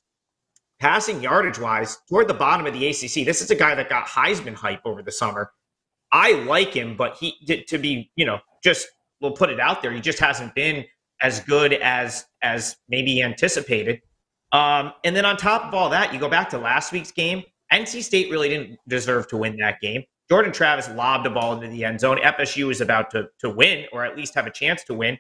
passing 0.79 1.21
yardage 1.21 1.59
wise, 1.59 1.97
toward 2.07 2.27
the 2.27 2.33
bottom 2.33 2.65
of 2.65 2.73
the 2.73 2.87
ACC. 2.87 3.25
This 3.25 3.41
is 3.41 3.51
a 3.51 3.55
guy 3.55 3.75
that 3.75 3.89
got 3.89 4.07
Heisman 4.07 4.53
hype 4.53 4.81
over 4.85 5.01
the 5.01 5.11
summer. 5.11 5.51
I 6.11 6.33
like 6.43 6.73
him, 6.73 6.95
but 6.95 7.17
he 7.17 7.35
to 7.67 7.77
be, 7.77 8.11
you 8.15 8.25
know, 8.25 8.39
just 8.63 8.87
we'll 9.21 9.31
put 9.31 9.49
it 9.49 9.59
out 9.59 9.81
there. 9.81 9.91
He 9.91 10.01
just 10.01 10.19
hasn't 10.19 10.55
been 10.55 10.85
as 11.21 11.39
good 11.41 11.73
as 11.73 12.25
as 12.41 12.77
maybe 12.87 13.21
anticipated. 13.21 14.01
Um, 14.51 14.93
and 15.03 15.15
then 15.15 15.25
on 15.25 15.37
top 15.37 15.65
of 15.65 15.73
all 15.73 15.89
that, 15.89 16.13
you 16.13 16.19
go 16.19 16.29
back 16.29 16.49
to 16.49 16.57
last 16.57 16.91
week's 16.91 17.11
game. 17.11 17.43
NC 17.71 18.01
State 18.03 18.31
really 18.31 18.49
didn't 18.49 18.79
deserve 18.87 19.27
to 19.27 19.37
win 19.37 19.57
that 19.57 19.79
game. 19.79 20.03
Jordan 20.29 20.51
Travis 20.51 20.89
lobbed 20.89 21.25
a 21.27 21.29
ball 21.29 21.53
into 21.53 21.67
the 21.67 21.83
end 21.83 21.99
zone. 21.99 22.17
FSU 22.17 22.67
was 22.67 22.81
about 22.81 23.11
to 23.11 23.29
to 23.39 23.49
win, 23.49 23.85
or 23.91 24.05
at 24.05 24.15
least 24.15 24.35
have 24.35 24.47
a 24.47 24.51
chance 24.51 24.83
to 24.85 24.93
win. 24.93 25.17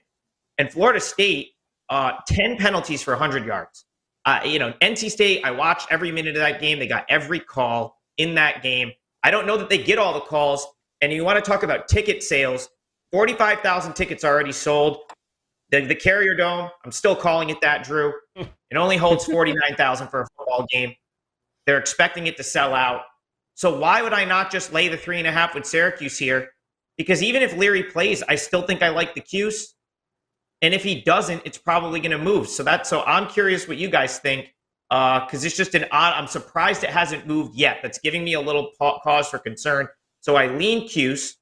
And 0.57 0.71
Florida 0.71 0.99
State, 0.99 1.49
uh, 1.89 2.13
ten 2.27 2.57
penalties 2.57 3.01
for 3.01 3.11
100 3.11 3.45
yards. 3.45 3.85
Uh, 4.25 4.41
you 4.45 4.59
know, 4.59 4.73
NC 4.81 5.09
State. 5.09 5.43
I 5.43 5.51
watched 5.51 5.87
every 5.89 6.11
minute 6.11 6.35
of 6.35 6.41
that 6.41 6.59
game. 6.59 6.79
They 6.79 6.87
got 6.87 7.05
every 7.09 7.39
call 7.39 7.97
in 8.17 8.35
that 8.35 8.61
game. 8.61 8.91
I 9.23 9.31
don't 9.31 9.47
know 9.47 9.57
that 9.57 9.69
they 9.69 9.77
get 9.77 9.97
all 9.97 10.13
the 10.13 10.21
calls. 10.21 10.65
And 11.01 11.11
you 11.13 11.23
want 11.23 11.43
to 11.43 11.49
talk 11.49 11.63
about 11.63 11.87
ticket 11.87 12.21
sales? 12.23 12.69
45,000 13.11 13.93
tickets 13.93 14.23
already 14.23 14.51
sold. 14.51 14.99
The, 15.71 15.85
the 15.85 15.95
Carrier 15.95 16.35
Dome, 16.35 16.69
I'm 16.83 16.91
still 16.91 17.15
calling 17.15 17.49
it 17.49 17.61
that, 17.61 17.83
Drew. 17.83 18.13
It 18.35 18.75
only 18.75 18.97
holds 18.97 19.25
49,000 19.31 20.07
for 20.07 20.21
a 20.21 20.27
football 20.37 20.65
game. 20.71 20.93
They're 21.65 21.77
expecting 21.77 22.27
it 22.27 22.37
to 22.37 22.43
sell 22.43 22.73
out. 22.73 23.01
So 23.55 23.77
why 23.77 24.01
would 24.01 24.13
I 24.13 24.25
not 24.25 24.51
just 24.51 24.73
lay 24.73 24.87
the 24.87 24.97
three 24.97 25.17
and 25.19 25.27
a 25.27 25.31
half 25.31 25.53
with 25.53 25.65
Syracuse 25.65 26.17
here? 26.17 26.49
Because 26.97 27.21
even 27.21 27.41
if 27.41 27.55
Leary 27.55 27.83
plays, 27.83 28.23
I 28.27 28.35
still 28.35 28.61
think 28.61 28.81
I 28.81 28.89
like 28.89 29.15
the 29.15 29.21
Cuse. 29.21 29.75
And 30.61 30.73
if 30.73 30.83
he 30.83 31.01
doesn't, 31.01 31.41
it's 31.45 31.57
probably 31.57 31.99
going 31.99 32.11
to 32.11 32.17
move. 32.17 32.47
So 32.47 32.63
that's 32.63 32.89
so 32.89 33.03
I'm 33.03 33.27
curious 33.27 33.67
what 33.67 33.77
you 33.77 33.89
guys 33.89 34.19
think 34.19 34.53
because 34.89 35.43
uh, 35.43 35.45
it's 35.45 35.55
just 35.55 35.75
an 35.75 35.85
odd. 35.91 36.13
I'm 36.13 36.27
surprised 36.27 36.83
it 36.83 36.89
hasn't 36.89 37.27
moved 37.27 37.55
yet. 37.55 37.79
That's 37.81 37.99
giving 37.99 38.23
me 38.23 38.33
a 38.33 38.41
little 38.41 38.71
pause 38.79 39.29
for 39.29 39.39
concern. 39.39 39.87
So 40.21 40.35
I 40.35 40.47
lean 40.47 40.87
Cuse 40.87 41.37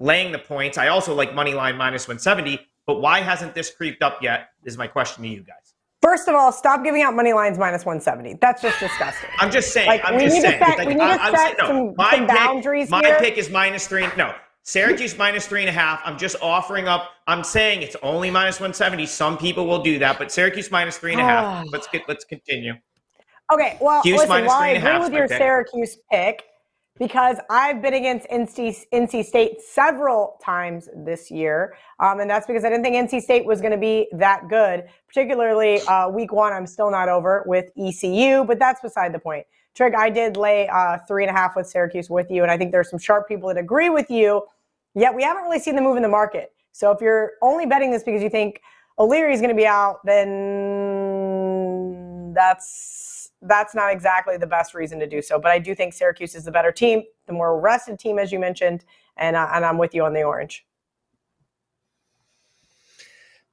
laying 0.00 0.32
the 0.32 0.38
points. 0.38 0.78
I 0.78 0.88
also 0.88 1.14
like 1.14 1.34
money 1.34 1.54
line 1.54 1.76
minus 1.76 2.08
170, 2.08 2.58
but 2.86 3.00
why 3.00 3.20
hasn't 3.20 3.54
this 3.54 3.70
creeped 3.70 4.02
up 4.02 4.22
yet? 4.22 4.48
Is 4.64 4.76
my 4.76 4.88
question 4.88 5.22
to 5.22 5.28
you 5.28 5.42
guys. 5.42 5.74
First 6.02 6.28
of 6.28 6.34
all, 6.34 6.50
stop 6.50 6.82
giving 6.82 7.02
out 7.02 7.14
money 7.14 7.34
lines 7.34 7.58
minus 7.58 7.84
170. 7.84 8.38
That's 8.40 8.62
just 8.62 8.80
disgusting. 8.80 9.28
I'm 9.38 9.50
just 9.50 9.72
saying. 9.72 9.86
Like, 9.86 10.00
I'm 10.04 10.16
we 10.16 10.22
just 10.22 10.34
need 10.36 10.42
saying. 10.42 10.58
To 10.58 10.66
set, 10.66 10.78
like, 10.78 10.88
we 10.88 10.94
need 10.94 11.00
to 11.00 11.36
set 11.36 11.58
no, 11.58 11.66
some, 11.66 11.94
my 11.96 12.10
some 12.12 12.26
boundaries 12.26 12.88
pick, 12.88 13.04
here. 13.04 13.14
My 13.14 13.20
pick 13.20 13.36
is 13.36 13.50
minus 13.50 13.86
three. 13.86 14.06
No, 14.16 14.34
Syracuse 14.62 15.16
minus 15.18 15.46
three 15.46 15.60
and 15.60 15.68
a 15.68 15.72
half. 15.72 16.00
I'm 16.04 16.16
just 16.16 16.36
offering 16.40 16.88
up. 16.88 17.10
I'm 17.26 17.44
saying 17.44 17.82
it's 17.82 17.96
only 18.02 18.30
minus 18.30 18.56
170. 18.56 19.04
Some 19.06 19.36
people 19.36 19.66
will 19.66 19.82
do 19.82 19.98
that, 19.98 20.18
but 20.18 20.32
Syracuse 20.32 20.70
minus 20.70 20.96
three 20.96 21.12
and 21.12 21.20
a 21.20 21.24
half. 21.24 21.66
Let's 21.72 21.86
get. 21.88 22.02
Let's 22.08 22.24
continue. 22.24 22.74
Okay. 23.52 23.76
Well, 23.80 24.00
listen. 24.04 24.28
While 24.28 24.50
I 24.50 24.68
agree 24.68 24.98
with 25.00 25.12
your 25.12 25.28
pick. 25.28 25.38
Syracuse 25.38 25.98
pick, 26.10 26.44
because 27.00 27.38
I've 27.48 27.80
been 27.80 27.94
against 27.94 28.28
NC, 28.28 28.84
NC 28.92 29.24
State 29.24 29.62
several 29.62 30.38
times 30.44 30.90
this 30.94 31.30
year. 31.30 31.74
Um, 31.98 32.20
and 32.20 32.28
that's 32.28 32.46
because 32.46 32.62
I 32.62 32.68
didn't 32.68 32.84
think 32.84 32.94
NC 32.94 33.22
State 33.22 33.46
was 33.46 33.62
going 33.62 33.72
to 33.72 33.78
be 33.78 34.06
that 34.12 34.48
good, 34.50 34.84
particularly 35.08 35.80
uh, 35.88 36.10
week 36.10 36.30
one. 36.30 36.52
I'm 36.52 36.66
still 36.66 36.90
not 36.90 37.08
over 37.08 37.42
with 37.46 37.70
ECU, 37.74 38.44
but 38.44 38.58
that's 38.58 38.82
beside 38.82 39.14
the 39.14 39.18
point. 39.18 39.46
Trig, 39.74 39.94
I 39.94 40.10
did 40.10 40.36
lay 40.36 40.68
uh, 40.68 40.98
three 41.08 41.24
and 41.24 41.34
a 41.34 41.38
half 41.38 41.56
with 41.56 41.66
Syracuse 41.66 42.10
with 42.10 42.30
you, 42.30 42.42
and 42.42 42.50
I 42.52 42.58
think 42.58 42.70
there's 42.70 42.90
some 42.90 42.98
sharp 42.98 43.26
people 43.26 43.48
that 43.48 43.56
agree 43.56 43.88
with 43.88 44.10
you, 44.10 44.42
yet 44.94 45.14
we 45.14 45.22
haven't 45.22 45.44
really 45.44 45.58
seen 45.58 45.76
the 45.76 45.82
move 45.82 45.96
in 45.96 46.02
the 46.02 46.08
market. 46.08 46.52
So 46.72 46.90
if 46.90 47.00
you're 47.00 47.32
only 47.40 47.64
betting 47.64 47.90
this 47.90 48.02
because 48.02 48.22
you 48.22 48.28
think 48.28 48.60
O'Leary 48.98 49.32
is 49.32 49.40
going 49.40 49.56
to 49.56 49.56
be 49.56 49.66
out, 49.66 50.04
then 50.04 50.34
that's 52.34 53.09
that's 53.42 53.74
not 53.74 53.92
exactly 53.92 54.36
the 54.36 54.46
best 54.46 54.74
reason 54.74 54.98
to 55.00 55.06
do 55.06 55.22
so. 55.22 55.38
But 55.38 55.50
I 55.50 55.58
do 55.58 55.74
think 55.74 55.94
Syracuse 55.94 56.34
is 56.34 56.44
the 56.44 56.52
better 56.52 56.72
team, 56.72 57.02
the 57.26 57.32
more 57.32 57.60
rested 57.60 57.98
team, 57.98 58.18
as 58.18 58.32
you 58.32 58.38
mentioned, 58.38 58.84
and 59.16 59.36
uh, 59.36 59.48
and 59.52 59.64
I'm 59.64 59.78
with 59.78 59.94
you 59.94 60.04
on 60.04 60.12
the 60.12 60.22
orange. 60.22 60.66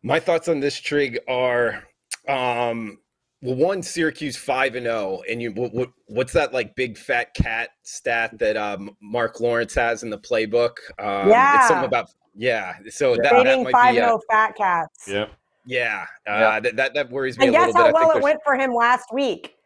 My 0.03 0.19
thoughts 0.19 0.47
on 0.47 0.59
this 0.59 0.79
trig 0.79 1.19
are, 1.27 1.83
um, 2.27 2.99
well, 3.41 3.55
one 3.55 3.81
Syracuse 3.81 4.37
five 4.37 4.75
and 4.75 4.85
zero, 4.85 5.19
oh, 5.19 5.23
and 5.29 5.41
you 5.41 5.51
what, 5.51 5.89
what's 6.07 6.33
that 6.33 6.53
like 6.53 6.75
big 6.75 6.97
fat 6.97 7.33
cat 7.33 7.69
stat 7.83 8.37
that 8.39 8.57
um, 8.57 8.95
Marc 9.01 9.39
Lawrence 9.39 9.73
has 9.75 10.03
in 10.03 10.09
the 10.09 10.19
playbook? 10.19 10.77
Um, 10.99 11.29
yeah, 11.29 11.59
it's 11.59 11.67
something 11.67 11.85
about 11.85 12.09
yeah. 12.35 12.75
So 12.89 13.15
yeah. 13.15 13.21
that, 13.23 13.43
that 13.43 13.63
might 13.63 13.71
five 13.71 13.93
be, 13.93 13.99
and 13.99 14.05
zero 14.05 14.19
oh 14.19 14.21
fat 14.29 14.55
cats. 14.55 15.07
Yep. 15.07 15.31
Yeah, 15.69 16.05
uh, 16.25 16.61
that, 16.61 16.77
that 16.77 16.93
that 16.93 17.09
worries 17.09 17.37
me. 17.37 17.47
And 17.47 17.53
guess 17.53 17.73
how 17.73 17.91
well 17.91 18.11
it 18.11 18.23
went 18.23 18.39
for 18.45 18.55
him 18.55 18.73
last 18.73 19.13
week. 19.13 19.56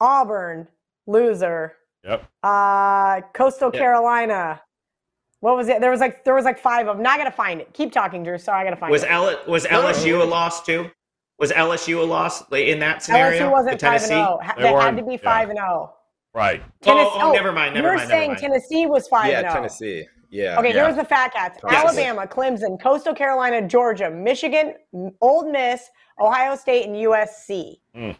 Auburn, 0.00 0.68
loser. 1.06 1.74
Yep. 2.04 2.24
Uh, 2.42 3.20
Coastal 3.34 3.70
yep. 3.72 3.80
Carolina. 3.80 4.60
What 5.40 5.56
was 5.56 5.68
it? 5.68 5.80
There 5.80 5.90
was 5.90 6.00
like 6.00 6.24
there 6.24 6.34
was 6.34 6.44
like 6.44 6.58
five 6.58 6.88
of 6.88 6.96
them. 6.96 7.02
Now 7.02 7.12
I 7.12 7.18
gotta 7.18 7.30
find 7.30 7.60
it. 7.60 7.72
Keep 7.72 7.92
talking, 7.92 8.22
Drew. 8.22 8.38
Sorry, 8.38 8.60
I 8.60 8.64
gotta 8.64 8.76
find 8.76 8.90
was 8.90 9.02
it. 9.02 9.10
L- 9.10 9.38
was 9.46 9.64
LSU 9.66 10.20
a 10.20 10.24
loss 10.24 10.64
too? 10.64 10.90
Was 11.38 11.52
LSU 11.52 12.00
a 12.00 12.04
loss 12.04 12.50
in 12.52 12.78
that 12.78 13.02
scenario? 13.02 13.48
LSU 13.48 13.52
wasn't 13.52 13.80
five 13.80 14.00
and 14.00 14.08
zero. 14.08 14.40
Oh. 14.42 14.52
They, 14.58 14.72
had 14.72 14.96
to 14.96 15.04
be 15.04 15.16
five 15.18 15.48
yeah. 15.48 15.50
and 15.50 15.58
zero. 15.58 15.94
Right. 16.34 16.62
Tennessee, 16.82 17.10
oh, 17.14 17.30
oh, 17.30 17.32
never 17.32 17.52
mind. 17.52 17.74
Never 17.74 17.88
you're 17.88 17.96
mind. 17.96 18.08
saying 18.08 18.28
mind. 18.30 18.40
Tennessee 18.40 18.86
was 18.86 19.08
five 19.08 19.30
yeah, 19.30 19.38
and 19.38 19.44
zero. 19.44 19.54
Tennessee. 19.54 20.06
Yeah. 20.30 20.58
Okay, 20.58 20.74
Yeah. 20.74 20.84
here's 20.84 20.96
the 20.96 21.04
Fat 21.04 21.32
Cats: 21.32 21.58
Yes. 21.64 21.84
Alabama, 21.84 22.26
Clemson, 22.26 22.80
Coastal 22.80 23.14
Carolina, 23.14 23.66
Georgia, 23.66 24.10
Michigan, 24.10 24.74
Ole 25.20 25.50
Miss, 25.50 25.88
Ohio 26.20 26.56
State, 26.56 26.86
and 26.86 26.96
USC. 26.96 27.76
Mm. 27.96 28.16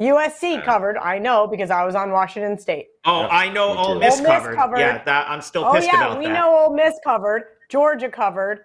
USC 0.00 0.64
covered, 0.64 0.96
I 0.96 1.18
know 1.18 1.46
because 1.46 1.70
I 1.70 1.84
was 1.84 1.94
on 1.94 2.10
Washington 2.10 2.58
State. 2.58 2.88
Oh, 3.04 3.22
Yeah, 3.22 3.26
I 3.28 3.48
know 3.50 3.74
me 3.74 3.78
Ole. 3.80 3.98
Miss, 3.98 4.16
Ole 4.16 4.22
Miss 4.22 4.30
covered. 4.30 4.56
covered. 4.56 4.78
Yeah, 4.78 5.04
that 5.04 5.28
I'm 5.30 5.42
still 5.42 5.64
Oh 5.64 5.72
pissed 5.74 5.86
yeah, 5.88 6.06
about 6.06 6.18
we 6.18 6.26
that. 6.26 6.32
know 6.32 6.64
Ole 6.66 6.74
Miss 6.74 6.94
covered. 7.04 7.42
Georgia 7.68 8.08
covered. 8.08 8.60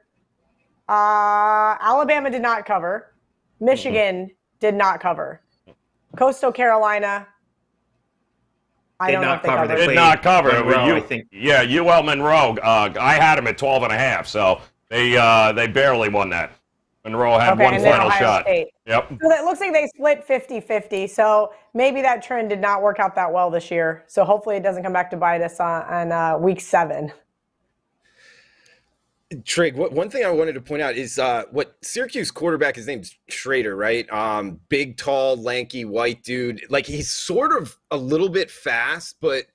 Uh, 0.88 1.76
Alabama 1.82 2.30
did 2.30 2.41
not 2.41 2.65
cover. 2.65 3.13
Michigan 3.60 4.32
did 4.60 4.76
not 4.76 5.00
cover. 5.02 5.41
Coastal 6.15 6.52
Carolina. 6.52 7.28
I 9.00 9.08
Did 9.08 9.13
don't 9.13 9.21
know 9.24 9.28
not 9.28 9.38
if 9.38 9.41
they 9.43 9.50
cover. 9.50 9.67
They 9.67 9.74
covered. 9.76 9.88
Did 9.88 9.95
not 9.95 10.24
cover. 10.24 10.50
Monroe, 10.63 10.86
You- 10.86 10.95
I 10.95 11.00
think. 11.02 11.28
Yeah, 11.32 11.62
UL 11.63 12.04
Monroe. 12.04 12.56
Uh, 12.63 12.93
I 13.00 13.15
had 13.15 13.36
them 13.38 13.48
at 13.48 13.58
12 13.58 13.84
and 13.84 13.91
a 13.91 13.98
half, 13.98 14.26
so 14.26 14.62
they 14.89 15.17
uh, 15.17 15.52
they 15.52 15.67
barely 15.67 16.08
won 16.08 16.30
that. 16.30 16.52
Monroe 17.06 17.38
had 17.38 17.54
Okay, 17.54 17.63
one 17.63 17.74
and 17.76 17.84
then 17.84 17.91
final 17.91 18.08
Ohio 18.08 18.20
shot. 18.20 18.41
State. 18.41 18.68
Yep. 18.88 19.10
So 19.22 19.30
that 19.30 19.46
looks 19.46 19.60
like 19.60 19.72
they 19.74 19.88
split 19.96 20.28
50-50. 20.28 21.08
So 21.08 21.54
maybe 21.76 22.02
that 22.02 22.24
trend 22.24 22.50
did 22.50 22.60
not 22.60 22.82
work 22.82 23.00
out 23.00 23.13
that 23.15 23.32
well 23.32 23.52
this 23.52 23.70
year. 23.70 24.04
So 24.08 24.26
hopefully 24.26 24.58
it 24.58 24.63
doesn't 24.63 24.82
come 24.82 24.91
back 24.91 25.12
to 25.12 25.18
bite 25.18 25.41
us 25.41 25.60
on, 25.60 25.84
on 25.84 26.12
uh, 26.12 26.38
week 26.39 26.60
seven. 26.60 27.13
Trig, 29.44 29.76
what, 29.76 29.91
one 29.91 30.10
thing 30.10 30.26
I 30.26 30.32
wanted 30.32 30.54
to 30.54 30.62
point 30.62 30.82
out 30.82 30.96
is 30.96 31.20
uh, 31.20 31.44
what 31.52 31.78
Syracuse 31.84 32.32
quarterback, 32.32 32.76
his 32.76 32.88
name's 32.88 33.15
Shrader, 33.30 33.78
right? 33.78 34.10
Um, 34.12 34.60
big, 34.70 34.98
tall, 34.98 35.38
lanky, 35.38 35.86
white 35.86 36.24
dude. 36.24 36.62
Like 36.70 36.88
he's 36.88 37.12
sort 37.12 37.56
of 37.56 37.78
a 37.91 37.98
little 37.98 38.30
bit 38.30 38.50
fast, 38.50 39.18
but 39.22 39.46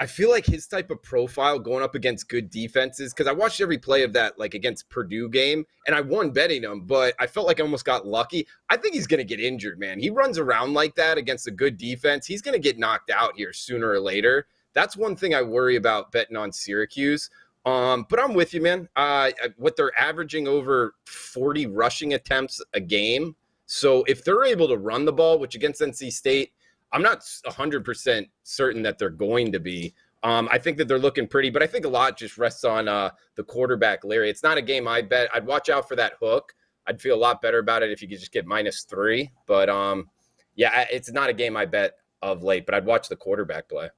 I 0.00 0.06
feel 0.06 0.30
like 0.30 0.46
his 0.46 0.68
type 0.68 0.90
of 0.90 1.02
profile 1.02 1.58
going 1.58 1.82
up 1.82 1.96
against 1.96 2.28
good 2.28 2.50
defenses, 2.50 3.12
because 3.12 3.26
I 3.26 3.32
watched 3.32 3.60
every 3.60 3.78
play 3.78 4.04
of 4.04 4.12
that, 4.12 4.38
like 4.38 4.54
against 4.54 4.88
Purdue 4.90 5.28
game, 5.28 5.64
and 5.86 5.96
I 5.96 6.00
won 6.00 6.30
betting 6.30 6.62
him, 6.62 6.82
but 6.82 7.14
I 7.18 7.26
felt 7.26 7.48
like 7.48 7.58
I 7.58 7.64
almost 7.64 7.84
got 7.84 8.06
lucky. 8.06 8.46
I 8.70 8.76
think 8.76 8.94
he's 8.94 9.08
going 9.08 9.18
to 9.18 9.24
get 9.24 9.40
injured, 9.40 9.80
man. 9.80 9.98
He 9.98 10.10
runs 10.10 10.38
around 10.38 10.74
like 10.74 10.94
that 10.94 11.18
against 11.18 11.48
a 11.48 11.50
good 11.50 11.76
defense. 11.76 12.26
He's 12.26 12.42
going 12.42 12.54
to 12.54 12.60
get 12.60 12.78
knocked 12.78 13.10
out 13.10 13.36
here 13.36 13.52
sooner 13.52 13.88
or 13.88 13.98
later. 13.98 14.46
That's 14.72 14.96
one 14.96 15.16
thing 15.16 15.34
I 15.34 15.42
worry 15.42 15.74
about 15.74 16.12
betting 16.12 16.36
on 16.36 16.52
Syracuse. 16.52 17.28
Um, 17.66 18.06
but 18.08 18.20
I'm 18.20 18.34
with 18.34 18.54
you, 18.54 18.62
man. 18.62 18.88
Uh, 18.94 19.30
what 19.56 19.76
they're 19.76 19.98
averaging 19.98 20.46
over 20.46 20.94
40 21.06 21.66
rushing 21.66 22.14
attempts 22.14 22.62
a 22.72 22.80
game. 22.80 23.34
So 23.66 24.04
if 24.04 24.24
they're 24.24 24.44
able 24.44 24.68
to 24.68 24.78
run 24.78 25.04
the 25.04 25.12
ball, 25.12 25.38
which 25.38 25.54
against 25.54 25.80
NC 25.80 26.12
State, 26.12 26.52
I'm 26.92 27.02
not 27.02 27.20
100% 27.20 28.28
certain 28.42 28.82
that 28.82 28.98
they're 28.98 29.10
going 29.10 29.52
to 29.52 29.60
be. 29.60 29.94
Um, 30.22 30.48
I 30.50 30.58
think 30.58 30.78
that 30.78 30.88
they're 30.88 30.98
looking 30.98 31.28
pretty, 31.28 31.50
but 31.50 31.62
I 31.62 31.66
think 31.66 31.84
a 31.84 31.88
lot 31.88 32.16
just 32.16 32.38
rests 32.38 32.64
on 32.64 32.88
uh, 32.88 33.10
the 33.36 33.44
quarterback, 33.44 34.04
Leary. 34.04 34.30
It's 34.30 34.42
not 34.42 34.58
a 34.58 34.62
game 34.62 34.88
I 34.88 35.02
bet. 35.02 35.28
I'd 35.32 35.46
watch 35.46 35.68
out 35.68 35.86
for 35.86 35.96
that 35.96 36.14
hook. 36.20 36.54
I'd 36.86 37.00
feel 37.00 37.14
a 37.14 37.20
lot 37.20 37.42
better 37.42 37.58
about 37.58 37.82
it 37.82 37.90
if 37.90 38.02
you 38.02 38.08
could 38.08 38.18
just 38.18 38.32
get 38.32 38.46
minus 38.46 38.82
three. 38.82 39.30
But 39.46 39.68
um, 39.68 40.08
yeah, 40.56 40.86
it's 40.90 41.12
not 41.12 41.30
a 41.30 41.32
game 41.32 41.56
I 41.56 41.66
bet 41.66 41.94
of 42.22 42.42
late, 42.42 42.66
but 42.66 42.74
I'd 42.74 42.86
watch 42.86 43.08
the 43.08 43.16
quarterback 43.16 43.68
play. 43.68 43.90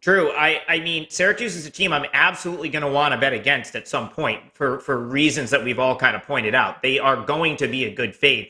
True. 0.00 0.30
I, 0.32 0.62
I 0.66 0.80
mean, 0.80 1.06
Syracuse 1.10 1.56
is 1.56 1.66
a 1.66 1.70
team 1.70 1.92
I'm 1.92 2.06
absolutely 2.14 2.70
going 2.70 2.84
to 2.84 2.90
want 2.90 3.12
to 3.12 3.20
bet 3.20 3.34
against 3.34 3.76
at 3.76 3.86
some 3.86 4.08
point 4.08 4.40
for, 4.54 4.80
for 4.80 4.98
reasons 4.98 5.50
that 5.50 5.62
we've 5.62 5.78
all 5.78 5.94
kind 5.94 6.16
of 6.16 6.22
pointed 6.22 6.54
out. 6.54 6.80
They 6.80 6.98
are 6.98 7.22
going 7.22 7.56
to 7.58 7.68
be 7.68 7.84
a 7.84 7.94
good 7.94 8.14
fade. 8.16 8.48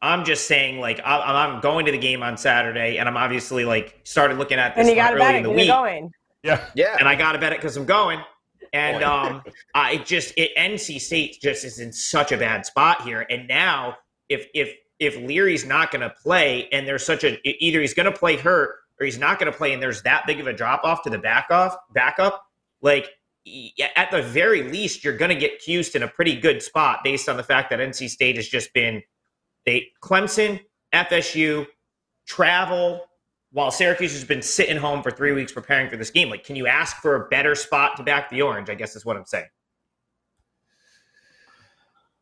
I'm 0.00 0.24
just 0.24 0.46
saying, 0.46 0.78
like, 0.80 1.00
I, 1.04 1.18
I'm 1.46 1.60
going 1.60 1.86
to 1.86 1.92
the 1.92 1.98
game 1.98 2.22
on 2.22 2.36
Saturday, 2.36 2.98
and 2.98 3.08
I'm 3.08 3.16
obviously 3.16 3.64
like 3.64 3.98
started 4.04 4.38
looking 4.38 4.58
at 4.58 4.74
this 4.76 4.86
And 4.86 4.90
you 4.90 4.94
got 5.02 5.10
one 5.10 5.14
to 5.14 5.18
bet 5.18 5.34
early 5.34 5.34
it 5.34 5.38
in 5.38 5.42
the 5.42 5.48
'cause 5.50 5.56
week, 5.56 5.66
you're 5.66 5.76
going. 5.76 6.12
Yeah. 6.42 6.64
Yeah. 6.74 6.96
and 7.00 7.08
I 7.08 7.14
got 7.16 7.32
to 7.32 7.38
bet 7.38 7.52
it 7.52 7.58
because 7.58 7.76
I'm 7.76 7.86
going. 7.86 8.20
And 8.72 9.02
um, 9.02 9.42
I 9.74 9.96
just 9.96 10.34
it, 10.36 10.50
NC 10.56 11.00
State 11.00 11.38
just 11.40 11.64
is 11.64 11.78
in 11.80 11.92
such 11.92 12.32
a 12.32 12.36
bad 12.36 12.66
spot 12.66 13.02
here. 13.02 13.26
And 13.30 13.48
now, 13.48 13.96
if 14.28 14.46
if 14.54 14.72
if 14.98 15.16
Leary's 15.16 15.64
not 15.64 15.90
going 15.90 16.02
to 16.02 16.10
play, 16.10 16.68
and 16.70 16.86
there's 16.86 17.04
such 17.04 17.24
a 17.24 17.38
either 17.64 17.80
he's 17.80 17.94
going 17.94 18.12
to 18.12 18.16
play 18.16 18.36
hurt 18.36 18.76
or 19.00 19.04
he's 19.06 19.18
not 19.18 19.38
going 19.38 19.50
to 19.50 19.56
play, 19.56 19.72
and 19.72 19.82
there's 19.82 20.02
that 20.02 20.26
big 20.26 20.38
of 20.38 20.46
a 20.46 20.52
drop 20.52 20.84
off 20.84 21.02
to 21.04 21.10
the 21.10 21.18
back 21.18 21.46
off 21.50 21.74
backup, 21.94 22.44
like 22.82 23.08
y- 23.46 23.70
at 23.96 24.10
the 24.10 24.20
very 24.22 24.64
least, 24.64 25.02
you're 25.02 25.16
going 25.16 25.30
to 25.30 25.34
get 25.36 25.62
Cused 25.62 25.94
in 25.94 26.02
a 26.02 26.08
pretty 26.08 26.38
good 26.38 26.62
spot 26.62 27.00
based 27.02 27.28
on 27.28 27.36
the 27.38 27.42
fact 27.44 27.70
that 27.70 27.78
NC 27.80 28.08
State 28.10 28.36
has 28.36 28.46
just 28.48 28.72
been 28.74 29.02
they 29.68 29.88
Clemson, 30.02 30.60
FSU, 30.94 31.66
travel. 32.26 33.04
While 33.52 33.70
Syracuse 33.70 34.12
has 34.12 34.24
been 34.24 34.42
sitting 34.42 34.76
home 34.76 35.02
for 35.02 35.10
three 35.10 35.32
weeks 35.32 35.52
preparing 35.52 35.88
for 35.90 35.96
this 35.96 36.10
game, 36.10 36.28
like, 36.30 36.44
can 36.44 36.54
you 36.56 36.66
ask 36.66 36.96
for 36.98 37.14
a 37.16 37.28
better 37.28 37.54
spot 37.54 37.96
to 37.98 38.02
back 38.02 38.28
the 38.30 38.40
orange? 38.42 38.68
I 38.70 38.74
guess 38.74 38.94
is 38.96 39.04
what 39.06 39.16
I'm 39.16 39.24
saying. 39.26 39.46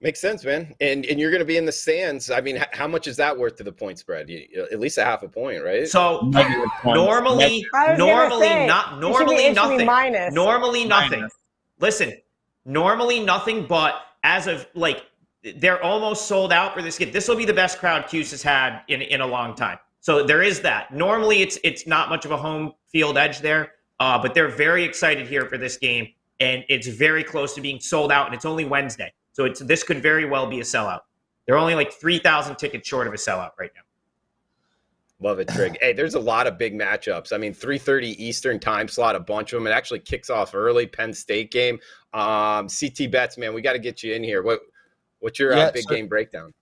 Makes 0.00 0.20
sense, 0.20 0.44
man. 0.44 0.74
And 0.80 1.06
and 1.06 1.18
you're 1.18 1.30
going 1.30 1.40
to 1.40 1.46
be 1.46 1.56
in 1.56 1.64
the 1.64 1.72
stands. 1.72 2.30
I 2.30 2.40
mean, 2.40 2.62
how 2.72 2.87
much 2.87 3.06
is 3.06 3.16
that 3.16 3.37
worth 3.37 3.56
to 3.56 3.64
the 3.64 3.72
point 3.72 3.98
spread? 3.98 4.28
You, 4.28 4.66
at 4.70 4.78
least 4.78 4.98
a 4.98 5.04
half 5.04 5.22
a 5.22 5.28
point, 5.28 5.64
right? 5.64 5.88
So 5.88 6.20
normally, 6.32 7.66
I 7.74 7.90
was 7.92 7.98
gonna 7.98 7.98
normally 7.98 8.46
say, 8.48 8.66
not 8.66 8.87
It 8.87 8.90
should 8.92 9.00
be- 9.00 9.00
normally 9.00 9.37
be 9.48 9.54
nothing. 9.54 9.87
minus. 9.87 10.35
Normally 10.35 10.85
nothing. 10.85 11.20
Minus. 11.20 11.35
Listen, 11.80 12.12
normally 12.64 13.20
nothing, 13.20 13.66
but 13.66 13.94
as 14.22 14.46
of 14.46 14.66
like 14.74 15.04
they're 15.56 15.82
almost 15.82 16.26
sold 16.26 16.52
out 16.52 16.74
for 16.74 16.82
this 16.82 16.98
game. 16.98 17.12
This 17.12 17.28
will 17.28 17.37
be 17.37 17.44
the 17.44 17.54
best 17.54 17.78
crowd 17.78 18.06
Cuse 18.09 18.30
has 18.32 18.42
had 18.42 18.82
in 18.88 19.02
in 19.02 19.20
a 19.20 19.26
long 19.26 19.54
time. 19.54 19.78
So 20.00 20.24
there 20.24 20.42
is 20.42 20.61
that. 20.61 20.92
Normally 20.92 21.42
it's 21.42 21.59
it's 21.64 21.87
not 21.87 22.09
much 22.09 22.24
of 22.24 22.30
a 22.30 22.37
home 22.37 22.72
field 22.90 23.16
edge 23.18 23.40
there, 23.40 23.72
uh, 24.00 24.20
but 24.20 24.35
they're 24.35 24.48
very 24.48 24.85
excited 24.85 25.26
here 25.26 25.46
for 25.46 25.59
this 25.59 25.76
game, 25.76 26.09
and 26.40 26.64
it's 26.68 26.87
very 26.87 27.24
close 27.24 27.54
to 27.54 27.61
being 27.61 27.80
sold 27.80 28.12
out, 28.12 28.26
and 28.26 28.35
it's 28.35 28.44
only 28.44 28.64
Wednesday, 28.64 29.12
so 29.32 29.44
it's 29.44 29.61
this 29.61 29.82
could 29.82 30.02
very 30.02 30.24
well 30.24 30.46
be 30.46 30.61
a 30.61 30.64
sellout. 30.64 31.00
They're 31.46 31.59
only 31.59 31.74
like 31.74 31.92
three 31.92 32.18
thousand 32.18 32.56
tickets 32.56 32.88
short 32.88 33.06
of 33.06 33.14
a 33.14 33.16
sellout 33.16 33.52
right 33.59 33.70
now. 33.74 33.82
Love 35.18 35.38
it, 35.38 35.48
Trig. 35.48 35.78
hey, 35.80 35.94
there's 35.94 36.14
a 36.14 36.20
lot 36.20 36.46
of 36.46 36.59
big 36.59 36.78
matchups. 36.78 37.32
I 37.32 37.38
mean, 37.38 37.54
3:30 37.54 38.16
Eastern 38.18 38.61
time 38.61 38.87
slot, 38.87 39.16
a 39.16 39.20
bunch 39.20 39.52
of 39.54 39.59
them. 39.61 39.66
It 39.66 39.70
actually 39.70 40.00
kicks 40.00 40.28
off 40.28 40.54
early. 40.54 40.87
Penn 40.87 41.14
State 41.14 41.50
game. 41.50 41.78
Um, 42.12 42.68
CT 42.68 43.11
bets, 43.11 43.38
man, 43.38 43.54
we 43.54 43.62
got 43.62 43.72
to 43.72 43.78
get 43.78 44.02
you 44.02 44.12
in 44.12 44.22
here. 44.22 44.42
What 44.42 44.61
what's 45.20 45.38
your 45.38 45.55
Yeah, 45.55 45.64
uh, 45.66 45.72
big 45.72 45.83
so- 45.83 45.94
game 45.94 46.09
breakdown? 46.09 46.52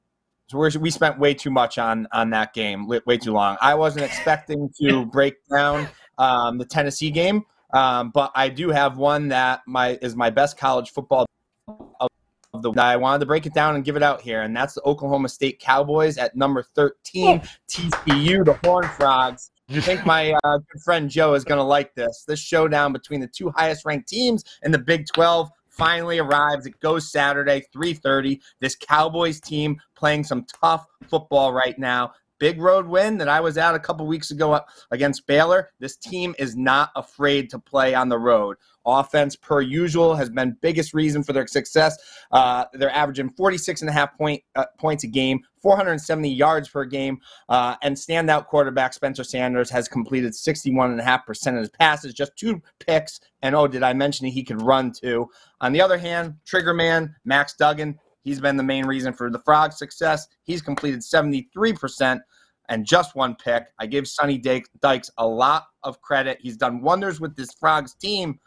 So 0.48 0.58
we're, 0.58 0.70
we 0.78 0.90
spent 0.90 1.18
way 1.18 1.32
too 1.32 1.50
much 1.50 1.78
on 1.78 2.06
on 2.12 2.28
that 2.30 2.52
game, 2.52 2.86
way, 2.86 3.16
too 3.16 3.32
long. 3.32 3.56
I 3.62 3.74
wasn't 3.74 4.04
expecting 4.04 4.70
to 4.80 5.06
break 5.12 5.36
down 5.48 5.88
um, 6.18 6.58
the 6.58 6.66
Tennessee 6.66 7.10
game, 7.10 7.44
um, 7.72 8.10
but 8.10 8.30
I 8.34 8.50
do 8.50 8.68
have 8.68 8.98
one 8.98 9.28
that 9.28 9.62
my 9.66 9.98
is 10.02 10.14
my 10.14 10.28
best 10.28 10.58
college 10.58 10.90
football 10.90 11.24
of 11.66 12.08
of 12.52 12.62
the. 12.62 12.72
I 12.76 12.96
wanted 12.96 13.20
to 13.20 13.26
break 13.26 13.46
it 13.46 13.54
down 13.54 13.74
and 13.74 13.82
give 13.84 13.96
it 13.96 14.02
out 14.02 14.20
here, 14.20 14.42
and 14.42 14.54
that's 14.54 14.74
the 14.74 14.82
Oklahoma 14.82 15.30
State 15.30 15.60
Cowboys 15.60 16.18
at 16.18 16.36
number 16.36 16.62
thirteen, 16.62 17.40
TCU, 17.68 18.44
the 18.44 18.58
Horn 18.64 18.86
Frogs. 18.98 19.50
I 19.70 19.80
think 19.80 20.04
my 20.04 20.34
uh, 20.44 20.58
good 20.58 20.82
friend 20.82 21.08
Joe 21.08 21.32
is 21.32 21.42
going 21.42 21.58
to 21.58 21.64
like 21.64 21.94
this. 21.94 22.24
This 22.28 22.38
showdown 22.38 22.92
between 22.92 23.20
the 23.20 23.26
two 23.26 23.50
highest 23.56 23.86
ranked 23.86 24.08
teams 24.08 24.44
in 24.62 24.70
the 24.72 24.78
Big 24.78 25.06
12 25.06 25.50
finally 25.76 26.18
arrives. 26.18 26.66
It 26.66 26.78
goes 26.80 27.10
Saturday, 27.10 27.66
3:30. 27.72 28.40
This 28.60 28.76
Cowboys 28.76 29.40
team 29.40 29.80
playing 29.96 30.24
some 30.24 30.44
tough 30.62 30.86
football 31.08 31.52
right 31.52 31.78
now. 31.78 32.12
Big 32.44 32.60
road 32.60 32.86
win 32.86 33.16
that 33.16 33.28
I 33.30 33.40
was 33.40 33.56
at 33.56 33.74
a 33.74 33.78
couple 33.78 34.06
weeks 34.06 34.30
ago 34.30 34.60
against 34.90 35.26
Baylor. 35.26 35.70
This 35.78 35.96
team 35.96 36.34
is 36.38 36.54
not 36.54 36.90
afraid 36.94 37.48
to 37.48 37.58
play 37.58 37.94
on 37.94 38.10
the 38.10 38.18
road. 38.18 38.58
Offense, 38.84 39.34
per 39.34 39.62
usual, 39.62 40.14
has 40.14 40.28
been 40.28 40.54
biggest 40.60 40.92
reason 40.92 41.22
for 41.22 41.32
their 41.32 41.46
success. 41.46 41.96
Uh, 42.32 42.66
they're 42.74 42.90
averaging 42.90 43.30
46 43.30 43.80
and 43.80 43.88
a 43.88 43.94
half 43.94 44.14
point, 44.18 44.42
uh, 44.56 44.66
points 44.78 45.04
a 45.04 45.06
game, 45.06 45.40
470 45.62 46.28
yards 46.28 46.68
per 46.68 46.84
game, 46.84 47.18
uh, 47.48 47.76
and 47.80 47.96
standout 47.96 48.44
quarterback 48.44 48.92
Spencer 48.92 49.24
Sanders 49.24 49.70
has 49.70 49.88
completed 49.88 50.34
61.5% 50.34 51.46
of 51.46 51.60
his 51.60 51.70
passes, 51.70 52.12
just 52.12 52.36
two 52.36 52.60
picks. 52.78 53.20
And 53.40 53.54
oh, 53.54 53.66
did 53.66 53.82
I 53.82 53.94
mention 53.94 54.26
he 54.26 54.44
could 54.44 54.60
run 54.60 54.92
too? 54.92 55.30
On 55.62 55.72
the 55.72 55.80
other 55.80 55.96
hand, 55.96 56.34
Trigger 56.44 56.74
Man, 56.74 57.16
Max 57.24 57.54
Duggan, 57.54 57.98
he's 58.20 58.42
been 58.42 58.58
the 58.58 58.62
main 58.62 58.84
reason 58.84 59.14
for 59.14 59.30
the 59.30 59.38
Frogs' 59.38 59.78
success. 59.78 60.28
He's 60.42 60.60
completed 60.60 61.00
73% 61.00 62.20
and 62.68 62.86
just 62.86 63.14
one 63.14 63.36
pick. 63.36 63.64
I 63.78 63.86
give 63.86 64.08
Sonny 64.08 64.38
Dykes 64.38 65.10
a 65.18 65.26
lot 65.26 65.64
of 65.82 66.00
credit. 66.00 66.38
He's 66.40 66.56
done 66.56 66.82
wonders 66.82 67.20
with 67.20 67.36
this 67.36 67.52
Frogs 67.54 67.94
team, 67.94 68.38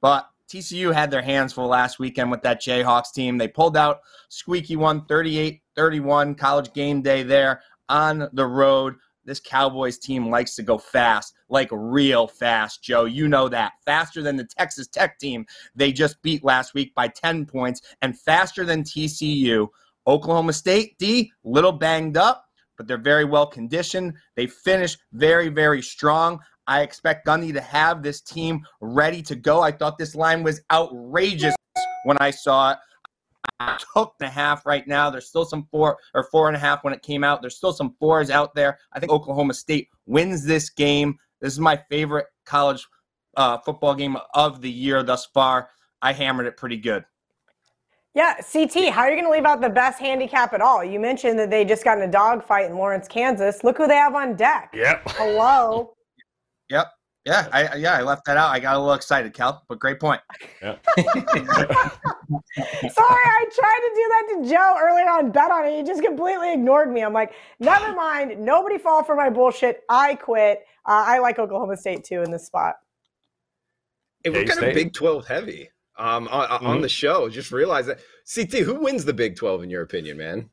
but 0.00 0.28
TCU 0.48 0.94
had 0.94 1.10
their 1.10 1.22
hands 1.22 1.52
full 1.52 1.68
last 1.68 1.98
weekend 1.98 2.30
with 2.30 2.42
that 2.42 2.62
Jayhawks 2.62 3.12
team. 3.12 3.36
They 3.36 3.48
pulled 3.48 3.76
out 3.76 4.00
squeaky 4.28 4.76
one, 4.76 5.04
38 5.06 5.60
31, 5.74 6.34
college 6.34 6.72
game 6.72 7.02
day 7.02 7.22
there 7.22 7.62
on 7.88 8.28
the 8.32 8.46
road. 8.46 8.94
This 9.24 9.40
Cowboys 9.40 9.98
team 9.98 10.30
likes 10.30 10.54
to 10.54 10.62
go 10.62 10.78
fast, 10.78 11.34
like 11.48 11.68
real 11.72 12.28
fast, 12.28 12.82
Joe. 12.82 13.06
You 13.06 13.26
know 13.26 13.48
that. 13.48 13.72
Faster 13.84 14.22
than 14.22 14.36
the 14.36 14.44
Texas 14.44 14.86
Tech 14.86 15.18
team 15.18 15.44
they 15.74 15.92
just 15.92 16.22
beat 16.22 16.44
last 16.44 16.74
week 16.74 16.94
by 16.94 17.08
10 17.08 17.44
points, 17.46 17.80
and 18.02 18.18
faster 18.18 18.64
than 18.64 18.84
TCU. 18.84 19.68
Oklahoma 20.06 20.52
State, 20.52 20.96
D, 20.98 21.32
little 21.42 21.72
banged 21.72 22.16
up, 22.16 22.45
but 22.76 22.86
they're 22.86 22.98
very 22.98 23.24
well 23.24 23.46
conditioned. 23.46 24.14
They 24.34 24.46
finish 24.46 24.96
very, 25.12 25.48
very 25.48 25.82
strong. 25.82 26.40
I 26.66 26.82
expect 26.82 27.26
Gundy 27.26 27.52
to 27.52 27.60
have 27.60 28.02
this 28.02 28.20
team 28.20 28.66
ready 28.80 29.22
to 29.22 29.36
go. 29.36 29.60
I 29.60 29.70
thought 29.70 29.98
this 29.98 30.14
line 30.14 30.42
was 30.42 30.60
outrageous 30.70 31.54
when 32.04 32.16
I 32.20 32.30
saw 32.30 32.72
it. 32.72 32.78
I 33.60 33.78
took 33.94 34.14
the 34.18 34.28
half 34.28 34.66
right 34.66 34.86
now. 34.86 35.08
There's 35.08 35.28
still 35.28 35.44
some 35.44 35.66
four 35.70 35.98
or 36.14 36.24
four 36.24 36.48
and 36.48 36.56
a 36.56 36.60
half 36.60 36.84
when 36.84 36.92
it 36.92 37.02
came 37.02 37.24
out. 37.24 37.40
There's 37.40 37.56
still 37.56 37.72
some 37.72 37.94
fours 37.98 38.30
out 38.30 38.54
there. 38.54 38.78
I 38.92 39.00
think 39.00 39.12
Oklahoma 39.12 39.54
State 39.54 39.88
wins 40.06 40.44
this 40.44 40.68
game. 40.68 41.18
This 41.40 41.52
is 41.52 41.60
my 41.60 41.76
favorite 41.88 42.26
college 42.44 42.86
uh, 43.36 43.58
football 43.58 43.94
game 43.94 44.16
of 44.34 44.60
the 44.60 44.70
year 44.70 45.02
thus 45.02 45.26
far. 45.26 45.70
I 46.02 46.12
hammered 46.12 46.46
it 46.46 46.56
pretty 46.56 46.76
good. 46.76 47.04
Yeah, 48.16 48.40
CT, 48.50 48.88
how 48.88 49.02
are 49.02 49.10
you 49.10 49.14
going 49.14 49.26
to 49.26 49.30
leave 49.30 49.44
out 49.44 49.60
the 49.60 49.68
best 49.68 50.00
handicap 50.00 50.54
at 50.54 50.62
all? 50.62 50.82
You 50.82 50.98
mentioned 50.98 51.38
that 51.38 51.50
they 51.50 51.66
just 51.66 51.84
got 51.84 51.98
in 51.98 52.08
a 52.08 52.10
dogfight 52.10 52.70
in 52.70 52.74
Lawrence, 52.74 53.06
Kansas. 53.06 53.62
Look 53.62 53.76
who 53.76 53.86
they 53.86 53.96
have 53.96 54.14
on 54.14 54.36
deck. 54.36 54.70
Yep. 54.74 55.02
Hello. 55.10 55.92
Yep. 56.68 56.88
Yeah, 57.24 57.46
I 57.52 57.76
yeah, 57.76 57.92
I 57.92 58.02
left 58.02 58.24
that 58.24 58.36
out. 58.36 58.50
I 58.50 58.58
got 58.58 58.74
a 58.74 58.78
little 58.80 58.94
excited, 58.94 59.32
Kel, 59.32 59.62
but 59.68 59.78
great 59.78 60.00
point. 60.00 60.20
Yeah. 60.60 60.74
Sorry, 60.96 61.14
I 62.58 63.44
tried 63.54 63.80
to 63.84 63.92
do 63.94 64.08
that 64.08 64.24
to 64.32 64.48
Joe 64.50 64.74
earlier 64.80 65.08
on, 65.08 65.30
bet 65.30 65.52
on 65.52 65.64
it. 65.64 65.76
He 65.76 65.84
just 65.84 66.02
completely 66.02 66.54
ignored 66.54 66.92
me. 66.92 67.02
I'm 67.02 67.12
like, 67.12 67.34
never 67.60 67.94
mind. 67.94 68.40
Nobody 68.40 68.78
fall 68.78 69.04
for 69.04 69.14
my 69.14 69.30
bullshit. 69.30 69.84
I 69.88 70.16
quit. 70.16 70.64
Uh, 70.84 71.04
I 71.06 71.20
like 71.20 71.38
Oklahoma 71.38 71.76
State 71.76 72.02
too 72.02 72.22
in 72.22 72.32
this 72.32 72.46
spot. 72.46 72.74
Hey, 74.24 74.30
we're 74.30 74.44
kind 74.44 74.64
of 74.64 74.74
Big 74.74 74.92
12 74.92 75.24
heavy 75.24 75.68
um, 75.98 76.28
on, 76.28 76.46
on 76.66 76.78
Mhm. 76.78 76.82
the 76.82 76.88
show. 76.88 77.28
Just 77.28 77.52
realize 77.52 77.86
that. 77.86 77.98
CT, 78.32 78.60
who 78.64 78.74
wins 78.74 79.04
the 79.04 79.12
Big 79.12 79.36
12 79.36 79.62
in 79.62 79.70
your 79.70 79.82
opinion, 79.82 80.16
man? 80.16 80.50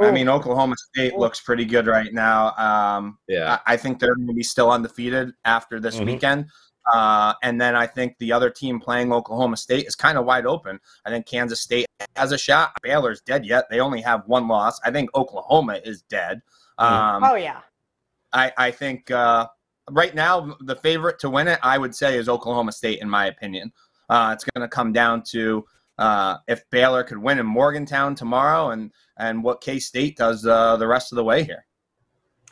I 0.00 0.10
mean, 0.10 0.28
Oklahoma 0.28 0.74
State 0.76 1.14
looks 1.16 1.40
pretty 1.40 1.64
good 1.64 1.86
right 1.86 2.12
now. 2.12 2.54
Um, 2.56 3.18
Yeah. 3.28 3.60
I 3.66 3.74
I 3.74 3.76
think 3.78 3.98
they're 3.98 4.14
going 4.14 4.26
to 4.28 4.34
be 4.34 4.42
still 4.42 4.70
undefeated 4.70 5.32
after 5.44 5.80
this 5.80 5.96
Mhm. 5.96 6.06
weekend. 6.06 6.50
Uh, 6.92 7.32
and 7.42 7.58
then 7.60 7.74
I 7.74 7.86
think 7.86 8.16
the 8.18 8.30
other 8.32 8.48
team 8.50 8.78
playing 8.78 9.12
Oklahoma 9.12 9.56
State 9.56 9.86
is 9.86 9.96
kind 9.96 10.16
of 10.18 10.24
wide 10.24 10.46
open. 10.46 10.78
I 11.04 11.10
think 11.10 11.26
Kansas 11.26 11.60
State 11.60 11.86
has 12.14 12.30
a 12.32 12.38
shot. 12.38 12.72
Baylor's 12.82 13.20
dead 13.22 13.44
yet. 13.46 13.68
They 13.70 13.80
only 13.80 14.00
have 14.02 14.22
one 14.26 14.46
loss. 14.48 14.78
I 14.84 14.90
think 14.90 15.10
Oklahoma 15.14 15.80
is 15.84 16.02
dead. 16.02 16.42
Um, 16.78 17.24
oh 17.24 17.34
yeah. 17.34 17.60
I, 18.32 18.52
I 18.56 18.70
think 18.70 19.10
uh, 19.10 19.48
right 19.90 20.14
now 20.14 20.56
the 20.60 20.76
favorite 20.76 21.18
to 21.20 21.30
win 21.30 21.48
it, 21.48 21.58
I 21.62 21.78
would 21.78 21.94
say, 21.94 22.18
is 22.18 22.28
Oklahoma 22.28 22.72
State, 22.72 23.00
in 23.00 23.08
my 23.08 23.26
opinion. 23.26 23.72
Uh, 24.08 24.30
it's 24.32 24.44
going 24.44 24.62
to 24.62 24.68
come 24.68 24.92
down 24.92 25.22
to 25.30 25.64
uh, 25.98 26.36
if 26.46 26.68
Baylor 26.70 27.02
could 27.04 27.18
win 27.18 27.38
in 27.38 27.46
Morgantown 27.46 28.14
tomorrow, 28.14 28.70
and 28.70 28.90
and 29.18 29.42
what 29.42 29.60
K 29.60 29.78
State 29.78 30.16
does 30.16 30.46
uh, 30.46 30.76
the 30.76 30.86
rest 30.86 31.12
of 31.12 31.16
the 31.16 31.24
way 31.24 31.42
here. 31.42 31.64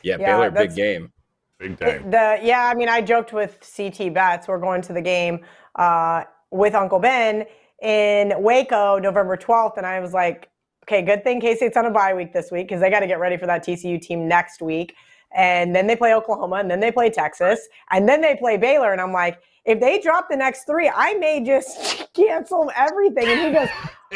Yeah, 0.03 0.17
Yeah, 0.19 0.37
Baylor, 0.37 0.51
big 0.51 0.75
game. 0.75 1.11
Big 1.59 1.77
The, 1.77 1.85
day. 1.85 1.97
the 1.99 2.39
yeah, 2.43 2.69
I 2.71 2.75
mean, 2.75 2.89
I 2.89 3.01
joked 3.01 3.33
with 3.33 3.59
CT 3.75 4.13
Bets. 4.13 4.47
We're 4.47 4.59
going 4.59 4.81
to 4.83 4.93
the 4.93 5.01
game 5.01 5.39
uh, 5.75 6.23
with 6.51 6.75
Uncle 6.75 6.99
Ben 6.99 7.45
in 7.81 8.33
Waco, 8.37 8.99
November 8.99 9.37
12th, 9.37 9.77
and 9.77 9.85
I 9.85 9.99
was 9.99 10.13
like, 10.13 10.49
okay, 10.83 11.01
good 11.01 11.23
thing 11.23 11.39
K 11.39 11.55
State's 11.55 11.77
on 11.77 11.85
a 11.85 11.91
bye 11.91 12.13
week 12.13 12.33
this 12.33 12.51
week 12.51 12.67
because 12.67 12.81
they 12.81 12.89
got 12.89 13.01
to 13.01 13.07
get 13.07 13.19
ready 13.19 13.37
for 13.37 13.45
that 13.45 13.65
TCU 13.65 14.01
team 14.01 14.27
next 14.27 14.61
week, 14.61 14.95
and 15.35 15.75
then 15.75 15.85
they 15.85 15.95
play 15.95 16.13
Oklahoma, 16.13 16.55
and 16.55 16.71
then 16.71 16.79
they 16.79 16.91
play 16.91 17.09
Texas, 17.09 17.67
and 17.91 18.07
then 18.07 18.21
they 18.21 18.35
play 18.35 18.57
Baylor, 18.57 18.91
and 18.91 19.01
I'm 19.01 19.13
like, 19.13 19.39
if 19.65 19.79
they 19.79 19.99
drop 19.99 20.27
the 20.29 20.37
next 20.37 20.65
three, 20.65 20.89
I 20.93 21.15
may 21.15 21.43
just 21.43 22.07
cancel 22.13 22.71
everything. 22.75 23.27
And 23.27 23.39
he 23.41 23.51
goes, 23.51 23.69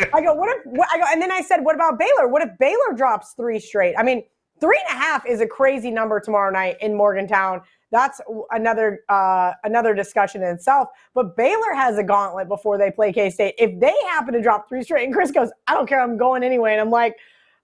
I 0.14 0.22
go, 0.22 0.34
what 0.34 0.56
if? 0.56 0.66
What, 0.66 0.88
I 0.92 1.00
go, 1.00 1.06
and 1.12 1.22
then 1.22 1.32
I 1.32 1.42
said, 1.42 1.58
what 1.62 1.76
about 1.76 2.00
Baylor? 2.00 2.28
What 2.28 2.42
if 2.42 2.58
Baylor 2.60 2.94
drops 2.96 3.34
three 3.34 3.60
straight? 3.60 3.96
I 3.98 4.04
mean, 4.04 4.24
three 4.62 4.80
and 4.88 4.98
a 4.98 5.00
half 5.00 5.26
is 5.26 5.42
a 5.42 5.48
crazy 5.48 5.92
number 5.92 6.20
tomorrow 6.20 6.52
night 6.52 6.78
in 6.82 6.96
Morgantown. 6.96 7.62
That's 7.92 8.22
another 8.52 9.00
uh, 9.10 9.54
another 9.64 9.96
discussion 9.96 10.44
in 10.44 10.50
itself. 10.50 10.90
But 11.16 11.36
Baylor 11.36 11.74
has 11.74 11.98
a 11.98 12.04
gauntlet 12.04 12.48
before 12.48 12.78
they 12.78 12.92
play 12.92 13.12
K 13.12 13.32
State. 13.32 13.56
If 13.58 13.80
they 13.80 13.96
happen 14.10 14.36
to 14.36 14.42
drop 14.42 14.70
three 14.70 14.84
straight, 14.84 15.06
and 15.06 15.14
Chris 15.14 15.32
goes, 15.32 15.50
I 15.68 15.74
don't 15.74 15.90
care, 15.90 16.00
I'm 16.00 16.18
going 16.18 16.44
anyway. 16.44 16.74
And 16.74 16.82
I'm 16.82 16.92
like, 16.92 17.16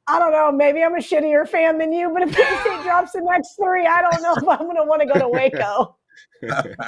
I 0.08 0.20
don't 0.20 0.32
know, 0.32 0.52
maybe 0.52 0.84
I'm 0.84 0.94
a 0.96 1.00
shittier 1.00 1.48
fan 1.48 1.78
than 1.78 1.92
you, 1.92 2.10
but 2.14 2.22
if 2.24 2.30
K 2.36 2.44
State 2.44 2.84
drops 2.84 3.12
the 3.14 3.22
next 3.22 3.56
three, 3.56 3.86
I 3.88 4.02
don't 4.02 4.22
know 4.22 4.34
if 4.36 4.48
I'm 4.60 4.66
going 4.66 4.76
to 4.78 4.84
want 4.84 5.02
to 5.02 5.08
go 5.08 5.20
to 5.20 5.28
Waco. 5.28 5.96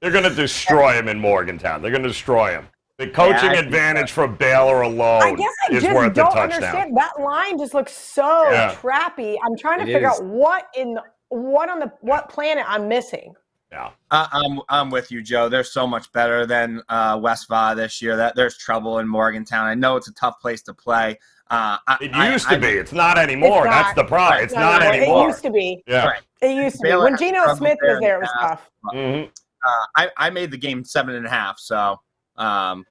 They're 0.00 0.10
going 0.12 0.24
to 0.24 0.34
destroy 0.34 0.92
him 0.92 1.08
in 1.08 1.18
Morgantown. 1.18 1.80
They're 1.82 1.90
going 1.90 2.02
to 2.02 2.08
destroy 2.08 2.50
him. 2.52 2.68
The 2.98 3.08
coaching 3.08 3.50
I- 3.50 3.54
advantage 3.56 4.10
for 4.12 4.26
Baylor 4.28 4.82
alone 4.82 5.22
I 5.22 5.32
guess 5.34 5.52
I 5.68 5.72
is 5.74 5.82
just 5.82 5.94
worth 5.94 6.14
the 6.14 6.22
don't 6.22 6.32
touchdown. 6.32 6.52
understand. 6.52 6.96
That 6.96 7.20
line 7.20 7.58
just 7.58 7.74
looks 7.74 7.92
so 7.92 8.50
Yeah. 8.50 8.74
trappy. 8.74 9.36
I'm 9.44 9.56
trying 9.56 9.78
to 9.80 9.84
It 9.84 9.92
figure 9.94 10.08
is. 10.10 10.20
out 10.20 10.24
what 10.24 10.68
in 10.76 10.94
the, 10.94 11.02
what 11.28 11.68
on 11.68 11.80
the 11.80 11.92
what 12.00 12.28
planet 12.28 12.64
I'm 12.68 12.88
missing. 12.88 13.34
Yeah. 13.72 13.90
I, 14.10 14.28
I'm 14.32 14.60
I'm 14.68 14.90
with 14.90 15.10
you, 15.10 15.22
Joe. 15.22 15.48
They're 15.48 15.64
so 15.64 15.86
much 15.86 16.10
better 16.12 16.46
than 16.46 16.80
uh, 16.88 17.18
West 17.20 17.48
Va 17.48 17.74
this 17.76 18.00
year. 18.00 18.16
That 18.16 18.34
there's 18.36 18.56
trouble 18.56 18.98
in 19.00 19.08
Morgantown. 19.08 19.66
I 19.66 19.74
know 19.74 19.96
it's 19.96 20.08
a 20.08 20.14
tough 20.14 20.40
place 20.40 20.62
to 20.62 20.72
play. 20.74 21.18
Uh, 21.48 21.78
I, 21.86 21.96
It 22.00 22.10
I- 22.14 22.32
used 22.32 22.48
to 22.48 22.56
I- 22.56 22.58
be. 22.58 22.66
It's 22.68 22.92
not 22.92 23.18
anymore. 23.18 23.66
It's 23.66 23.74
That's 23.74 23.94
the 23.94 24.04
problem. 24.04 24.42
It's 24.42 24.54
not 24.54 24.82
It 24.82 24.94
anymore. 24.94 25.28
used 25.28 25.42
to 25.42 25.50
be. 25.50 25.82
Yeah. 25.86 26.06
Right. 26.06 26.22
It 26.42 26.56
used 26.56 26.76
to 26.76 26.82
be. 26.82 26.94
When 26.96 27.12
has 27.12 27.20
Geno 27.20 27.54
Smith 27.54 27.78
was 27.82 28.00
there, 28.00 28.16
it 28.16 28.20
was 28.22 28.30
past. 28.40 28.62
tough. 28.84 28.94
Mhm. 28.94 29.28
Uh, 29.28 29.86
I, 29.96 30.10
I 30.16 30.30
made 30.30 30.50
the 30.50 30.56
game 30.56 30.84
seven 30.84 31.14
and 31.14 31.26
a 31.26 31.30
half. 31.30 31.58
So 31.58 32.00
um, 32.36 32.84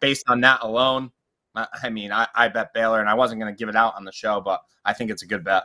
based 0.00 0.24
on 0.28 0.40
that 0.42 0.60
alone, 0.62 1.10
I, 1.54 1.66
I 1.84 1.88
mean, 1.90 2.12
I, 2.12 2.26
I 2.34 2.48
bet 2.48 2.72
Baylor, 2.74 3.00
and 3.00 3.08
I 3.08 3.14
wasn't 3.14 3.40
going 3.40 3.52
to 3.52 3.58
give 3.58 3.68
it 3.68 3.76
out 3.76 3.94
on 3.96 4.04
the 4.04 4.12
show, 4.12 4.40
but 4.40 4.60
I 4.84 4.92
think 4.92 5.10
it's 5.10 5.22
a 5.22 5.26
good 5.26 5.42
bet. 5.44 5.64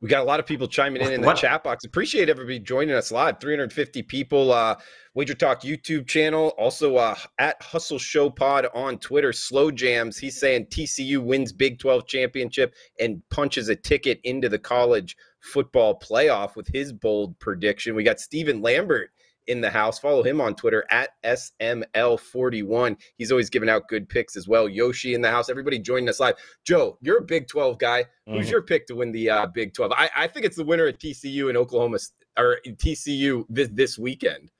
We 0.00 0.08
got 0.08 0.22
a 0.22 0.24
lot 0.24 0.38
of 0.38 0.46
people 0.46 0.68
chiming 0.68 1.02
in 1.02 1.12
in 1.12 1.20
the 1.22 1.34
chat 1.34 1.64
box. 1.64 1.84
Appreciate 1.84 2.28
everybody 2.28 2.60
joining 2.60 2.94
us 2.94 3.10
live. 3.10 3.40
350 3.40 4.02
people. 4.04 4.52
Uh, 4.52 4.76
Wager 5.14 5.34
Talk 5.34 5.62
YouTube 5.62 6.06
channel. 6.06 6.54
Also 6.56 6.96
uh, 6.96 7.16
at 7.40 7.60
Hustle 7.60 7.98
Show 7.98 8.30
Pod 8.30 8.68
on 8.74 8.98
Twitter. 8.98 9.32
Slow 9.32 9.72
Jams. 9.72 10.16
He's 10.16 10.38
saying 10.38 10.66
TCU 10.66 11.18
wins 11.18 11.52
Big 11.52 11.80
12 11.80 12.06
championship 12.06 12.74
and 13.00 13.20
punches 13.30 13.68
a 13.68 13.74
ticket 13.74 14.20
into 14.22 14.48
the 14.48 14.58
college 14.58 15.16
football 15.40 15.98
playoff 15.98 16.54
with 16.54 16.68
his 16.68 16.92
bold 16.92 17.36
prediction. 17.40 17.96
We 17.96 18.04
got 18.04 18.20
Stephen 18.20 18.62
Lambert 18.62 19.10
in 19.48 19.60
the 19.60 19.70
house. 19.70 19.98
Follow 19.98 20.22
him 20.22 20.40
on 20.40 20.54
Twitter 20.54 20.84
at 20.90 21.10
SML41. 21.24 22.96
He's 23.16 23.30
always 23.32 23.50
giving 23.50 23.68
out 23.68 23.88
good 23.88 24.08
picks 24.08 24.36
as 24.36 24.46
well. 24.46 24.68
Yoshi 24.68 25.14
in 25.14 25.20
the 25.22 25.30
house. 25.30 25.48
Everybody 25.48 25.78
joining 25.78 26.08
us 26.08 26.20
live. 26.20 26.34
Joe, 26.64 26.98
you're 27.00 27.18
a 27.18 27.22
Big 27.24 27.48
12 27.48 27.78
guy. 27.78 28.04
Who's 28.26 28.46
Mhm. 28.48 28.50
your 28.50 28.62
pick 28.62 28.86
to 28.88 28.94
win 28.96 29.12
the 29.12 29.30
uh, 29.30 29.46
Big 29.46 29.74
12? 29.74 29.92
I, 29.92 30.10
I 30.14 30.26
think 30.28 30.44
it's 30.46 30.56
the 30.56 30.64
winner 30.64 30.86
of 30.86 30.98
TCU 30.98 31.48
and 31.48 31.56
Oklahoma 31.56 31.98
or 32.38 32.58
TCU 32.66 33.44
this, 33.48 33.68
this 33.72 33.98
weekend. 33.98 34.50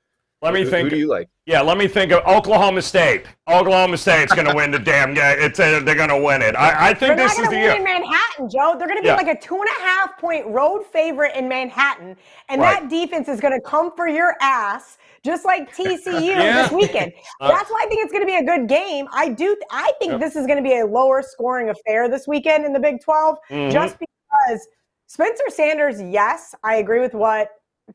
Let 0.41 0.55
me 0.55 0.63
Who- 0.63 0.71
think. 0.71 0.85
Who 0.85 0.91
do 0.91 0.97
you 0.99 1.09
like? 1.09 1.29
Yeah, 1.47 1.63
let 1.63 1.79
me 1.79 1.89
think 1.89 2.13
of 2.13 2.25
Oklahoma 2.27 2.83
State. 2.83 3.25
Oklahoma 3.49 3.97
State's 3.97 4.33
going 4.35 4.47
to 4.47 4.55
win 4.55 4.71
the 4.71 4.79
damn 4.79 5.15
game. 5.15 5.37
It's 5.41 5.59
uh, 5.59 5.81
they're 5.83 5.95
going 5.97 6.11
to 6.11 6.19
win 6.21 6.43
it. 6.43 6.55
I, 6.55 6.91
I 6.91 6.93
They're 6.93 7.09
think 7.09 7.19
not 7.19 7.31
this 7.31 7.39
is 7.39 7.49
going 7.49 7.51
the 7.63 7.67
to 7.69 7.73
win 7.73 7.77
in. 7.79 7.85
Manhattan, 7.85 8.49
Joe. 8.51 8.77
They're 8.79 8.87
going 8.87 8.99
to 8.99 9.03
be 9.03 9.09
Yeah. 9.09 9.17
like 9.17 9.29
a 9.29 9.41
two 9.41 9.57
and 9.57 9.65
a 9.67 9.81
half 9.83 10.19
point 10.19 10.47
road 10.47 10.85
favorite 10.93 11.35
in 11.35 11.49
Manhattan, 11.49 12.17
and 12.51 12.61
Right. 12.61 12.83
that 12.83 12.89
defense 12.91 13.29
is 13.29 13.41
going 13.41 13.55
to 13.55 13.61
come 13.63 13.93
for 13.97 14.07
your 14.07 14.37
ass, 14.43 14.99
just 15.25 15.45
like 15.47 15.75
TCU 15.75 16.23
Yeah. 16.37 16.63
this 16.63 16.71
weekend. 16.73 17.13
Uh, 17.41 17.49
That's 17.49 17.71
why 17.71 17.83
I 17.85 17.89
think 17.89 18.03
it's 18.05 18.13
going 18.13 18.23
to 18.23 18.27
be 18.27 18.37
a 18.37 18.45
good 18.45 18.69
game. 18.69 19.07
I 19.13 19.29
do. 19.31 19.57
I 19.73 19.93
think 20.01 20.13
Yep. 20.13 20.21
this 20.21 20.37
is 20.37 20.47
going 20.47 20.63
to 20.63 20.69
be 20.69 20.79
a 20.81 20.85
lower 20.87 21.23
scoring 21.23 21.71
affair 21.71 22.09
this 22.09 22.29
weekend 22.29 22.65
in 22.67 22.73
the 22.73 22.81
Big 22.81 23.01
12, 23.03 23.37
Mhm. 23.51 23.71
just 23.73 23.97
because 23.99 24.69
Spencer 25.07 25.45
Sanders. 25.49 26.03
Yes, 26.03 26.55
I 26.63 26.77
agree 26.77 27.01
with 27.01 27.15
what 27.15 27.49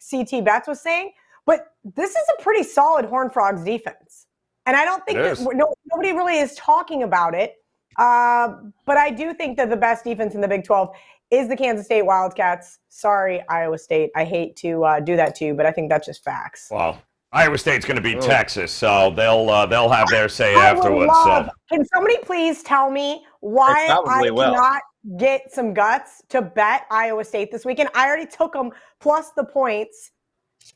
CT 0.10 0.42
Betts 0.44 0.68
was 0.68 0.82
saying, 0.82 1.12
but 1.46 1.74
this 1.84 2.12
is 2.12 2.24
a 2.38 2.42
pretty 2.42 2.64
solid 2.64 3.06
Horn 3.06 3.30
Frogs 3.30 3.64
defense, 3.64 4.28
and 4.66 4.76
I 4.78 4.86
don't 4.86 5.04
think 5.06 5.20
It 5.20 5.24
that 5.24 5.32
is. 5.34 5.42
no, 5.46 5.74
nobody 5.92 6.14
really 6.14 6.38
is 6.38 6.56
talking 6.56 7.04
about 7.04 7.34
it. 7.36 7.56
Uh, 8.00 8.56
but 8.86 8.98
I 8.98 9.12
do 9.12 9.34
think 9.34 9.56
that 9.58 9.70
the 9.70 9.76
best 9.78 10.04
defense 10.04 10.34
in 10.34 10.42
the 10.42 10.48
Big 10.48 10.64
12 10.64 10.90
is 11.30 11.48
the 11.48 11.56
Kansas 11.56 11.86
State 11.86 12.02
Wildcats. 12.04 12.80
Sorry, 12.90 13.44
Iowa 13.50 13.78
State. 13.78 14.10
I 14.16 14.24
hate 14.26 14.56
to 14.58 14.84
uh, 14.84 15.00
do 15.00 15.16
that 15.16 15.36
to 15.36 15.46
you, 15.46 15.54
but 15.54 15.66
I 15.68 15.72
think 15.72 15.90
that's 15.90 16.06
just 16.08 16.24
facts. 16.24 16.70
Well, 16.72 17.00
Iowa 17.32 17.58
State's 17.58 17.86
going 17.86 17.98
to 17.98 18.02
beat 18.02 18.18
Oh. 18.18 18.22
Texas, 18.22 18.72
so 18.72 19.12
they'll 19.16 19.50
uh, 19.50 19.66
they'll 19.68 19.90
have 19.90 20.08
their 20.10 20.30
say 20.30 20.56
I 20.56 20.70
afterwards. 20.72 21.08
love- 21.12 21.46
So. 21.48 21.52
Can 21.76 21.86
somebody 21.86 22.18
please 22.24 22.64
tell 22.64 22.90
me 22.90 23.24
why 23.42 23.88
I 24.08 24.30
will. 24.32 24.52
cannot 24.54 24.82
get 25.18 25.52
some 25.52 25.74
guts 25.74 26.22
to 26.30 26.42
bet 26.42 26.86
Iowa 26.90 27.24
State 27.24 27.52
this 27.52 27.64
weekend? 27.66 27.90
I 27.96 28.08
already 28.08 28.26
took 28.28 28.54
them 28.54 28.72
plus 29.00 29.32
the 29.32 29.44
points. 29.44 30.12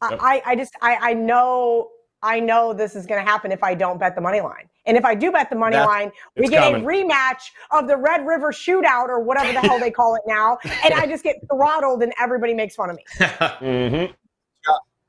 I- 0.02 0.10
Yep. 0.12 0.20
I, 0.22 0.42
I 0.46 0.56
just 0.56 0.74
I, 0.82 0.96
I 1.02 1.14
know 1.14 1.90
I 2.24 2.40
know 2.40 2.74
this 2.74 2.96
is 2.96 3.06
going 3.06 3.24
to 3.24 3.30
happen 3.30 3.52
if 3.52 3.64
I 3.64 3.76
don't 3.76 4.00
bet 4.00 4.16
the 4.16 4.22
money 4.22 4.42
line. 4.42 4.68
And 4.88 4.98
if 4.98 5.06
I 5.06 5.14
do 5.14 5.32
bet 5.32 5.50
the 5.50 5.56
money 5.56 5.76
That's- 5.76 5.88
line, 5.88 6.12
we 6.36 6.48
get 6.48 6.64
coming. 6.64 6.84
a 6.84 6.88
rematch 6.88 7.42
of 7.72 7.88
the 7.88 7.96
Red 7.98 8.26
River 8.26 8.52
Shootout 8.52 9.10
or 9.10 9.20
whatever 9.20 9.54
the 9.54 9.60
hell 9.60 9.80
they 9.80 9.92
call 9.92 10.16
it 10.16 10.22
now, 10.26 10.58
and 10.84 10.94
I 10.94 11.06
just 11.06 11.24
get 11.24 11.36
throttled 11.52 12.02
and 12.04 12.14
everybody 12.20 12.54
makes 12.54 12.76
fun 12.76 12.90
of 12.90 12.96
me. 12.96 13.04
mm-hmm. 13.20 14.14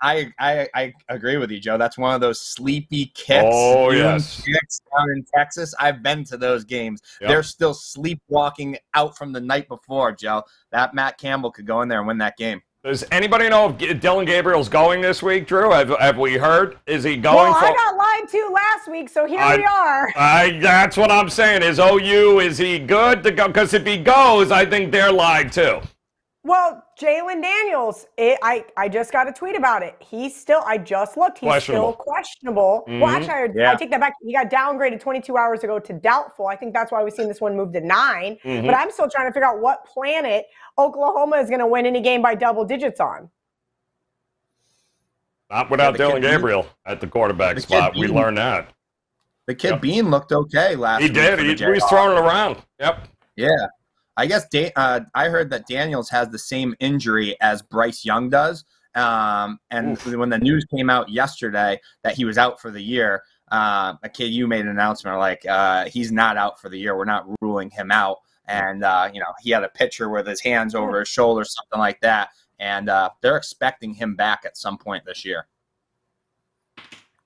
I, 0.01 0.33
I 0.39 0.69
I 0.75 0.93
agree 1.09 1.39
with 1.39 1.51
you, 1.51 1.59
Joe. 1.59 1.77
That's 1.77 1.99
one 1.99 2.15
of 2.15 2.21
those 2.21 2.41
sleepy 2.41 3.07
kicks. 3.17 3.45
Oh, 3.45 3.91
yes. 3.91 4.43
kicks 4.43 4.81
down 4.97 5.11
in 5.11 5.25
Texas. 5.35 5.75
I've 5.81 6.03
been 6.05 6.23
to 6.25 6.37
those 6.37 6.63
games. 6.65 7.03
Yep. 7.21 7.29
They're 7.29 7.43
still 7.43 7.75
sleepwalking 7.75 8.79
out 8.95 9.17
from 9.19 9.33
the 9.33 9.41
night 9.41 9.67
before, 9.67 10.13
Joe. 10.13 10.45
That 10.71 10.95
Matt 10.95 11.19
Campbell 11.19 11.51
could 11.51 11.67
go 11.67 11.83
in 11.83 11.89
there 11.89 11.99
and 11.99 12.07
win 12.07 12.19
that 12.19 12.37
game. 12.37 12.63
Does 12.89 13.05
anybody 13.13 13.51
know 13.51 13.77
if 13.79 14.01
Dillon 14.01 14.25
Gabriel's 14.25 14.71
going 14.71 15.03
this 15.03 15.23
week, 15.23 15.47
Drew? 15.47 15.73
Have, 15.73 15.91
have 15.99 16.17
we 16.17 16.39
heard? 16.39 16.79
Is 16.87 17.05
he 17.05 17.19
going? 17.19 17.37
Well, 17.37 17.53
for, 17.53 17.67
I 17.67 17.75
got 17.75 17.97
lied 17.99 18.29
to 18.31 18.49
last 18.51 18.91
week, 18.91 19.11
so 19.11 19.27
here 19.27 19.41
I- 19.41 19.57
we 19.59 19.65
are. 19.65 20.11
I, 20.17 20.59
that's 20.63 20.97
what 20.97 21.11
I'm 21.11 21.29
saying. 21.29 21.63
Is 21.63 21.79
OU 21.79 22.41
is 22.41 22.57
he 22.57 22.79
good 22.79 23.23
to 23.25 23.31
go? 23.31 23.47
Because 23.47 23.75
if 23.75 23.85
he 23.85 23.99
goes, 23.99 24.51
I 24.51 24.65
think 24.65 24.91
they're 24.91 25.13
lied 25.13 25.53
too. 25.53 25.83
Well, 26.45 26.83
Jalon 26.99 27.41
Daniels, 27.41 28.07
it, 28.17 28.39
I 28.43 28.65
I 28.77 28.89
just 28.89 29.13
got 29.13 29.29
a 29.29 29.33
tweet 29.33 29.55
about 29.57 29.83
it. 29.85 29.95
He's 30.01 30.35
still. 30.35 30.63
I 30.67 30.79
just 30.79 31.17
looked. 31.17 31.39
He's 31.39 31.47
Questionable. 31.47 31.93
still 31.93 32.03
questionable. 32.05 32.85
Mhm. 32.89 33.01
Well, 33.01 33.11
actually, 33.11 33.33
I, 33.33 33.49
Yeah. 33.55 33.73
I 33.73 33.75
take 33.77 33.91
that 33.93 34.01
back. 34.01 34.15
He 34.21 34.33
got 34.33 34.51
downgraded 34.51 34.99
22 35.01 35.37
hours 35.37 35.63
ago 35.63 35.79
to 35.79 35.93
doubtful. 35.93 36.49
I 36.49 36.57
think 36.57 36.75
that's 36.75 36.91
why 36.91 37.03
we've 37.05 37.13
seen 37.13 37.29
this 37.29 37.41
one 37.41 37.57
move 37.57 37.73
to 37.75 37.81
9 37.81 38.37
Mhm. 38.45 38.67
But 38.67 38.75
I'm 38.75 38.91
still 38.91 39.09
trying 39.09 39.29
to 39.29 39.33
figure 39.33 39.47
out 39.47 39.61
what 39.61 39.85
planet 39.85 40.47
Oklahoma 40.77 41.37
is 41.37 41.49
going 41.49 41.61
to 41.61 41.67
win 41.67 41.87
any 41.87 42.01
game 42.01 42.21
by 42.21 42.35
double 42.35 42.65
digits 42.65 42.99
on. 43.01 43.31
Not 45.51 45.71
without 45.71 45.93
the 45.93 45.99
Dillon 45.99 46.21
kid- 46.21 46.31
Gabriel 46.33 46.67
at 46.85 47.01
the 47.01 47.07
quarterback 47.07 47.55
The 47.55 47.61
kid 47.63 47.69
spot. 47.69 47.95
We 47.97 48.09
learned 48.09 48.39
that. 48.39 48.69
The 49.47 49.55
kid 49.55 49.71
Yep. 49.71 49.81
Bean 49.81 50.11
looked 50.11 50.33
okay 50.33 50.75
last 50.77 51.01
He 51.01 51.07
week. 51.07 51.15
did. 51.15 51.39
for 51.39 51.45
He, 51.45 51.55
the 51.55 51.65
he 51.65 51.71
was 51.71 51.85
throwing 51.85 52.17
it 52.17 52.21
around. 52.21 52.57
Yep. 52.81 53.09
Yeah. 53.37 53.49
I 54.19 54.27
guess 54.27 54.49
da- 54.49 54.73
uh, 54.75 55.01
I 55.15 55.29
heard 55.29 55.49
that 55.51 55.69
Daniels 55.69 56.11
has 56.11 56.29
the 56.29 56.41
same 56.41 56.75
injury 56.81 57.41
as 57.41 57.63
Bryce 57.63 58.05
Young 58.05 58.29
does. 58.29 58.65
Um, 58.97 59.61
and 59.71 59.93
Oof. 59.93 60.07
when 60.17 60.29
the 60.29 60.39
news 60.39 60.65
came 60.75 60.91
out 60.91 61.09
yesterday 61.09 61.81
that 62.03 62.17
he 62.17 62.25
was 62.25 62.37
out 62.37 62.61
for 62.61 62.73
the 62.73 62.83
year, 62.83 63.23
uh, 63.53 63.95
a 64.03 64.09
KU 64.09 64.49
made 64.49 64.63
an 64.63 64.69
announcement 64.69 65.19
like 65.19 65.47
uh, 65.47 65.85
he's 65.85 66.11
not 66.11 66.37
out 66.37 66.61
for 66.61 66.69
the 66.69 66.77
year. 66.77 66.97
We're 66.97 67.05
not 67.05 67.27
ruling 67.41 67.71
him 67.71 67.93
out. 67.93 68.19
And 68.49 68.83
uh, 68.83 69.09
you 69.13 69.21
know 69.21 69.33
he 69.41 69.51
had 69.51 69.63
a 69.63 69.69
picture 69.69 70.09
with 70.09 70.27
his 70.27 70.41
hands 70.41 70.75
over 70.75 70.99
his 70.99 71.09
shoulder, 71.09 71.45
something 71.45 71.79
like 71.79 72.01
that. 72.01 72.31
And 72.59 72.89
uh, 72.89 73.11
they're 73.23 73.37
expecting 73.37 73.95
him 73.95 74.17
back 74.17 74.43
at 74.45 74.57
some 74.57 74.79
point 74.79 75.05
this 75.05 75.25
year. 75.25 75.47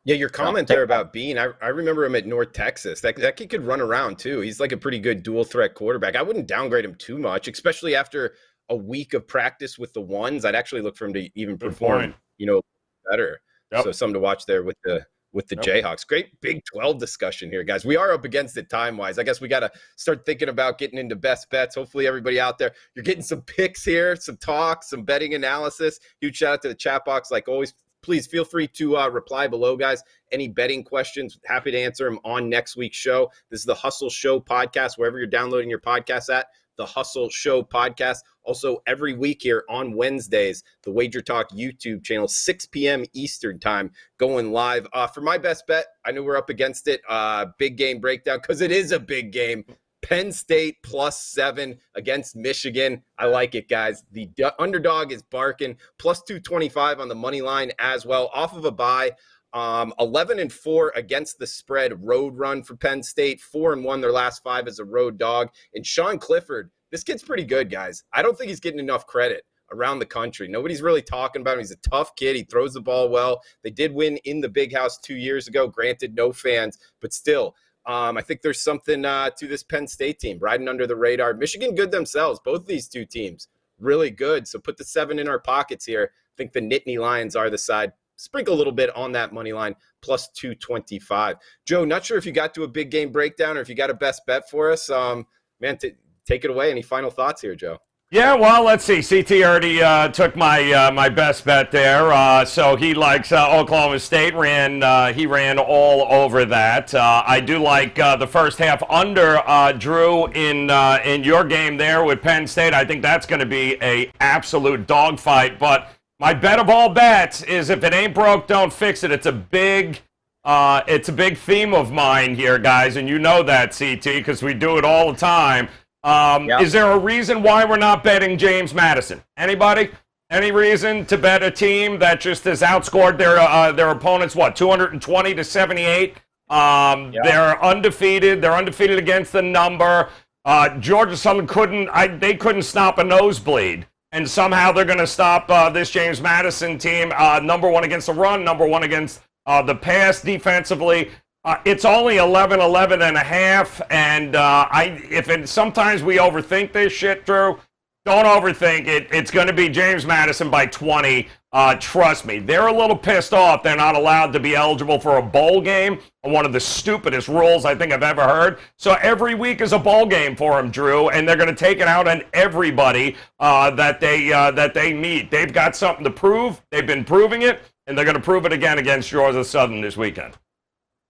Yeah, 0.04 0.16
your 0.16 0.28
comment 0.28 0.66
there 0.66 0.82
about 0.82 1.12
Bean, 1.12 1.38
I, 1.38 1.50
I 1.62 1.68
remember 1.68 2.04
him 2.04 2.16
at 2.16 2.26
North 2.26 2.52
Texas. 2.52 3.00
That, 3.02 3.14
that 3.16 3.36
kid 3.36 3.50
could 3.50 3.64
run 3.64 3.80
around 3.80 4.18
too. 4.18 4.40
He's 4.40 4.58
like 4.58 4.72
a 4.72 4.76
pretty 4.76 4.98
good 4.98 5.22
dual 5.22 5.44
threat 5.44 5.74
quarterback. 5.74 6.16
I 6.16 6.22
wouldn't 6.22 6.48
downgrade 6.48 6.84
him 6.84 6.96
too 6.96 7.18
much, 7.18 7.46
especially 7.46 7.94
after 7.94 8.34
a 8.68 8.74
week 8.76 9.14
of 9.14 9.28
practice 9.28 9.78
with 9.78 9.92
the 9.92 10.00
ones. 10.00 10.44
I'd 10.44 10.56
actually 10.56 10.80
look 10.82 10.96
for 10.96 11.06
him 11.06 11.12
to 11.14 11.28
even 11.38 11.54
Good 11.56 11.70
perform, 11.70 12.00
point. 12.00 12.14
you 12.38 12.46
know, 12.46 12.62
better. 13.08 13.40
Yep. 13.70 13.84
So 13.84 13.92
something 13.92 14.14
to 14.14 14.20
watch 14.20 14.44
there 14.46 14.64
with 14.64 14.76
the 14.84 15.06
with 15.32 15.46
the 15.48 15.56
Yep. 15.56 15.64
Jayhawks. 15.64 16.06
Great 16.06 16.38
Big 16.40 16.62
12 16.64 16.98
discussion 16.98 17.48
here, 17.50 17.62
guys. 17.62 17.84
We 17.86 17.96
are 17.96 18.12
up 18.12 18.24
against 18.24 18.56
it 18.58 18.68
time 18.68 18.96
wise. 18.98 19.18
I 19.18 19.22
guess 19.22 19.40
we 19.40 19.48
got 19.48 19.60
to 19.60 19.70
start 19.96 20.26
thinking 20.26 20.48
about 20.50 20.78
getting 20.78 20.98
into 20.98 21.16
best 21.16 21.48
bets. 21.48 21.74
Hopefully, 21.76 22.06
everybody 22.06 22.38
out 22.40 22.58
there, 22.58 22.72
you're 22.94 23.04
getting 23.04 23.22
some 23.22 23.40
picks 23.42 23.84
here, 23.84 24.14
some 24.16 24.36
talk, 24.36 24.82
some 24.84 25.04
betting 25.04 25.34
analysis. 25.34 26.00
Huge 26.20 26.36
shout 26.36 26.54
out 26.54 26.62
to 26.62 26.68
the 26.68 26.74
chat 26.74 27.04
box, 27.04 27.30
like 27.30 27.48
always. 27.48 27.72
Please 28.02 28.26
feel 28.26 28.44
free 28.44 28.66
to 28.68 28.96
uh, 28.96 29.08
reply 29.08 29.46
below, 29.46 29.76
guys. 29.76 30.02
Any 30.32 30.48
betting 30.48 30.82
questions, 30.82 31.38
happy 31.46 31.70
to 31.70 31.78
answer 31.78 32.04
them 32.04 32.18
on 32.24 32.48
next 32.48 32.76
week's 32.76 32.96
show. 32.96 33.30
This 33.50 33.60
is 33.60 33.66
the 33.66 33.74
Hustle 33.74 34.10
Show 34.10 34.40
podcast, 34.40 34.98
wherever 34.98 35.18
you're 35.18 35.26
downloading 35.28 35.70
your 35.70 35.80
podcast 35.80 36.28
at 36.28 36.48
the 36.76 36.86
Hustle 36.86 37.28
Show 37.30 37.62
podcast. 37.62 38.18
Also, 38.42 38.78
every 38.86 39.14
week 39.14 39.40
here 39.40 39.64
on 39.68 39.94
Wednesdays, 39.94 40.64
the 40.82 40.90
Wager 40.90 41.20
Talk 41.20 41.50
YouTube 41.50 42.02
channel, 42.02 42.26
6 42.26 42.66
p.m. 42.66 43.04
Eastern 43.12 43.60
time, 43.60 43.92
going 44.18 44.52
live. 44.52 44.86
Uh, 44.92 45.06
for 45.06 45.20
my 45.20 45.38
best 45.38 45.66
bet, 45.68 45.86
I 46.04 46.10
know 46.10 46.24
we're 46.24 46.36
up 46.36 46.50
against 46.50 46.88
it. 46.88 47.00
Uh, 47.08 47.46
big 47.58 47.76
game 47.76 48.00
breakdown 48.00 48.38
because 48.42 48.60
it 48.60 48.72
is 48.72 48.90
a 48.90 48.98
big 48.98 49.32
game. 49.32 49.64
Penn 50.02 50.32
State 50.32 50.82
plus 50.82 51.22
seven 51.22 51.78
against 51.94 52.36
Michigan. 52.36 53.02
I 53.18 53.26
like 53.26 53.54
it, 53.54 53.68
guys. 53.68 54.04
The 54.12 54.28
underdog 54.58 55.12
is 55.12 55.22
barking 55.22 55.76
plus 55.98 56.22
225 56.22 57.00
on 57.00 57.08
the 57.08 57.14
money 57.14 57.40
line 57.40 57.72
as 57.78 58.04
well, 58.04 58.30
off 58.34 58.56
of 58.56 58.64
a 58.64 58.72
buy. 58.72 59.12
Um, 59.54 59.92
11 59.98 60.38
and 60.38 60.52
4 60.52 60.92
against 60.96 61.38
the 61.38 61.46
spread 61.46 62.02
road 62.06 62.38
run 62.38 62.62
for 62.62 62.74
Penn 62.74 63.02
State, 63.02 63.40
4 63.40 63.74
and 63.74 63.84
1 63.84 64.00
their 64.00 64.12
last 64.12 64.42
five 64.42 64.66
as 64.66 64.78
a 64.78 64.84
road 64.84 65.18
dog. 65.18 65.50
And 65.74 65.86
Sean 65.86 66.18
Clifford, 66.18 66.70
this 66.90 67.04
kid's 67.04 67.22
pretty 67.22 67.44
good, 67.44 67.70
guys. 67.70 68.02
I 68.12 68.22
don't 68.22 68.36
think 68.36 68.48
he's 68.48 68.60
getting 68.60 68.80
enough 68.80 69.06
credit 69.06 69.44
around 69.72 69.98
the 69.98 70.06
country. 70.06 70.48
Nobody's 70.48 70.82
really 70.82 71.02
talking 71.02 71.42
about 71.42 71.54
him. 71.54 71.60
He's 71.60 71.70
a 71.70 71.76
tough 71.76 72.14
kid. 72.16 72.36
He 72.36 72.44
throws 72.44 72.74
the 72.74 72.80
ball 72.80 73.08
well. 73.08 73.42
They 73.62 73.70
did 73.70 73.92
win 73.92 74.18
in 74.24 74.40
the 74.40 74.48
big 74.48 74.74
house 74.74 74.98
two 74.98 75.16
years 75.16 75.48
ago. 75.48 75.66
Granted, 75.66 76.14
no 76.14 76.32
fans, 76.32 76.78
but 77.00 77.12
still. 77.12 77.54
Um, 77.86 78.16
I 78.16 78.22
think 78.22 78.42
there's 78.42 78.62
something 78.62 79.04
uh, 79.04 79.30
to 79.30 79.46
this 79.48 79.62
Penn 79.62 79.86
State 79.86 80.20
team 80.20 80.38
riding 80.40 80.68
under 80.68 80.86
the 80.86 80.96
radar. 80.96 81.34
Michigan 81.34 81.74
good 81.74 81.90
themselves. 81.90 82.40
Both 82.44 82.66
these 82.66 82.88
two 82.88 83.04
teams 83.04 83.48
really 83.78 84.10
good. 84.10 84.46
So 84.48 84.58
put 84.58 84.76
the 84.76 84.84
seven 84.84 85.18
in 85.18 85.28
our 85.28 85.40
pockets 85.40 85.84
here. 85.84 86.12
I 86.12 86.34
think 86.36 86.52
the 86.52 86.60
Nittany 86.60 86.98
Lions 86.98 87.36
are 87.36 87.50
the 87.50 87.58
side. 87.58 87.92
Sprinkle 88.16 88.54
a 88.54 88.56
little 88.56 88.72
bit 88.72 88.94
on 88.94 89.12
that 89.12 89.32
money 89.32 89.52
line 89.52 89.74
plus 90.00 90.28
225. 90.28 91.36
Joe, 91.66 91.84
not 91.84 92.04
sure 92.04 92.18
if 92.18 92.24
you 92.24 92.32
got 92.32 92.54
to 92.54 92.62
a 92.62 92.68
big 92.68 92.90
game 92.90 93.10
breakdown 93.10 93.56
or 93.56 93.60
if 93.60 93.68
you 93.68 93.74
got 93.74 93.90
a 93.90 93.94
best 93.94 94.22
bet 94.26 94.48
for 94.48 94.70
us. 94.70 94.88
Um, 94.88 95.26
man, 95.60 95.76
t- 95.76 95.94
take 96.24 96.44
it 96.44 96.50
away. 96.50 96.70
Any 96.70 96.82
final 96.82 97.10
thoughts 97.10 97.42
here, 97.42 97.56
Joe? 97.56 97.78
Yeah, 98.12 98.34
well, 98.34 98.62
let's 98.62 98.84
see. 98.84 99.02
CT 99.02 99.42
already 99.42 99.82
uh, 99.82 100.08
took 100.08 100.36
my 100.36 100.70
uh, 100.70 100.90
my 100.92 101.08
best 101.08 101.46
bet 101.46 101.70
there, 101.70 102.12
uh, 102.12 102.44
so 102.44 102.76
he 102.76 102.92
likes 102.92 103.32
uh, 103.32 103.58
Oklahoma 103.58 103.98
State. 103.98 104.34
Ran 104.34 104.82
uh, 104.82 105.14
he 105.14 105.24
ran 105.24 105.58
all 105.58 106.06
over 106.12 106.44
that. 106.44 106.94
Uh, 106.94 107.22
I 107.26 107.40
do 107.40 107.58
like 107.58 107.94
the 107.94 108.28
first 108.30 108.58
half 108.58 108.82
under 108.90 109.40
Drew 109.78 110.26
in 110.32 110.68
in 111.06 111.24
your 111.24 111.42
game 111.42 111.78
there 111.78 112.04
with 112.04 112.20
Penn 112.20 112.46
State. 112.46 112.74
I 112.74 112.84
think 112.84 113.00
that's 113.00 113.24
going 113.24 113.40
to 113.40 113.46
be 113.46 113.78
a 113.80 114.12
absolute 114.20 114.86
dogfight. 114.86 115.58
But 115.58 115.88
my 116.20 116.34
bet 116.34 116.58
of 116.58 116.68
all 116.68 116.90
bets 116.90 117.42
is 117.44 117.70
if 117.70 117.82
it 117.82 117.94
ain't 117.94 118.14
broke, 118.14 118.46
don't 118.46 118.74
fix 118.74 119.04
it. 119.04 119.10
It's 119.10 119.24
a 119.24 119.32
big 119.32 120.02
it's 120.44 121.08
a 121.08 121.12
big 121.12 121.38
theme 121.38 121.72
of 121.72 121.92
mine 121.92 122.34
here, 122.34 122.58
guys, 122.58 122.96
and 122.96 123.08
you 123.08 123.18
know 123.18 123.42
that 123.42 123.74
CT 123.74 124.04
because 124.04 124.42
we 124.42 124.52
do 124.52 124.76
it 124.76 124.84
all 124.84 125.10
the 125.10 125.18
time. 125.18 125.70
Um, 126.04 126.48
Yep. 126.48 126.60
Is 126.62 126.72
there 126.72 126.90
a 126.90 126.98
reason 126.98 127.42
why 127.42 127.64
we're 127.64 127.76
not 127.76 128.02
betting 128.02 128.36
James 128.38 128.74
Madison? 128.74 129.22
Anybody? 129.36 129.90
Any 130.30 130.50
reason 130.50 131.04
to 131.06 131.18
bet 131.18 131.42
a 131.42 131.50
team 131.50 131.98
that 131.98 132.20
just 132.20 132.44
has 132.44 132.62
outscored 132.62 133.18
their 133.18 133.38
uh, 133.38 133.70
their 133.72 133.90
opponents? 133.90 134.34
What, 134.34 134.56
220 134.56 135.34
to 135.34 135.44
78? 135.44 136.16
Um, 136.48 137.12
Yep. 137.12 137.24
They're 137.24 137.62
undefeated. 137.64 138.40
They're 138.42 138.54
undefeated 138.54 138.98
against 138.98 139.32
the 139.32 139.42
number. 139.42 140.08
Uh, 140.44 140.70
Georgia 140.78 141.16
Southern 141.16 141.46
couldn't. 141.46 141.88
I, 141.90 142.08
they 142.08 142.34
couldn't 142.34 142.62
stop 142.62 142.98
a 142.98 143.04
nosebleed, 143.04 143.86
and 144.10 144.28
somehow 144.28 144.72
they're 144.72 144.84
going 144.84 144.98
to 144.98 145.06
stop 145.06 145.48
uh, 145.50 145.70
this 145.70 145.90
James 145.90 146.20
Madison 146.20 146.78
team. 146.78 147.12
Uh, 147.16 147.38
number 147.40 147.70
one 147.70 147.84
against 147.84 148.06
the 148.08 148.12
run, 148.14 148.42
number 148.44 148.66
one 148.66 148.82
against 148.82 149.20
uh, 149.46 149.62
the 149.62 149.74
pass 149.74 150.20
defensively. 150.20 151.10
Uh, 151.44 151.56
it's 151.64 151.84
only 151.84 152.18
11, 152.18 152.60
11 152.60 153.02
and 153.02 153.16
a 153.16 153.20
half, 153.20 153.82
and 153.90 154.36
uh, 154.36 154.68
I 154.70 155.02
if 155.10 155.28
it, 155.28 155.48
sometimes 155.48 156.02
we 156.02 156.16
overthink 156.18 156.72
this 156.72 156.92
shit, 156.92 157.26
Drew. 157.26 157.58
Don't 158.04 158.24
overthink 158.24 158.86
it. 158.88 159.08
It's 159.12 159.30
going 159.30 159.46
to 159.46 159.52
be 159.52 159.68
James 159.68 160.04
Madison 160.04 160.50
by 160.50 160.66
20. 160.66 161.28
Uh, 161.52 161.74
trust 161.76 162.24
me, 162.26 162.38
they're 162.38 162.66
a 162.66 162.72
little 162.72 162.96
pissed 162.96 163.32
off. 163.32 163.62
They're 163.62 163.76
not 163.76 163.94
allowed 163.94 164.32
to 164.32 164.40
be 164.40 164.56
eligible 164.56 164.98
for 164.98 165.18
a 165.18 165.22
bowl 165.22 165.60
game. 165.60 166.00
One 166.22 166.46
of 166.46 166.52
the 166.52 166.58
stupidest 166.58 167.28
rules 167.28 167.64
I 167.64 167.74
think 167.74 167.92
I've 167.92 168.02
ever 168.02 168.22
heard. 168.22 168.58
So 168.76 168.94
every 169.02 169.34
week 169.34 169.60
is 169.60 169.72
a 169.72 169.78
bowl 169.78 170.06
game 170.06 170.34
for 170.34 170.56
them, 170.56 170.70
Drew, 170.70 171.10
and 171.10 171.28
they're 171.28 171.36
going 171.36 171.48
to 171.48 171.54
take 171.54 171.78
it 171.78 171.86
out 171.86 172.08
on 172.08 172.22
everybody 172.32 173.16
uh, 173.38 173.70
that 173.72 174.00
they 174.00 174.32
uh, 174.32 174.52
that 174.52 174.74
they 174.74 174.94
meet. 174.94 175.30
They've 175.30 175.52
got 175.52 175.76
something 175.76 176.04
to 176.04 176.10
prove. 176.10 176.60
They've 176.70 176.86
been 176.86 177.04
proving 177.04 177.42
it, 177.42 177.60
and 177.86 177.98
they're 177.98 178.04
going 178.04 178.16
to 178.16 178.22
prove 178.22 178.46
it 178.46 178.52
again 178.52 178.78
against 178.78 179.10
Georgia 179.10 179.44
Southern 179.44 179.80
this 179.80 179.96
weekend. 179.96 180.36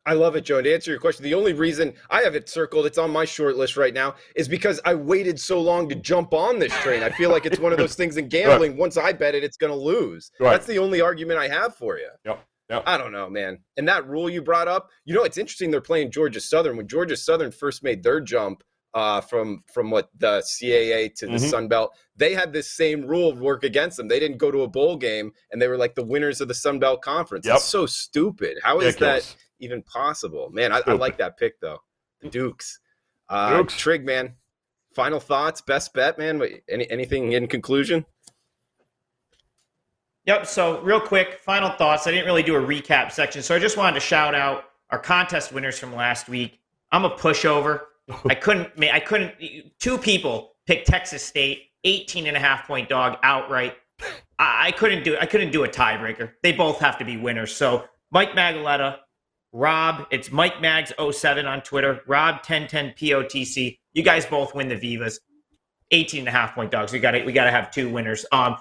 I 0.05 0.15
love 0.15 0.35
it, 0.35 0.41
Joe. 0.45 0.61
To 0.61 0.75
answer 0.75 0.91
your 0.91 0.99
question, 0.99 1.23
the 1.23 1.35
only 1.35 1.53
reason 1.53 1.95
I 2.11 2.23
have 2.23 2.35
it 2.35 2.49
circled, 2.49 2.87
it's 2.87 2.99
on 2.99 3.11
my 3.11 3.25
short 3.25 3.57
list 3.57 3.77
right 3.77 3.95
now, 3.95 4.17
is 4.35 4.49
because 4.49 4.81
I 4.85 4.95
waited 4.95 5.39
so 5.39 5.61
long 5.61 5.89
to 5.91 5.95
jump 5.95 6.35
on 6.35 6.59
this 6.59 6.73
train. 6.81 7.03
I 7.05 7.11
feel 7.11 7.31
like 7.31 7.47
it's 7.47 7.61
one 7.61 7.71
of 7.73 7.79
those 7.79 7.95
things 7.95 8.17
in 8.17 8.29
gambling. 8.37 8.77
Once 8.77 8.97
I 8.97 9.13
bet 9.13 9.35
it, 9.37 9.45
it's 9.45 9.57
going 9.57 9.73
to 9.73 9.79
lose. 9.79 10.33
Right. 10.41 10.51
That's 10.51 10.67
the 10.67 10.79
only 10.79 11.01
argument 11.01 11.39
I 11.39 11.47
have 11.49 11.77
for 11.77 11.99
you. 11.99 12.09
Yep. 12.25 12.45
Yep. 12.71 12.83
I 12.87 12.97
don't 12.99 13.13
know, 13.13 13.29
man. 13.31 13.59
And 13.77 13.87
that 13.87 14.09
rule 14.09 14.29
you 14.31 14.43
brought 14.43 14.67
up, 14.67 14.89
you 15.05 15.15
know, 15.15 15.23
it's 15.25 15.39
interesting. 15.39 15.71
They're 15.71 15.81
playing 15.81 16.11
Georgia 16.11 16.41
Southern. 16.41 16.77
When 16.77 16.89
Georgia 16.89 17.17
Southern 17.17 17.53
first 17.53 17.85
made 17.85 18.03
their 18.03 18.21
jump 18.21 18.65
uh, 18.95 19.21
from 19.23 19.63
from 19.73 19.91
what 19.91 20.11
the 20.19 20.43
CAA 20.43 21.15
to 21.17 21.27
the 21.27 21.33
Mhm. 21.35 21.51
Sun 21.51 21.69
Belt, 21.69 21.93
they 22.17 22.35
had 22.35 22.53
this 22.53 22.71
same 22.71 23.07
rule 23.07 23.35
work 23.35 23.63
against 23.65 23.97
them. 23.97 24.07
They 24.09 24.21
didn't 24.21 24.37
go 24.39 24.51
to 24.51 24.63
a 24.63 24.69
bowl 24.69 24.97
game, 24.97 25.33
and 25.51 25.63
they 25.63 25.69
were 25.69 25.79
like 25.79 25.95
the 25.95 26.05
winners 26.05 26.41
of 26.43 26.49
the 26.49 26.55
Sun 26.55 26.79
Belt 26.79 27.01
Conference. 27.03 27.47
Yep. 27.47 27.57
It's 27.57 27.65
so 27.65 27.87
stupid. 27.87 28.59
How 28.63 28.81
is 28.81 28.87
Ridiculous. 28.95 29.33
that 29.33 29.37
even 29.63 29.83
possible? 29.83 30.51
Man, 30.53 30.73
I, 30.73 30.83
I 30.87 30.93
like 30.93 31.17
that 31.19 31.39
pick 31.39 31.61
though. 31.61 31.79
The 32.21 32.29
Dukes. 32.29 32.81
Uh, 33.29 33.57
Dukes. 33.57 33.77
Trig, 33.77 34.05
man. 34.05 34.35
Final 34.95 35.21
thoughts, 35.21 35.63
best 35.63 35.95
bet, 35.95 36.19
man. 36.19 36.43
Any 36.69 36.91
anything 36.91 37.33
in 37.33 37.47
conclusion? 37.47 38.05
Yep. 40.27 40.47
So, 40.47 40.81
real 40.83 41.01
quick, 41.01 41.39
final 41.39 41.71
thoughts. 41.71 42.07
I 42.07 42.11
didn't 42.11 42.27
really 42.27 42.43
do 42.43 42.57
a 42.57 42.61
recap 42.61 43.11
section, 43.11 43.43
so 43.43 43.55
I 43.55 43.59
just 43.59 43.77
wanted 43.77 43.95
to 43.95 44.01
shout 44.01 44.35
out 44.35 44.65
our 44.91 44.99
contest 44.99 45.53
winners 45.53 45.79
from 45.79 45.95
last 45.95 46.29
week. 46.29 46.61
I'm 46.93 47.05
a 47.05 47.11
pushover. 47.11 47.81
I 48.27 48.35
couldn't. 48.35 48.71
I 48.83 49.01
couldn't. 49.01 49.35
Two 49.79 49.97
people 49.97 50.53
picked 50.67 50.87
Texas 50.87 51.25
State, 51.25 51.71
18 51.85 52.27
and 52.27 52.37
a 52.37 52.41
half 52.41 52.67
point 52.67 52.89
dog 52.89 53.19
outright. 53.23 53.77
I, 54.39 54.69
I 54.69 54.73
couldn't 54.73 55.05
do 55.05 55.17
I 55.19 55.27
couldn't 55.27 55.53
do 55.53 55.65
a 55.65 55.69
tiebreaker. 55.69 56.33
They 56.43 56.53
both 56.53 56.79
have 56.81 56.99
to 56.99 57.05
be 57.05 57.17
winners. 57.17 57.55
So 57.55 57.85
Mike 58.11 58.33
Magaletta, 58.33 58.99
Rob, 59.53 60.07
it's 60.11 60.33
Mike 60.33 60.61
Mags 60.61 60.93
07 60.99 61.47
on 61.47 61.61
Twitter, 61.63 62.01
Rob 62.07 62.37
1010 62.37 62.95
POTC. 62.99 63.79
You 63.93 64.03
guys 64.03 64.25
both 64.27 64.55
win 64.55 64.69
the 64.69 64.77
Vivas. 64.77 65.19
18 65.91 66.21
and 66.21 66.29
a 66.29 66.31
half 66.31 66.55
point 66.55 66.71
dogs. 66.71 66.91
We 66.91 66.99
got 67.01 67.11
to 67.11 67.23
we 67.25 67.33
got 67.35 67.45
to 67.45 67.51
have 67.51 67.71
two 67.71 67.91
winners. 67.91 68.25
Um, 68.33 68.57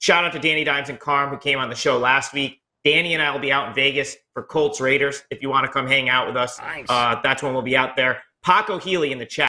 shout 0.00 0.24
out 0.24 0.32
to 0.32 0.40
Danny 0.40 0.64
Dimes 0.64 0.88
and 0.88 0.98
Carm 0.98 1.30
who 1.30 1.38
came 1.38 1.58
on 1.60 1.68
the 1.68 1.76
show 1.76 1.96
last 1.96 2.32
week. 2.32 2.60
Danny 2.84 3.14
and 3.14 3.22
I 3.22 3.30
will 3.30 3.38
be 3.38 3.52
out 3.52 3.68
in 3.68 3.74
Vegas 3.74 4.16
for 4.34 4.42
Colts 4.42 4.80
Raiders. 4.80 5.22
If 5.30 5.42
you 5.42 5.48
want 5.48 5.64
to 5.64 5.70
come 5.70 5.86
hang 5.86 6.08
out 6.08 6.26
with 6.26 6.36
us, 6.36 6.58
Nice. 6.58 6.86
uh, 6.88 7.20
that's 7.22 7.40
when 7.40 7.52
we'll 7.52 7.62
be 7.62 7.76
out 7.76 7.94
there. 7.94 8.20
Paco 8.44 8.80
Healy 8.80 9.12
in 9.12 9.18
the 9.18 9.26
chat 9.26 9.48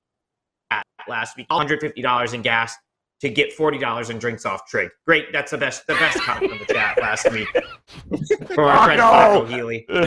last 1.08 1.36
week, 1.36 1.48
$150 1.50 2.34
in 2.36 2.42
gas 2.44 2.76
to 3.22 3.30
get 3.30 3.58
$40 3.58 4.12
in 4.12 4.20
drinks 4.20 4.46
off 4.46 4.68
Trig. 4.68 4.90
Great. 5.08 5.34
That's 5.34 5.50
the 5.50 5.58
best 5.58 5.88
the 5.88 5.96
best 5.96 6.20
comment 6.22 6.52
in 6.52 6.60
the 6.60 6.66
chat 6.72 7.00
last 7.02 7.32
week 7.32 7.48
from 8.54 8.66
our 8.66 8.86
friend! 8.86 9.02
Paco 9.02 9.46
Healy. 9.48 9.88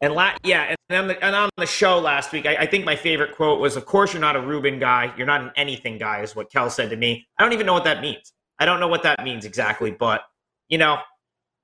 And 0.00 0.14
la- 0.14 0.32
yeah, 0.44 0.74
and 0.88 0.98
on, 0.98 1.08
the, 1.08 1.24
and 1.24 1.34
on 1.34 1.48
the 1.56 1.66
show 1.66 1.98
last 1.98 2.32
week, 2.32 2.46
I, 2.46 2.56
I 2.56 2.66
think 2.66 2.84
my 2.84 2.96
favorite 2.96 3.34
quote 3.34 3.60
was, 3.60 3.76
"Of 3.76 3.86
course, 3.86 4.12
you're 4.12 4.20
not 4.20 4.36
a 4.36 4.40
Reuben 4.40 4.78
guy. 4.78 5.12
You're 5.16 5.26
not 5.26 5.40
an 5.40 5.50
anything 5.56 5.98
guy," 5.98 6.20
is 6.22 6.36
what 6.36 6.50
Kel 6.52 6.68
said 6.70 6.90
to 6.90 6.96
me. 6.96 7.26
I 7.38 7.42
don't 7.42 7.52
even 7.52 7.66
know 7.66 7.72
what 7.72 7.84
that 7.84 8.00
means. 8.00 8.32
I 8.58 8.64
don't 8.64 8.80
know 8.80 8.88
what 8.88 9.02
that 9.04 9.22
means 9.24 9.44
exactly, 9.44 9.90
but 9.90 10.22
you 10.68 10.78
know, 10.78 10.98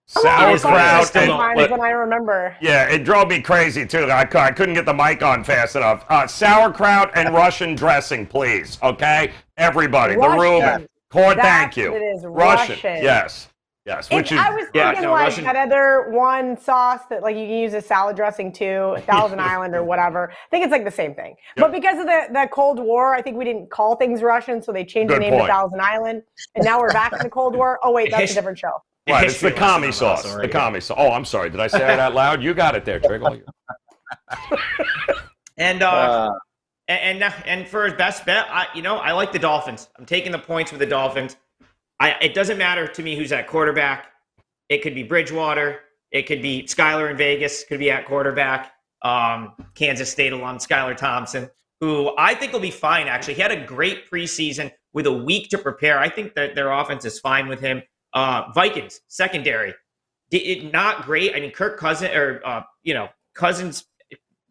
Sauerkraut 0.06 1.16
and 1.16 1.28
don't- 1.28 1.54
but- 1.56 1.70
than 1.70 1.80
I 1.80 1.90
remember. 1.90 2.56
yeah, 2.60 2.88
it 2.88 3.04
drove 3.04 3.28
me 3.28 3.40
crazy 3.40 3.86
too. 3.86 4.04
I, 4.10 4.22
I 4.34 4.50
couldn't 4.50 4.74
get 4.74 4.84
the 4.86 4.94
mic 4.94 5.22
on 5.22 5.44
fast 5.44 5.76
enough. 5.76 6.04
Uh, 6.08 6.26
sauerkraut 6.26 7.10
and 7.14 7.32
Russian 7.34 7.74
dressing, 7.74 8.26
please. 8.26 8.78
Okay, 8.82 9.32
everybody. 9.56 10.14
The 10.14 10.20
Russian. 10.20 10.40
Reuben. 10.40 10.86
Cord, 11.10 11.36
That's 11.36 11.46
thank 11.46 11.76
you. 11.76 11.94
it 11.94 12.00
is, 12.00 12.24
Russian. 12.24 12.70
Russian. 12.76 13.02
Yes. 13.04 13.48
Yes. 13.84 14.10
Which 14.10 14.30
is 14.30 14.38
I 14.38 14.50
was 14.50 14.66
Yeah, 14.74 14.90
thinking 14.90 15.04
no, 15.08 15.10
like 15.12 15.24
Russian- 15.24 15.44
that 15.44 15.56
other 15.56 16.08
one 16.10 16.56
sauce 16.56 17.00
that 17.10 17.22
like 17.22 17.34
you 17.36 17.46
can 17.46 17.56
use 17.56 17.74
as 17.74 17.84
salad 17.84 18.14
dressing 18.14 18.52
too, 18.52 18.96
Thousand 19.06 19.40
Island 19.52 19.74
or 19.74 19.82
whatever. 19.82 20.30
I 20.30 20.34
think 20.52 20.62
it's 20.64 20.70
like 20.70 20.84
the 20.84 20.90
same 20.90 21.14
thing. 21.16 21.34
But 21.56 21.72
because 21.72 21.98
of 21.98 22.06
the, 22.06 22.26
the 22.32 22.48
Cold 22.52 22.78
War, 22.78 23.12
I 23.14 23.22
think 23.22 23.36
we 23.36 23.44
didn't 23.44 23.70
call 23.70 23.96
things 23.96 24.22
Russian, 24.22 24.62
so 24.62 24.72
they 24.72 24.84
changed 24.84 25.08
Good 25.08 25.16
the 25.16 25.20
name 25.20 25.32
point. 25.32 25.46
to 25.46 25.52
Thousand 25.52 25.80
Island, 25.80 26.22
and 26.54 26.64
now 26.64 26.78
we're 26.80 26.92
back 26.92 27.12
in 27.12 27.18
the 27.24 27.30
Cold 27.30 27.56
War. 27.56 27.80
Oh 27.82 27.90
wait, 27.90 28.10
that's 28.12 28.30
a 28.30 28.34
different 28.34 28.58
show. 28.58 28.70
right. 29.08 29.24
It's 29.24 29.40
the 29.40 29.48
history 29.48 29.58
commie 29.58 29.90
sauce. 29.90 30.18
Russell 30.24 30.30
The 30.36 30.38
right 30.42 30.50
commie 30.52 30.80
sauce. 30.80 30.96
Oh, 31.00 31.10
I'm 31.10 31.24
sorry. 31.24 31.50
Did 31.50 31.58
I 31.58 31.66
say 31.66 31.92
it 31.92 31.98
out 31.98 32.14
loud? 32.14 32.40
You 32.40 32.54
got 32.54 32.76
it 32.76 32.84
there, 32.84 33.00
Triggle. 33.00 33.40
and 35.56 35.82
uh, 35.82 35.88
Uh, 35.90 36.32
and 36.88 37.22
and, 37.22 37.34
and 37.46 37.68
for 37.68 37.84
his 37.84 37.94
best 37.94 38.24
bet, 38.26 38.46
I 38.48 38.66
you 38.74 38.82
know 38.82 38.96
I 38.98 39.12
like 39.12 39.32
the 39.32 39.38
Dolphins. 39.40 39.88
I'm 39.98 40.06
taking 40.06 40.30
the 40.32 40.38
points 40.38 40.70
with 40.72 40.78
the 40.80 40.86
Dolphins. 40.86 41.36
I 42.02 42.16
it 42.20 42.34
doesn't 42.34 42.58
matter 42.58 42.88
to 42.88 43.02
me 43.02 43.14
who's 43.14 43.30
at 43.30 43.46
quarterback. 43.46 44.08
It 44.68 44.82
could 44.82 44.94
be 44.94 45.04
Bridgewater. 45.04 45.80
It 46.10 46.26
could 46.26 46.42
be 46.42 46.64
Skylar 46.64 47.10
in 47.10 47.16
Vegas. 47.16 47.64
Could 47.64 47.78
be 47.78 47.92
at 47.92 48.06
quarterback. 48.06 48.72
Um, 49.02 49.54
Kansas 49.74 50.10
State 50.10 50.32
alum 50.32 50.58
Skylar 50.58 50.96
Thompson, 50.96 51.48
who 51.80 52.12
I 52.18 52.34
think 52.34 52.52
will 52.52 52.60
be 52.60 52.72
fine. 52.72 53.06
Actually, 53.06 53.34
he 53.34 53.42
had 53.42 53.52
a 53.52 53.64
great 53.64 54.10
preseason 54.10 54.72
with 54.92 55.06
a 55.06 55.12
week 55.12 55.48
to 55.50 55.58
prepare. 55.58 55.98
I 55.98 56.08
think 56.08 56.34
that 56.34 56.54
their 56.56 56.72
offense 56.72 57.04
is 57.04 57.20
fine 57.20 57.46
with 57.46 57.60
him. 57.60 57.82
Uh, 58.14 58.50
Vikings 58.52 59.00
secondary, 59.08 59.72
it 60.32 60.72
not 60.72 61.04
great. 61.04 61.36
I 61.36 61.40
mean, 61.40 61.52
Kirk 61.52 61.78
Cousins 61.78 62.14
or 62.14 62.42
uh, 62.44 62.62
you 62.82 62.94
know 62.94 63.08
Cousins 63.34 63.84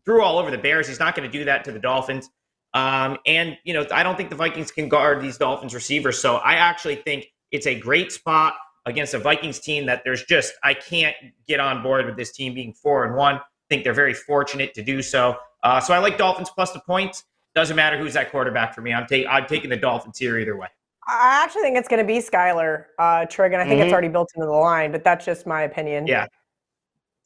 threw 0.06 0.24
all 0.24 0.40
over 0.40 0.52
the 0.52 0.58
Bears. 0.58 0.88
He's 0.88 1.00
not 1.00 1.16
going 1.16 1.30
to 1.30 1.38
do 1.38 1.44
that 1.46 1.66
to 1.66 1.74
the 1.74 1.80
Dolphins. 1.80 2.30
Um, 2.74 3.18
and 3.26 3.58
you 3.66 3.74
know, 3.74 3.86
I 3.92 4.04
don't 4.04 4.16
think 4.16 4.30
the 4.30 4.38
Vikings 4.38 4.72
can 4.72 4.88
guard 4.88 5.22
these 5.22 5.38
Dolphins 5.38 5.76
receivers. 5.76 6.18
So 6.18 6.38
I 6.38 6.54
actually 6.54 6.96
think 6.96 7.28
it's 7.52 7.68
a 7.68 7.76
great 7.80 8.12
spot 8.12 8.54
against 8.86 9.14
a 9.14 9.20
Vikings 9.20 9.60
team 9.60 9.86
that 9.86 10.04
there's 10.04 10.24
just 10.24 10.54
I 10.64 10.74
can't 10.74 11.16
get 11.48 11.60
on 11.60 11.84
board 11.84 12.06
with 12.06 12.16
this 12.18 12.32
team 12.32 12.54
being 12.54 12.74
four 12.74 13.06
and 13.06 13.16
one. 13.16 13.36
I 13.36 13.42
think 13.70 13.84
they're 13.84 13.94
very 13.94 14.14
fortunate 14.14 14.74
to 14.74 14.82
do 14.82 15.02
so. 15.02 15.38
Uh, 15.64 15.80
so 15.80 15.94
I 15.94 16.00
like 16.00 16.18
Dolphins 16.18 16.50
plus 16.50 16.72
the 16.72 16.80
points. 16.80 17.24
Doesn't 17.54 17.76
matter 17.76 17.98
who's 17.98 18.14
that 18.14 18.32
quarterback 18.32 18.74
for 18.74 18.82
me. 18.82 18.94
I'm 18.94 19.06
taking 19.06 19.28
I'm 19.30 19.46
taking 19.46 19.70
the 19.70 19.78
Dolphins 19.78 20.18
here 20.18 20.40
either 20.40 20.58
way. 20.58 20.68
I 21.08 21.42
actually 21.44 21.64
think 21.64 21.78
it's 21.78 21.88
going 21.88 22.00
to 22.00 22.06
be 22.06 22.20
Skylar 22.20 22.86
uh, 23.00 23.26
Trig, 23.26 23.54
and 23.54 23.62
I 23.62 23.68
think 23.68 23.82
Mhm. 23.82 23.86
it's 23.86 23.92
already 23.92 24.08
built 24.08 24.30
into 24.36 24.46
the 24.46 24.54
line, 24.54 24.92
but 24.92 25.04
that's 25.04 25.26
just 25.26 25.46
my 25.48 25.64
opinion. 25.64 26.06
Yeah. 26.08 26.28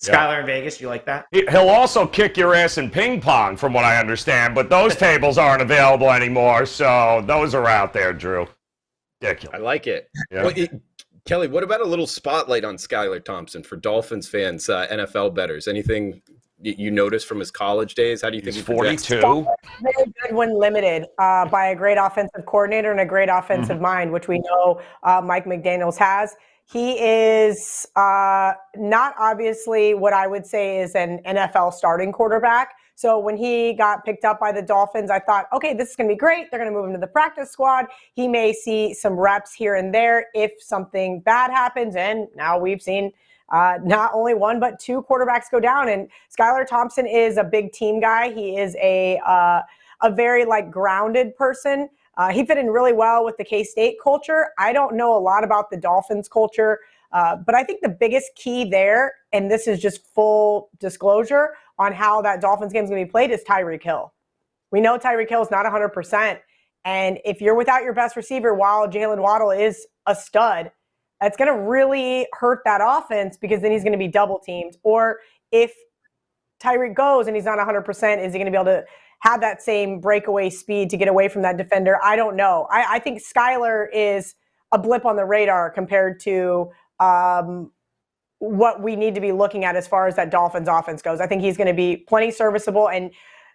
Yeah. 0.06 0.14
Skylar 0.16 0.40
in 0.42 0.46
Vegas, 0.46 0.80
you 0.82 0.88
like 0.88 1.06
that? 1.06 1.26
He'll 1.32 1.70
also 1.70 2.06
kick 2.08 2.38
your 2.38 2.54
ass 2.56 2.78
in 2.78 2.90
ping 2.90 3.22
pong, 3.22 3.56
from 3.58 3.74
what 3.74 3.84
I 3.86 3.98
understand, 3.98 4.56
but 4.56 4.70
those 4.70 4.96
tables 5.08 5.38
aren't 5.38 5.62
available 5.62 6.10
anymore, 6.12 6.66
so 6.66 7.24
those 7.28 7.54
are 7.54 7.68
out 7.68 7.94
there, 7.94 8.14
Drew. 8.14 8.48
I 9.54 9.58
like 9.58 9.88
it. 9.88 10.10
Yeah. 10.32 10.44
Well, 10.44 10.54
it- 10.56 10.82
Kelly, 11.26 11.48
what 11.48 11.64
about 11.64 11.82
a 11.82 11.86
little 11.86 12.06
spotlight 12.06 12.64
on 12.64 12.76
Skylar 12.76 13.24
Thompson 13.24 13.64
for 13.64 13.78
Dolphins 13.78 14.28
fans, 14.28 14.70
uh, 14.70 14.86
NFL 14.92 15.34
betters? 15.34 15.68
Anything 15.68 16.22
you 16.62 16.92
noticed 16.92 17.28
from 17.28 17.40
his 17.40 17.50
college 17.50 17.96
days? 17.96 18.22
How 18.22 18.30
do 18.30 18.36
you 18.36 18.44
think 18.44 18.56
He's 18.56 18.66
he 18.68 18.76
projects? 18.76 19.08
42. 19.08 19.48
very 19.82 20.14
good 20.22 20.36
when 20.36 20.58
limited 20.58 21.08
uh, 21.18 21.48
by 21.48 21.68
a 21.68 21.76
great 21.76 21.98
offensive 21.98 22.46
coordinator 22.46 22.92
and 22.92 23.00
a 23.00 23.06
great 23.06 23.30
offensive 23.30 23.82
mind, 23.82 24.12
which 24.12 24.28
we 24.28 24.40
know 24.40 24.80
uh, 25.04 25.20
Mike 25.24 25.46
McDaniels 25.46 25.98
has. 25.98 26.36
He 26.72 26.94
is 27.00 27.88
uh, 27.96 28.54
not 28.76 29.16
obviously 29.20 29.94
what 29.96 30.14
I 30.14 30.28
would 30.28 30.46
say 30.46 30.80
is 30.80 30.96
an 30.96 31.22
NFL 31.26 31.74
starting 31.74 32.12
quarterback. 32.12 32.74
So 32.96 33.20
when 33.20 33.36
he 33.36 33.74
got 33.74 34.06
picked 34.06 34.24
up 34.24 34.40
by 34.40 34.54
the 34.54 34.62
Dolphins, 34.62 35.12
I 35.12 35.20
thought, 35.20 35.48
okay, 35.54 35.74
this 35.74 35.90
is 35.90 35.96
going 35.96 36.10
to 36.10 36.16
be 36.16 36.18
great. 36.18 36.50
They're 36.50 36.60
going 36.60 36.72
to 36.72 36.76
move 36.76 36.88
him 36.88 36.94
to 36.94 37.00
the 37.00 37.08
practice 37.08 37.52
squad. 37.52 37.88
He 38.14 38.28
may 38.28 38.54
see 38.54 38.94
some 38.94 39.14
reps 39.14 39.54
here 39.54 39.76
and 39.76 39.94
there 39.94 40.28
if 40.34 40.52
something 40.60 41.20
bad 41.20 41.52
happens. 41.52 41.98
And 41.98 42.28
now 42.36 42.58
we've 42.58 42.82
seen 42.82 43.12
uh, 43.50 43.78
not 43.84 44.12
only 44.14 44.34
one 44.34 44.60
but 44.60 44.80
two 44.80 45.04
quarterbacks 45.04 45.52
go 45.52 45.60
down. 45.60 45.90
And 45.90 46.08
Skylar 46.36 46.66
Thompson 46.66 47.06
is 47.06 47.38
a 47.38 47.44
big 47.44 47.74
team 47.74 48.00
guy. 48.00 48.32
He 48.32 48.58
is 48.58 48.76
a 48.78 49.20
uh, 49.26 49.62
a 50.02 50.12
very 50.12 50.46
like 50.46 50.72
grounded 50.72 51.36
person. 51.36 51.90
Uh, 52.18 52.32
he 52.32 52.46
fit 52.46 52.58
in 52.58 52.68
really 52.68 52.94
well 52.94 53.26
with 53.26 53.36
the 53.38 53.44
K 53.44 53.64
State 53.64 53.98
culture. 54.02 54.48
I 54.58 54.72
don't 54.72 54.96
know 54.96 55.18
a 55.18 55.20
lot 55.20 55.44
about 55.44 55.70
the 55.70 55.78
Dolphins 55.78 56.30
culture, 56.30 56.80
uh, 57.12 57.36
but 57.36 57.56
I 57.56 57.64
think 57.64 57.82
the 57.82 57.90
biggest 57.90 58.32
key 58.36 58.64
there, 58.64 59.16
and 59.34 59.52
this 59.52 59.68
is 59.68 59.82
just 59.82 60.06
full 60.14 60.70
disclosure 60.80 61.52
on 61.78 61.94
how 61.94 62.22
that 62.22 62.42
Dolphins 62.42 62.74
game 62.74 62.84
is 62.84 62.90
going 62.90 63.02
to 63.02 63.06
be 63.06 63.12
played, 63.12 63.32
is 63.32 63.44
Tyreek 63.44 63.84
Hill. 63.84 64.14
We 64.72 64.82
know 64.82 64.98
Tyreek 64.98 65.30
Hill 65.30 65.42
is 65.42 65.52
not 65.52 65.66
100%. 65.66 66.40
And 66.86 67.20
if 67.26 67.42
you're 67.42 67.56
without 67.56 67.84
your 67.84 67.94
best 67.94 68.16
receiver 68.16 68.54
while 68.54 68.88
Jaylen 68.88 69.22
Waddle 69.22 69.52
is 69.52 69.88
a 70.06 70.16
stud, 70.16 70.72
that's 71.22 71.38
going 71.38 71.52
to 71.52 71.60
really 71.60 72.28
hurt 72.34 72.60
that 72.66 72.82
offense 72.84 73.38
because 73.38 73.62
then 73.62 73.72
he's 73.72 73.84
going 73.84 73.94
to 73.94 73.98
be 73.98 74.08
double 74.08 74.40
teamed. 74.40 74.78
Or 74.84 75.20
if 75.52 75.74
Tyreek 76.62 76.96
goes 76.96 77.28
and 77.28 77.36
he's 77.36 77.46
not 77.46 77.58
100%, 77.58 78.24
is 78.24 78.34
he 78.34 78.40
going 78.40 78.46
to 78.46 78.52
be 78.52 78.58
able 78.58 78.66
to 78.66 78.84
have 79.22 79.42
that 79.42 79.62
same 79.62 80.00
breakaway 80.00 80.50
speed 80.50 80.90
to 80.92 80.98
get 80.98 81.08
away 81.08 81.28
from 81.28 81.42
that 81.42 81.58
defender? 81.58 81.98
I 82.04 82.16
don't 82.16 82.36
know. 82.36 82.68
I, 82.70 82.96
I 82.96 83.00
think 83.00 83.22
Skylar 83.24 83.88
is 83.94 84.36
a 84.72 84.78
blip 84.78 85.06
on 85.06 85.16
the 85.16 85.26
radar 85.26 85.70
compared 85.70 86.20
to 86.22 86.70
um, 87.00 87.72
what 88.40 88.82
we 88.82 88.96
need 88.96 89.16
to 89.16 89.22
be 89.22 89.32
looking 89.32 89.64
at 89.66 89.76
as 89.76 89.88
far 89.88 90.08
as 90.08 90.16
that 90.16 90.30
Dolphins 90.30 90.68
offense 90.68 91.02
goes. 91.02 91.20
I 91.20 91.28
think 91.28 91.42
he's 91.42 91.58
going 91.58 91.68
to 91.68 91.74
be 91.74 91.98
plenty 91.98 92.32
serviceable. 92.32 92.90
And 92.90 93.12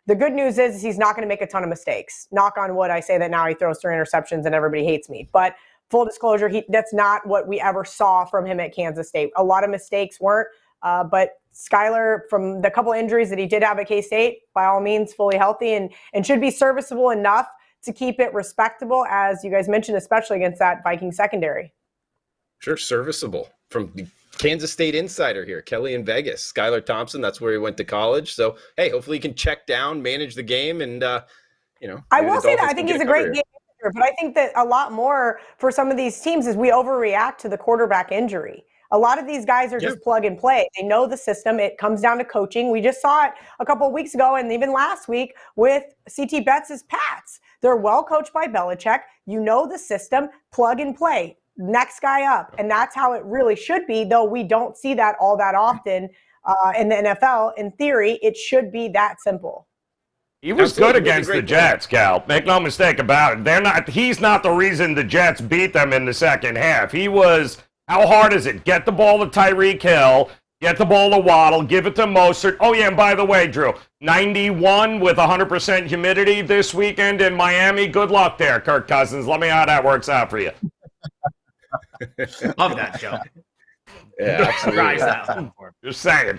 the 0.06 0.14
good 0.14 0.32
news 0.32 0.58
is, 0.58 0.80
he's 0.80 0.98
not 0.98 1.14
going 1.14 1.22
to 1.22 1.28
make 1.28 1.42
a 1.42 1.46
ton 1.46 1.62
of 1.62 1.68
mistakes. 1.68 2.26
Knock 2.32 2.56
on 2.56 2.74
wood, 2.74 2.90
I 2.90 3.00
say 3.00 3.18
that 3.18 3.30
now 3.30 3.46
he 3.46 3.54
throws 3.54 3.78
three 3.80 3.94
interceptions 3.94 4.46
and 4.46 4.54
everybody 4.54 4.84
hates 4.84 5.08
me. 5.08 5.28
But 5.32 5.54
full 5.90 6.04
disclosure, 6.04 6.48
he, 6.48 6.64
that's 6.68 6.94
not 6.94 7.26
what 7.26 7.46
we 7.46 7.60
ever 7.60 7.84
saw 7.84 8.24
from 8.24 8.46
him 8.46 8.58
at 8.58 8.74
Kansas 8.74 9.08
State. 9.08 9.30
A 9.36 9.44
lot 9.44 9.64
of 9.64 9.70
mistakes 9.70 10.20
weren't. 10.20 10.48
Uh, 10.82 11.04
but 11.04 11.32
Skylar, 11.52 12.20
from 12.30 12.62
the 12.62 12.70
couple 12.70 12.92
injuries 12.92 13.28
that 13.28 13.38
he 13.38 13.46
did 13.46 13.62
have 13.62 13.78
at 13.78 13.86
K 13.86 14.00
State, 14.00 14.38
by 14.54 14.64
all 14.64 14.80
means, 14.80 15.12
fully 15.12 15.36
healthy 15.36 15.74
and 15.74 15.90
and 16.14 16.24
should 16.24 16.40
be 16.40 16.50
serviceable 16.50 17.10
enough 17.10 17.48
to 17.82 17.92
keep 17.92 18.18
it 18.18 18.32
respectable, 18.32 19.04
as 19.10 19.44
you 19.44 19.50
guys 19.50 19.68
mentioned, 19.68 19.98
especially 19.98 20.36
against 20.36 20.58
that 20.58 20.82
Viking 20.82 21.12
secondary. 21.12 21.74
Sure, 22.60 22.76
serviceable 22.76 23.50
from 23.68 23.92
Kansas 24.40 24.72
State 24.72 24.94
insider 24.94 25.44
here, 25.44 25.60
Kelly 25.60 25.92
in 25.92 26.02
Vegas. 26.02 26.50
Skylar 26.50 26.84
Thompson, 26.84 27.20
that's 27.20 27.42
where 27.42 27.52
he 27.52 27.58
went 27.58 27.76
to 27.76 27.84
college. 27.84 28.34
So, 28.34 28.56
hey, 28.78 28.88
hopefully 28.88 29.18
he 29.18 29.20
can 29.20 29.34
check 29.34 29.66
down, 29.66 30.00
manage 30.00 30.34
the 30.34 30.42
game, 30.42 30.80
and, 30.80 31.02
uh, 31.02 31.24
you 31.78 31.88
know. 31.88 32.02
I 32.10 32.22
will 32.22 32.40
say 32.40 32.56
that 32.56 32.64
I 32.64 32.72
think 32.72 32.88
he's 32.88 33.02
a 33.02 33.04
great 33.04 33.24
cover 33.24 33.34
game 33.34 33.42
manager, 33.82 33.92
but 33.92 34.02
I 34.02 34.12
think 34.18 34.34
that 34.36 34.52
a 34.56 34.64
lot 34.64 34.92
more 34.92 35.40
for 35.58 35.70
some 35.70 35.90
of 35.90 35.98
these 35.98 36.18
teams 36.22 36.46
is 36.46 36.56
we 36.56 36.70
overreact 36.70 37.36
to 37.38 37.50
the 37.50 37.58
quarterback 37.58 38.12
injury. 38.12 38.64
A 38.92 38.98
lot 38.98 39.18
of 39.18 39.26
these 39.26 39.44
guys 39.44 39.72
are 39.72 39.78
just 39.78 40.00
plug 40.00 40.24
and 40.24 40.36
play. 40.36 40.66
They 40.76 40.84
know 40.84 41.06
the 41.06 41.16
system. 41.16 41.60
It 41.60 41.78
comes 41.78 42.00
down 42.00 42.18
to 42.18 42.24
coaching. 42.24 42.72
We 42.72 42.80
just 42.80 43.00
saw 43.00 43.26
it 43.26 43.32
a 43.60 43.66
couple 43.66 43.86
of 43.86 43.92
weeks 43.92 44.14
ago 44.14 44.34
and 44.34 44.50
even 44.50 44.72
last 44.72 45.06
week 45.06 45.36
with 45.54 45.84
CT 46.16 46.44
Bets' 46.44 46.82
Pats. 46.88 47.40
They're 47.60 47.76
well 47.76 48.02
coached 48.02 48.32
by 48.32 48.46
Belichick. 48.46 49.00
You 49.26 49.38
know 49.38 49.68
the 49.68 49.78
system, 49.78 50.28
plug 50.50 50.80
and 50.80 50.96
play. 50.96 51.36
Next 51.56 52.00
guy 52.00 52.24
up. 52.24 52.54
And 52.58 52.70
that's 52.70 52.94
how 52.94 53.12
it 53.12 53.24
really 53.24 53.56
should 53.56 53.86
be, 53.86 54.04
though 54.04 54.24
we 54.24 54.42
don't 54.42 54.76
see 54.76 54.94
that 54.94 55.16
all 55.20 55.36
that 55.36 55.54
often 55.54 56.08
uh, 56.44 56.72
in 56.78 56.88
the 56.88 56.96
NFL. 56.96 57.52
In 57.56 57.70
theory, 57.72 58.18
it 58.22 58.36
should 58.36 58.72
be 58.72 58.88
that 58.88 59.20
simple. 59.20 59.66
He 60.42 60.54
was 60.54 60.70
Absolutely. 60.70 61.00
good 61.00 61.06
That's 61.06 61.08
a 61.08 61.12
against 61.12 61.28
the 61.28 61.34
great 61.34 61.46
Jets, 61.46 61.86
Kel. 61.86 62.24
Make 62.26 62.46
no 62.46 62.58
mistake 62.58 62.98
about 62.98 63.38
it. 63.38 63.44
They're 63.44 63.60
not. 63.60 63.88
He's 63.88 64.20
not 64.20 64.42
the 64.42 64.50
reason 64.50 64.94
the 64.94 65.04
Jets 65.04 65.40
beat 65.40 65.74
them 65.74 65.92
in 65.92 66.06
the 66.06 66.14
second 66.14 66.56
half. 66.56 66.92
He 66.92 67.08
was. 67.08 67.58
How 67.88 68.06
hard 68.06 68.32
is 68.32 68.46
it? 68.46 68.64
Get 68.64 68.86
the 68.86 68.92
ball 68.92 69.18
to 69.18 69.26
Tyreek 69.26 69.82
Hill. 69.82 70.30
Get 70.60 70.76
the 70.76 70.84
ball 70.84 71.10
to 71.10 71.18
Waddle. 71.18 71.62
Give 71.62 71.86
it 71.86 71.94
to 71.96 72.04
Mostert. 72.04 72.56
Oh 72.60 72.72
yeah, 72.72 72.88
and 72.88 72.96
by 72.96 73.14
the 73.14 73.24
way, 73.24 73.46
Drew, 73.46 73.72
91 74.00 75.00
with 75.00 75.16
100% 75.16 75.86
humidity 75.86 76.42
this 76.42 76.72
weekend 76.72 77.20
in 77.20 77.34
Miami. 77.34 77.86
Good 77.86 78.10
luck 78.10 78.38
there, 78.38 78.60
Kirk 78.60 78.86
Cousins. 78.86 79.26
Let 79.26 79.40
me 79.40 79.48
know 79.48 79.54
how 79.54 79.66
that 79.66 79.82
works 79.82 80.08
out 80.08 80.30
for 80.30 80.38
you. 80.38 80.52
Love 82.58 82.76
that 82.76 82.98
show. 83.00 83.18
Yeah, 84.18 84.46
absolutely. 84.48 84.78
Rise 84.82 85.00
that 85.00 85.28
one. 85.28 85.52
Just 85.84 86.00
saying. 86.00 86.38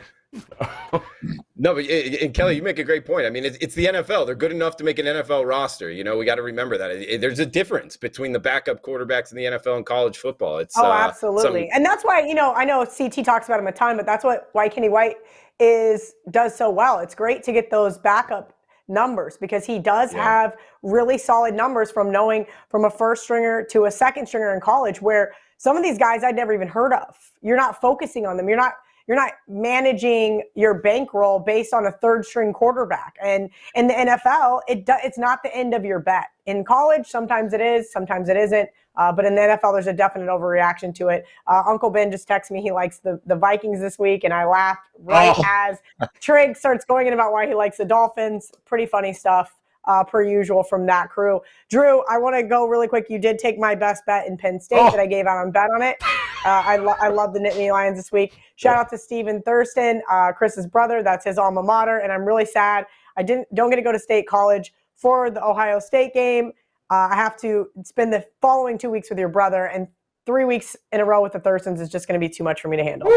No, 1.57 1.75
but 1.75 1.85
eh, 1.89 2.17
and 2.21 2.33
Kelly, 2.33 2.55
you 2.55 2.63
make 2.63 2.79
a 2.79 2.83
great 2.83 3.05
point. 3.05 3.25
I 3.25 3.29
mean, 3.29 3.43
it's, 3.45 3.57
it's 3.59 3.75
the 3.75 3.85
NFL. 3.85 4.25
They're 4.25 4.35
good 4.35 4.51
enough 4.51 4.77
to 4.77 4.83
make 4.83 4.97
an 4.99 5.05
NFL 5.05 5.45
roster. 5.47 5.91
You 5.91 6.03
know, 6.03 6.17
we 6.17 6.25
got 6.25 6.35
to 6.35 6.41
remember 6.41 6.77
that 6.77 6.91
Eh, 6.91 7.17
there's 7.17 7.39
a 7.39 7.45
difference 7.45 7.97
between 7.97 8.31
the 8.31 8.39
backup 8.39 8.81
quarterbacks 8.81 9.31
in 9.31 9.37
the 9.37 9.43
NFL 9.45 9.77
and 9.77 9.85
college 9.85 10.17
football. 10.17 10.57
It's 10.59 10.77
Oh, 10.77 10.85
uh, 10.89 10.93
absolutely. 10.93 11.67
some- 11.69 11.69
And 11.75 11.85
that's 11.85 12.03
why, 12.03 12.21
you 12.21 12.33
know, 12.33 12.53
I 12.53 12.63
know 12.65 12.85
CT 12.85 13.23
talks 13.25 13.47
about 13.47 13.59
him 13.59 13.67
a 13.67 13.71
ton, 13.71 13.97
but 13.97 14.05
that's 14.05 14.23
what 14.23 14.49
why 14.53 14.69
Kenny 14.69 14.89
White 14.89 15.17
is 15.59 16.13
does 16.31 16.55
so 16.55 16.69
well. 16.69 16.99
It's 16.99 17.13
great 17.13 17.43
to 17.43 17.51
get 17.51 17.69
those 17.69 17.97
backup 17.97 18.53
numbers 18.87 19.37
because 19.37 19.65
he 19.65 19.77
does 19.79 20.13
Yeah. 20.13 20.23
have 20.23 20.55
really 20.81 21.17
solid 21.17 21.53
numbers 21.53 21.91
from 21.91 22.11
knowing 22.11 22.45
from 22.69 22.85
a 22.85 22.89
first 22.89 23.23
stringer 23.23 23.63
to 23.65 23.85
a 23.85 23.91
second 23.91 24.25
stringer 24.27 24.53
in 24.53 24.59
college 24.61 25.01
where 25.01 25.33
some 25.61 25.77
of 25.77 25.83
these 25.83 25.99
guys 25.99 26.23
I'd 26.23 26.35
never 26.35 26.53
even 26.53 26.67
heard 26.67 26.91
of. 26.91 27.15
You're 27.43 27.55
not 27.55 27.79
focusing 27.79 28.25
on 28.25 28.35
them. 28.35 28.47
You're 28.49 28.57
not 28.57 28.73
you're 29.07 29.15
not 29.17 29.33
managing 29.47 30.43
your 30.55 30.75
bankroll 30.75 31.37
based 31.39 31.73
on 31.73 31.85
a 31.85 31.91
third 31.91 32.25
string 32.25 32.51
quarterback. 32.53 33.15
And 33.21 33.49
in 33.75 33.87
the 33.87 33.93
NFL, 33.93 34.61
it 34.67 34.85
do, 34.85 34.93
it's 35.03 35.17
not 35.17 35.43
the 35.43 35.55
end 35.55 35.73
of 35.73 35.83
your 35.85 35.99
bet. 35.99 36.25
In 36.45 36.63
college, 36.63 37.07
sometimes 37.07 37.53
it 37.53 37.61
is, 37.61 37.91
sometimes 37.91 38.29
it 38.29 38.37
isn't. 38.37 38.69
Uh, 38.95 39.11
but 39.11 39.25
in 39.25 39.35
the 39.35 39.41
NFL, 39.41 39.73
there's 39.73 39.87
a 39.87 39.93
definite 39.93 40.27
overreaction 40.29 40.93
to 40.95 41.09
it. 41.09 41.25
Uh, 41.47 41.63
Uncle 41.67 41.89
Ben 41.89 42.09
just 42.11 42.27
texted 42.27 42.51
me 42.51 42.61
he 42.61 42.71
likes 42.71 42.99
the, 42.99 43.19
the 43.25 43.35
Vikings 43.35 43.79
this 43.81 43.97
week, 43.99 44.23
and 44.23 44.33
I 44.33 44.45
laughed 44.45 44.87
right 44.99 45.33
Oh. 45.37 45.43
as 45.47 45.77
Trig 46.21 46.55
starts 46.57 46.85
going 46.85 47.07
in 47.07 47.13
about 47.13 47.31
why 47.33 47.47
he 47.47 47.53
likes 47.53 47.77
the 47.77 47.85
Dolphins. 47.85 48.51
Pretty 48.65 48.85
funny 48.85 49.13
stuff, 49.13 49.57
uh, 49.85 50.03
per 50.03 50.23
usual, 50.23 50.63
from 50.63 50.85
that 50.85 51.09
crew. 51.09 51.39
Drew, 51.69 52.03
I 52.09 52.17
want 52.17 52.35
to 52.35 52.43
go 52.43 52.65
really 52.67 52.87
quick. 52.87 53.07
You 53.09 53.19
did 53.19 53.39
take 53.39 53.57
my 53.57 53.75
best 53.75 54.05
bet 54.05 54.27
in 54.27 54.37
Penn 54.37 54.59
State 54.59 54.79
Oh. 54.79 54.91
that 54.91 54.99
I 54.99 55.05
gave 55.07 55.25
out 55.25 55.37
on 55.37 55.51
Bet 55.51 55.69
on 55.75 55.81
it. 55.81 55.97
Uh, 56.45 56.63
I, 56.65 56.77
lo- 56.77 56.95
I 56.99 57.09
love 57.09 57.33
the 57.33 57.39
Nittany 57.39 57.71
Lions 57.71 57.97
this 57.97 58.11
week. 58.11 58.39
Shout 58.55 58.75
out 58.75 58.89
to 58.89 58.97
Steven 58.97 59.41
Thruston, 59.43 60.01
uh, 60.09 60.31
Chris's 60.33 60.65
brother. 60.67 61.03
That's 61.03 61.25
his 61.25 61.37
alma 61.37 61.61
mater, 61.63 61.99
and 61.99 62.11
I'm 62.11 62.25
really 62.25 62.45
sad 62.45 62.85
I 63.17 63.23
didn't 63.23 63.53
don't 63.53 63.69
get 63.69 63.75
to 63.75 63.81
go 63.81 63.91
to 63.91 63.99
State 63.99 64.27
College 64.27 64.73
for 64.95 65.29
the 65.29 65.43
Ohio 65.45 65.79
State 65.79 66.13
game. 66.13 66.53
Uh, 66.89 67.09
I 67.11 67.15
have 67.15 67.37
to 67.41 67.67
spend 67.83 68.11
the 68.13 68.25
following 68.41 68.77
two 68.77 68.89
weeks 68.89 69.09
with 69.09 69.19
your 69.19 69.29
brother, 69.29 69.65
and 69.65 69.87
three 70.25 70.45
weeks 70.45 70.75
in 70.91 70.99
a 70.99 71.05
row 71.05 71.21
with 71.21 71.33
the 71.33 71.39
Thrustons 71.39 71.81
is 71.81 71.89
just 71.89 72.07
going 72.07 72.19
to 72.19 72.25
be 72.25 72.31
too 72.33 72.43
much 72.43 72.61
for 72.61 72.67
me 72.69 72.77
to 72.77 72.83
handle. 72.83 73.09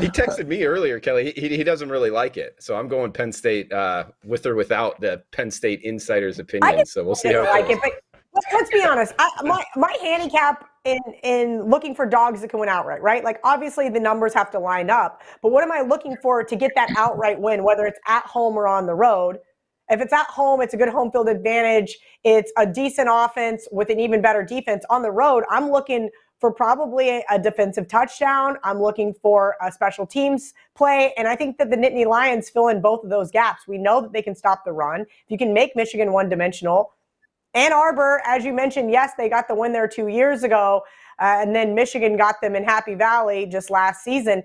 He 0.00 0.08
texted 0.08 0.46
me 0.46 0.64
earlier, 0.64 0.98
Kelly. 0.98 1.32
He, 1.36 1.56
he 1.56 1.64
doesn't 1.64 1.88
really 1.88 2.10
like 2.10 2.36
it, 2.36 2.56
so 2.58 2.76
I'm 2.76 2.88
going 2.88 3.12
Penn 3.12 3.32
State 3.32 3.72
uh, 3.72 4.06
with 4.24 4.44
or 4.46 4.54
without 4.54 5.00
the 5.00 5.22
Penn 5.30 5.50
State 5.50 5.82
insider's 5.82 6.38
opinion. 6.38 6.84
So 6.86 7.04
we'll 7.04 7.14
see 7.14 7.32
how 7.32 7.42
it 7.42 7.50
like 7.50 7.68
goes. 7.68 7.76
it, 7.76 7.82
but 8.34 8.44
let's, 8.52 8.70
be 8.70 8.84
honest. 8.84 9.14
I, 9.18 9.30
my 9.44 9.64
my 9.76 9.96
handicap 10.02 10.68
in 10.84 10.98
in 11.22 11.62
looking 11.70 11.94
for 11.94 12.06
dogs 12.06 12.40
that 12.40 12.50
can 12.50 12.60
win 12.60 12.68
outright, 12.68 13.02
right? 13.02 13.22
Like 13.22 13.38
obviously 13.44 13.88
the 13.88 14.00
numbers 14.00 14.34
have 14.34 14.50
to 14.52 14.58
line 14.58 14.90
up, 14.90 15.22
but 15.42 15.52
what 15.52 15.62
am 15.62 15.70
I 15.70 15.82
looking 15.82 16.16
for 16.22 16.42
to 16.42 16.56
get 16.56 16.72
that 16.74 16.90
outright 16.96 17.40
win, 17.40 17.62
whether 17.62 17.86
it's 17.86 18.00
at 18.08 18.24
home 18.24 18.56
or 18.56 18.66
on 18.66 18.86
the 18.86 18.94
road? 18.94 19.38
If 19.90 20.00
it's 20.00 20.12
at 20.12 20.26
home, 20.26 20.60
it's 20.62 20.72
a 20.74 20.76
good 20.76 20.88
home 20.88 21.10
field 21.12 21.28
advantage. 21.28 21.98
It's 22.24 22.50
a 22.56 22.66
decent 22.66 23.08
offense 23.10 23.68
with 23.70 23.90
an 23.90 24.00
even 24.00 24.22
better 24.22 24.42
defense. 24.42 24.84
On 24.88 25.02
the 25.02 25.10
road, 25.10 25.44
I'm 25.50 25.70
looking 25.70 26.08
for 26.44 26.52
probably 26.52 27.24
a, 27.30 27.38
defensive 27.38 27.88
touchdown. 27.88 28.58
I'm 28.62 28.78
looking 28.78 29.14
for 29.14 29.56
a 29.62 29.72
special 29.72 30.04
teams 30.04 30.52
play. 30.74 31.14
And 31.16 31.26
I 31.26 31.36
think 31.36 31.56
that 31.56 31.70
the 31.70 31.76
Nittany 31.76 32.04
Lions 32.04 32.50
fill 32.50 32.68
in 32.68 32.82
both 32.82 33.02
of 33.02 33.08
those 33.08 33.30
gaps. 33.30 33.66
We 33.66 33.78
know 33.78 34.02
that 34.02 34.12
they 34.12 34.20
can 34.20 34.34
stop 34.34 34.62
the 34.62 34.72
run. 34.72 35.00
If 35.00 35.30
you 35.30 35.38
can 35.38 35.54
make 35.54 35.74
Michigan 35.74 36.12
one 36.12 36.28
dimensional, 36.28 36.92
Ann 37.54 37.72
Arbor, 37.72 38.20
as 38.26 38.44
you 38.44 38.52
mentioned, 38.52 38.90
yes, 38.90 39.12
they 39.16 39.30
got 39.30 39.48
the 39.48 39.54
win 39.54 39.72
there 39.72 39.88
two 39.88 40.08
years 40.08 40.42
ago, 40.42 40.82
uh, 41.18 41.38
and 41.40 41.56
then 41.56 41.74
Michigan 41.74 42.14
got 42.18 42.42
them 42.42 42.54
in 42.54 42.62
Happy 42.62 42.94
Valley 42.94 43.46
just 43.46 43.70
last 43.70 44.04
season. 44.04 44.42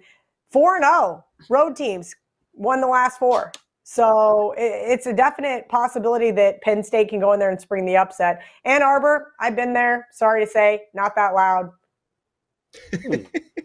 Four 0.52 0.78
and 0.78 0.86
zero 0.86 1.26
road 1.50 1.76
teams 1.76 2.16
won 2.54 2.80
the 2.80 2.88
last 2.88 3.20
four, 3.20 3.52
so 3.84 4.54
it's 4.58 5.06
a 5.06 5.14
definite 5.14 5.68
possibility 5.68 6.32
that 6.32 6.62
Penn 6.62 6.82
State 6.82 7.10
can 7.10 7.20
go 7.20 7.34
in 7.34 7.40
there 7.40 7.50
and 7.50 7.60
spring 7.60 7.86
the 7.86 7.98
upset. 7.98 8.42
Ann 8.64 8.84
Arbor, 8.84 9.34
I've 9.40 9.58
been 9.58 9.74
there. 9.74 10.08
Sorry 10.12 10.46
to 10.46 10.50
say, 10.50 10.84
not 10.94 11.14
that 11.16 11.34
loud. 11.34 11.72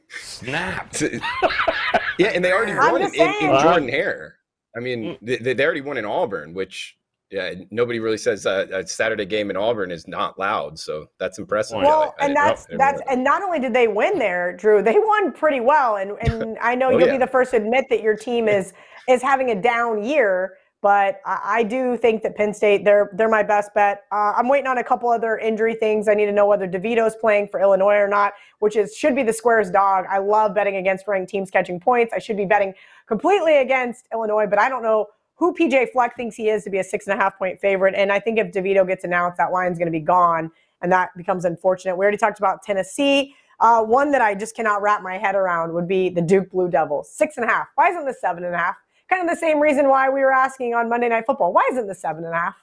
Snap. 0.09 0.95
yeah, 2.19 2.29
and 2.35 2.45
they 2.45 2.53
already 2.53 2.73
I'm 2.73 2.93
won 2.93 3.03
in, 3.03 3.15
in, 3.15 3.29
in. 3.41 3.61
Jordan 3.63 3.89
Hare. 3.89 4.37
I 4.77 4.81
mean, 4.81 5.17
they, 5.23 5.37
they 5.55 5.65
already 5.65 5.81
won 5.81 5.97
in 5.97 6.05
Auburn, 6.05 6.53
which 6.55 6.97
yeah, 7.31 7.55
nobody 7.71 7.99
really 8.01 8.17
says 8.19 8.47
uh, 8.47 8.67
a 8.73 8.87
Saturday 8.87 9.25
game 9.25 9.51
in 9.51 9.57
Auburn 9.57 9.91
is 9.91 10.07
not 10.07 10.39
loud. 10.39 10.79
So 10.79 11.07
that's 11.19 11.39
impressive. 11.39 11.79
Well, 11.79 11.85
Well, 12.01 12.15
I- 12.19 12.23
I 12.23 12.27
and 12.27 12.37
that's 12.37 12.67
I 12.73 12.77
that's 12.77 13.01
and 13.09 13.25
not 13.25 13.43
only 13.43 13.59
did 13.61 13.73
they 13.73 13.89
win 13.89 14.19
there, 14.19 14.53
Drew, 14.57 14.83
they 14.83 14.99
won 14.99 15.33
pretty 15.33 15.61
well. 15.61 15.97
And 15.97 16.13
and 16.21 16.59
I 16.63 16.75
know 16.75 16.89
Oh, 16.89 16.91
you'll 16.99 17.07
yeah. 17.07 17.13
be 17.15 17.19
the 17.19 17.27
first 17.27 17.53
to 17.53 17.57
admit 17.57 17.87
that 17.91 18.03
your 18.03 18.17
team 18.17 18.49
is 18.49 18.73
is 19.09 19.23
having 19.23 19.51
a 19.51 19.61
down 19.61 20.03
year. 20.05 20.55
But 20.85 21.23
I, 21.25 21.63
do 21.63 21.97
think 21.97 22.23
that 22.25 22.37
Penn 22.37 22.53
State 22.53 22.85
they're 22.85 23.09
they're 23.15 23.27
my 23.27 23.43
best 23.43 23.73
bet. 23.73 24.03
Uh, 24.13 24.35
I'm 24.37 24.51
waiting 24.51 24.67
on 24.67 24.77
a 24.77 24.85
couple 24.85 25.09
other 25.09 25.39
injury 25.39 25.75
things. 25.75 26.09
I 26.09 26.15
need 26.15 26.27
to 26.27 26.33
know 26.33 26.45
whether 26.45 26.69
DeVito's 26.69 27.17
playing 27.17 27.49
for 27.49 27.59
Illinois 27.59 27.95
or 27.95 28.07
not, 28.07 28.35
which 28.59 28.77
is 28.77 28.95
should 28.95 29.17
be 29.17 29.23
the 29.23 29.33
squares 29.33 29.71
dog. 29.71 30.05
I 30.11 30.19
love 30.19 30.55
betting 30.55 30.77
against 30.77 31.09
ranked 31.09 31.31
teams 31.31 31.51
catching 31.51 31.81
points. 31.81 32.13
I 32.13 32.19
should 32.19 32.37
be 32.37 32.45
betting 32.45 32.75
completely 33.07 33.57
against 33.57 34.09
Illinois, 34.13 34.47
but 34.47 34.59
I 34.59 34.69
don't 34.69 34.83
know 34.83 35.07
who 35.37 35.55
PJ 35.55 35.91
Fleck 35.91 36.17
thinks 36.17 36.37
he 36.37 36.51
is 36.51 36.65
to 36.65 36.71
be 36.71 36.81
a 36.81 36.85
six 36.85 37.07
and 37.07 37.19
a 37.19 37.23
half 37.23 37.39
point 37.39 37.59
favorite. 37.63 37.95
And 37.97 38.13
I 38.13 38.21
think 38.21 38.39
if 38.39 38.53
DeVito 38.53 38.87
gets 38.87 39.05
announced, 39.05 39.39
that 39.39 39.53
line's 39.53 39.79
going 39.79 39.91
to 39.91 39.99
be 39.99 40.05
gone, 40.05 40.51
and 40.83 40.93
that 40.93 41.17
becomes 41.17 41.47
unfortunate. 41.47 41.97
We 41.97 42.03
already 42.03 42.19
talked 42.19 42.39
about 42.39 42.63
Tennessee. 42.63 43.35
Uh, 43.59 43.83
one 43.83 44.13
that 44.13 44.21
I 44.21 44.35
just 44.35 44.55
cannot 44.55 44.83
wrap 44.83 45.01
my 45.01 45.17
head 45.17 45.35
around 45.35 45.73
would 45.73 45.89
be 45.89 46.11
the 46.11 46.21
Duke 46.21 46.51
Blue 46.51 46.69
Devils, 46.69 47.11
six 47.11 47.39
and 47.39 47.47
a 47.47 47.49
half. 47.49 47.69
Why 47.75 47.89
isn't 47.89 48.05
the 48.05 48.13
seven 48.13 48.45
and 48.45 48.55
a 48.55 48.59
half? 48.59 48.77
Kind 49.15 49.31
of 49.31 49.33
the 49.37 49.39
same 49.41 49.61
reason 49.61 49.89
why 49.89 50.09
we 50.11 50.23
were 50.23 50.33
asking 50.33 50.75
on 50.75 50.89
Monday 50.89 51.09
Night 51.09 51.25
Football. 51.25 51.53
Why 51.53 51.63
isn't 51.71 51.87
the 51.87 51.95
seven 51.95 52.25
and 52.25 52.35
a 52.35 52.37
half? 52.37 52.57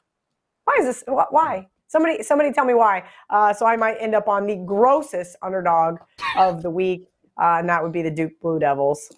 Why 0.66 0.76
is 0.80 0.86
this? 0.86 1.04
wh- 1.08 1.32
Why? 1.32 1.70
Somebody, 1.88 2.24
somebody, 2.24 2.52
tell 2.52 2.66
me 2.66 2.74
why. 2.74 3.06
Uh, 3.30 3.54
so 3.54 3.66
I 3.66 3.78
might 3.78 3.96
end 4.02 4.14
up 4.16 4.28
on 4.28 4.46
the 4.48 4.58
grossest 4.58 5.38
underdog 5.42 6.00
of 6.38 6.62
the 6.62 6.70
week, 6.70 7.08
uh, 7.42 7.56
and 7.60 7.70
that 7.70 7.82
would 7.82 7.94
be 7.94 8.02
the 8.02 8.12
Duke 8.12 8.34
Blue 8.42 8.60
Devils. 8.60 9.14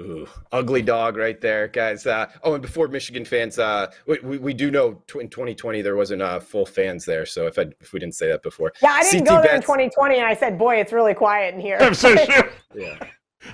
Ooh, 0.00 0.28
ugly 0.52 0.82
dog 0.82 1.16
right 1.16 1.40
there, 1.40 1.66
guys. 1.66 2.06
Uh, 2.06 2.26
oh, 2.44 2.54
and 2.54 2.62
before 2.62 2.86
Michigan 2.86 3.24
fans, 3.24 3.58
uh, 3.58 3.90
we, 4.06 4.20
we, 4.22 4.38
we 4.38 4.54
do 4.54 4.70
know 4.70 5.02
tw- 5.08 5.16
in 5.16 5.28
2020 5.28 5.82
there 5.82 5.96
wasn't 5.96 6.22
uh, 6.22 6.38
full 6.38 6.64
fans 6.64 7.04
there. 7.04 7.26
So 7.26 7.48
if 7.48 7.58
I, 7.58 7.66
if 7.80 7.92
we 7.92 7.98
didn't 7.98 8.14
say 8.14 8.28
that 8.28 8.44
before, 8.44 8.72
Yeah, 8.80 8.90
I 8.92 9.02
didn't 9.02 9.26
CT 9.26 9.28
go 9.36 9.42
there 9.42 9.56
in 9.56 9.62
2020, 9.62 10.16
and 10.16 10.26
I 10.26 10.34
said, 10.34 10.56
"Boy, 10.58 10.76
it's 10.76 10.92
really 10.92 11.14
quiet 11.14 11.54
in 11.56 11.60
here." 11.60 11.78
I'm 11.80 11.92
so 11.94 12.14
sure. 12.24 12.50
yeah. 12.76 12.98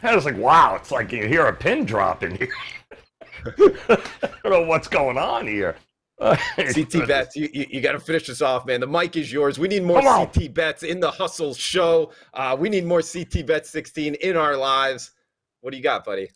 I 0.02 0.14
was 0.14 0.24
like, 0.24 0.36
wow, 0.36 0.74
it's 0.76 0.90
like 0.90 1.12
you 1.12 1.26
hear 1.26 1.46
a 1.46 1.52
pin 1.52 1.84
drop 1.84 2.22
in 2.22 2.36
here. 2.36 2.52
I 3.46 4.02
don't 4.42 4.52
know 4.52 4.62
what's 4.62 4.88
going 4.88 5.18
on 5.18 5.46
here. 5.46 5.76
CT 6.18 7.06
bets, 7.06 7.36
you, 7.36 7.48
you, 7.52 7.66
you 7.68 7.80
got 7.82 7.92
to 7.92 8.00
finish 8.00 8.26
this 8.26 8.40
off, 8.40 8.64
man. 8.64 8.80
The 8.80 8.86
mic 8.86 9.16
is 9.16 9.30
yours. 9.30 9.58
We 9.58 9.68
need 9.68 9.82
more 9.82 10.00
Come 10.00 10.08
on. 10.08 10.26
CT 10.28 10.54
bets 10.54 10.82
in 10.82 10.98
the 10.98 11.10
hustle 11.10 11.52
show. 11.52 12.10
Uh, 12.32 12.56
we 12.58 12.70
need 12.70 12.84
more 12.84 13.02
CT 13.02 13.46
bet 13.46 13.66
16 13.66 14.14
in 14.14 14.36
our 14.36 14.56
lives. 14.56 15.10
What 15.60 15.72
do 15.72 15.76
you 15.76 15.82
got, 15.82 16.04
buddy? 16.04 16.30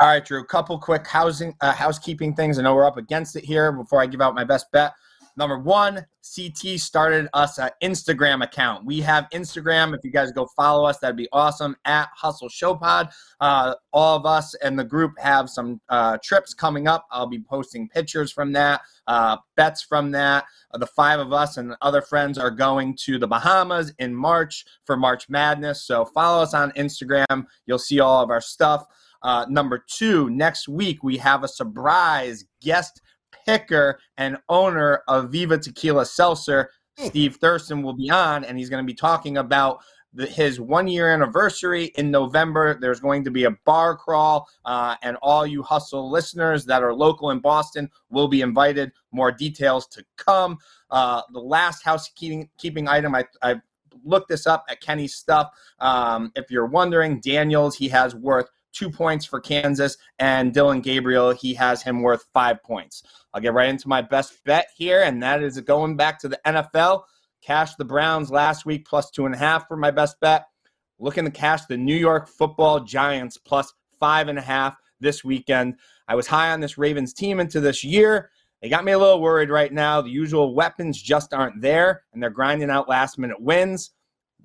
All 0.00 0.08
right, 0.08 0.24
Drew. 0.24 0.42
Couple 0.44 0.78
quick 0.78 1.06
housing 1.06 1.54
uh, 1.60 1.72
housekeeping 1.72 2.34
things. 2.34 2.58
I 2.58 2.62
know 2.62 2.74
we're 2.74 2.86
up 2.86 2.96
against 2.96 3.36
it 3.36 3.44
here. 3.44 3.70
Before 3.70 4.00
I 4.00 4.06
give 4.06 4.20
out 4.20 4.34
my 4.34 4.44
best 4.44 4.72
bet, 4.72 4.92
number 5.36 5.58
one, 5.58 6.06
CT 6.22 6.78
started 6.78 7.28
us 7.32 7.58
an 7.58 7.70
Instagram 7.82 8.44
account. 8.44 8.84
We 8.84 9.00
have 9.00 9.28
Instagram. 9.32 9.94
If 9.94 10.04
you 10.04 10.10
guys 10.10 10.32
go 10.32 10.46
follow 10.56 10.84
us, 10.84 10.98
that'd 10.98 11.16
be 11.16 11.28
awesome. 11.32 11.76
At 11.84 12.08
Hustle 12.14 12.48
Show 12.48 12.74
Pod. 12.74 13.10
Uh, 13.40 13.74
all 13.92 14.16
of 14.16 14.26
us 14.26 14.54
and 14.54 14.78
the 14.78 14.84
group 14.84 15.12
have 15.18 15.48
some 15.48 15.80
uh, 15.88 16.18
trips 16.22 16.54
coming 16.54 16.86
up. 16.86 17.06
I'll 17.10 17.26
be 17.26 17.40
posting 17.40 17.88
pictures 17.88 18.30
from 18.30 18.52
that, 18.52 18.82
uh, 19.06 19.38
bets 19.56 19.82
from 19.82 20.10
that. 20.12 20.44
The 20.74 20.86
five 20.86 21.20
of 21.20 21.32
us 21.32 21.56
and 21.56 21.74
other 21.80 22.02
friends 22.02 22.38
are 22.38 22.50
going 22.50 22.96
to 23.04 23.18
the 23.18 23.26
Bahamas 23.26 23.92
in 23.98 24.14
March 24.14 24.64
for 24.84 24.96
March 24.96 25.28
Madness. 25.28 25.82
So 25.84 26.04
follow 26.04 26.42
us 26.42 26.54
on 26.54 26.70
Instagram. 26.72 27.46
You'll 27.66 27.78
see 27.78 28.00
all 28.00 28.22
of 28.22 28.30
our 28.30 28.40
stuff. 28.40 28.86
Uh, 29.22 29.46
number 29.48 29.84
two, 29.86 30.30
next 30.30 30.68
week 30.68 31.02
we 31.02 31.16
have 31.18 31.44
a 31.44 31.48
surprise 31.48 32.44
guest 32.62 33.02
picker 33.46 34.00
and 34.16 34.38
owner 34.48 35.02
of 35.08 35.30
Viva 35.30 35.58
Tequila 35.58 36.04
Seltzer. 36.06 36.70
Steve 36.98 37.38
Thruston 37.40 37.82
will 37.82 37.94
be 37.94 38.10
on, 38.10 38.44
and 38.44 38.58
he's 38.58 38.68
going 38.68 38.84
to 38.84 38.86
be 38.86 38.94
talking 38.94 39.38
about 39.38 39.80
the, 40.12 40.26
his 40.26 40.60
one 40.60 40.88
year 40.88 41.12
anniversary 41.12 41.86
in 41.96 42.10
November. 42.10 42.78
There's 42.78 43.00
going 43.00 43.24
to 43.24 43.30
be 43.30 43.44
a 43.44 43.52
bar 43.64 43.96
crawl, 43.96 44.48
uh, 44.64 44.96
and 45.02 45.16
all 45.22 45.46
you 45.46 45.62
hustle 45.62 46.10
listeners 46.10 46.64
that 46.66 46.82
are 46.82 46.92
local 46.92 47.30
in 47.30 47.40
Boston 47.40 47.88
will 48.10 48.28
be 48.28 48.42
invited. 48.42 48.92
More 49.12 49.32
details 49.32 49.86
to 49.88 50.04
come. 50.16 50.58
Uh, 50.90 51.22
the 51.32 51.40
last 51.40 51.82
housekeeping 51.82 52.48
keeping 52.58 52.88
item 52.88 53.14
I, 53.14 53.24
I 53.42 53.60
looked 54.04 54.28
this 54.28 54.46
up 54.46 54.64
at 54.68 54.80
Kenny's 54.80 55.14
stuff. 55.14 55.50
Um, 55.78 56.32
if 56.34 56.50
you're 56.50 56.66
wondering, 56.66 57.20
Daniels 57.20 57.76
he 57.76 57.88
has 57.88 58.14
worth 58.14 58.50
two 58.72 58.90
points 58.90 59.24
for 59.24 59.40
Kansas, 59.40 59.96
and 60.18 60.52
Dillon 60.52 60.80
Gabriel 60.80 61.32
he 61.32 61.54
has 61.54 61.82
him 61.82 62.02
worth 62.02 62.26
five 62.32 62.62
points. 62.62 63.02
I'll 63.32 63.40
get 63.40 63.54
right 63.54 63.68
into 63.68 63.88
my 63.88 64.02
best 64.02 64.42
bet 64.44 64.68
here, 64.76 65.02
and 65.02 65.22
that 65.22 65.42
is 65.42 65.60
going 65.60 65.96
back 65.96 66.18
to 66.20 66.28
the 66.28 66.40
NFL. 66.46 67.02
Cash 67.42 67.74
the 67.76 67.84
Browns 67.84 68.30
last 68.30 68.66
week 68.66 68.86
plus 68.86 69.10
two 69.10 69.26
and 69.26 69.34
a 69.34 69.38
half 69.38 69.66
for 69.66 69.76
my 69.76 69.90
best 69.90 70.20
bet. 70.20 70.46
Looking 70.98 71.24
to 71.24 71.30
cash 71.30 71.64
the 71.64 71.76
New 71.76 71.96
York 71.96 72.28
football 72.28 72.80
Giants 72.80 73.38
plus 73.38 73.72
five 73.98 74.28
and 74.28 74.38
a 74.38 74.42
half 74.42 74.76
this 75.00 75.24
weekend. 75.24 75.76
I 76.08 76.14
was 76.14 76.26
high 76.26 76.52
on 76.52 76.60
this 76.60 76.76
Ravens 76.76 77.14
team 77.14 77.40
into 77.40 77.60
this 77.60 77.82
year. 77.82 78.30
They 78.60 78.68
got 78.68 78.84
me 78.84 78.92
a 78.92 78.98
little 78.98 79.22
worried 79.22 79.48
right 79.48 79.72
now. 79.72 80.02
The 80.02 80.10
usual 80.10 80.54
weapons 80.54 81.00
just 81.00 81.32
aren't 81.32 81.62
there, 81.62 82.02
and 82.12 82.22
they're 82.22 82.28
grinding 82.28 82.70
out 82.70 82.88
last 82.88 83.18
minute 83.18 83.40
wins. 83.40 83.92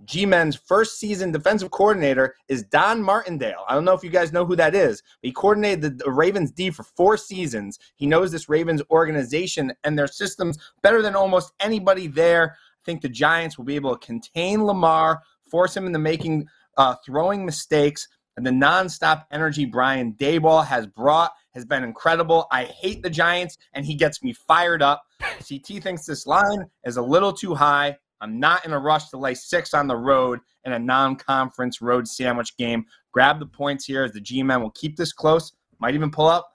G 0.03 0.25
Men's 0.25 0.55
first 0.55 0.99
season 0.99 1.31
defensive 1.31 1.71
coordinator 1.71 2.35
is 2.47 2.63
Don 2.63 3.01
Martindale. 3.01 3.63
I 3.67 3.73
don't 3.73 3.85
know 3.85 3.93
if 3.93 4.03
you 4.03 4.09
guys 4.09 4.33
know 4.33 4.45
who 4.45 4.55
that 4.57 4.75
is, 4.75 5.01
but 5.21 5.27
he 5.27 5.31
coordinated 5.31 5.99
the 5.99 6.11
Ravens 6.11 6.51
D 6.51 6.69
for 6.69 6.83
four 6.83 7.17
seasons. 7.17 7.79
He 7.95 8.05
knows 8.05 8.31
this 8.31 8.49
Ravens 8.49 8.81
organization 8.91 9.73
and 9.83 9.97
their 9.97 10.07
systems 10.07 10.57
better 10.83 11.01
than 11.01 11.15
almost 11.15 11.53
anybody 11.59 12.07
there 12.07 12.55
I 12.85 12.85
think 12.85 13.01
the 13.01 13.09
Giants 13.09 13.57
will 13.57 13.65
be 13.65 13.75
able 13.75 13.97
to 13.97 14.05
contain 14.05 14.63
Lamar, 14.63 15.23
force 15.49 15.75
him 15.75 15.87
into 15.87 15.97
making 15.97 16.47
uh, 16.77 16.93
throwing 17.03 17.43
mistakes, 17.43 18.07
and 18.37 18.45
the 18.45 18.51
nonstop 18.51 19.23
energy 19.31 19.65
Brian 19.65 20.13
Daboll 20.13 20.63
has 20.63 20.85
brought 20.85 21.31
has 21.55 21.65
been 21.65 21.83
incredible. 21.83 22.45
I 22.51 22.65
hate 22.65 23.01
the 23.01 23.09
Giants, 23.09 23.57
and 23.73 23.87
he 23.87 23.95
gets 23.95 24.21
me 24.21 24.33
fired 24.33 24.83
up. 24.83 25.03
CT 25.19 25.81
thinks 25.81 26.05
this 26.05 26.27
line 26.27 26.65
is 26.85 26.97
a 26.97 27.01
little 27.01 27.33
too 27.33 27.55
high. 27.55 27.97
I'm 28.21 28.39
not 28.39 28.65
in 28.65 28.73
a 28.73 28.79
rush 28.79 29.09
to 29.09 29.17
lay 29.17 29.33
six 29.33 29.73
on 29.73 29.87
the 29.87 29.95
road 29.95 30.39
in 30.63 30.73
a 30.73 30.79
non-conference 30.79 31.81
road 31.81 32.07
sandwich 32.07 32.55
game. 32.57 32.85
Grab 33.11 33.39
the 33.39 33.45
points 33.45 33.85
here 33.85 34.03
as 34.03 34.11
the 34.11 34.21
G-men 34.21 34.61
will 34.61 34.71
keep 34.71 34.95
this 34.95 35.13
close. 35.13 35.53
Might 35.79 35.95
even 35.95 36.11
pull 36.11 36.27
up 36.27 36.49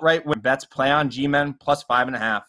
right 0.00 0.24
when 0.24 0.40
bets 0.40 0.64
play 0.64 0.90
on 0.90 1.10
G-men 1.10 1.54
plus 1.60 1.82
five 1.82 2.06
and 2.06 2.16
a 2.16 2.20
half. 2.20 2.44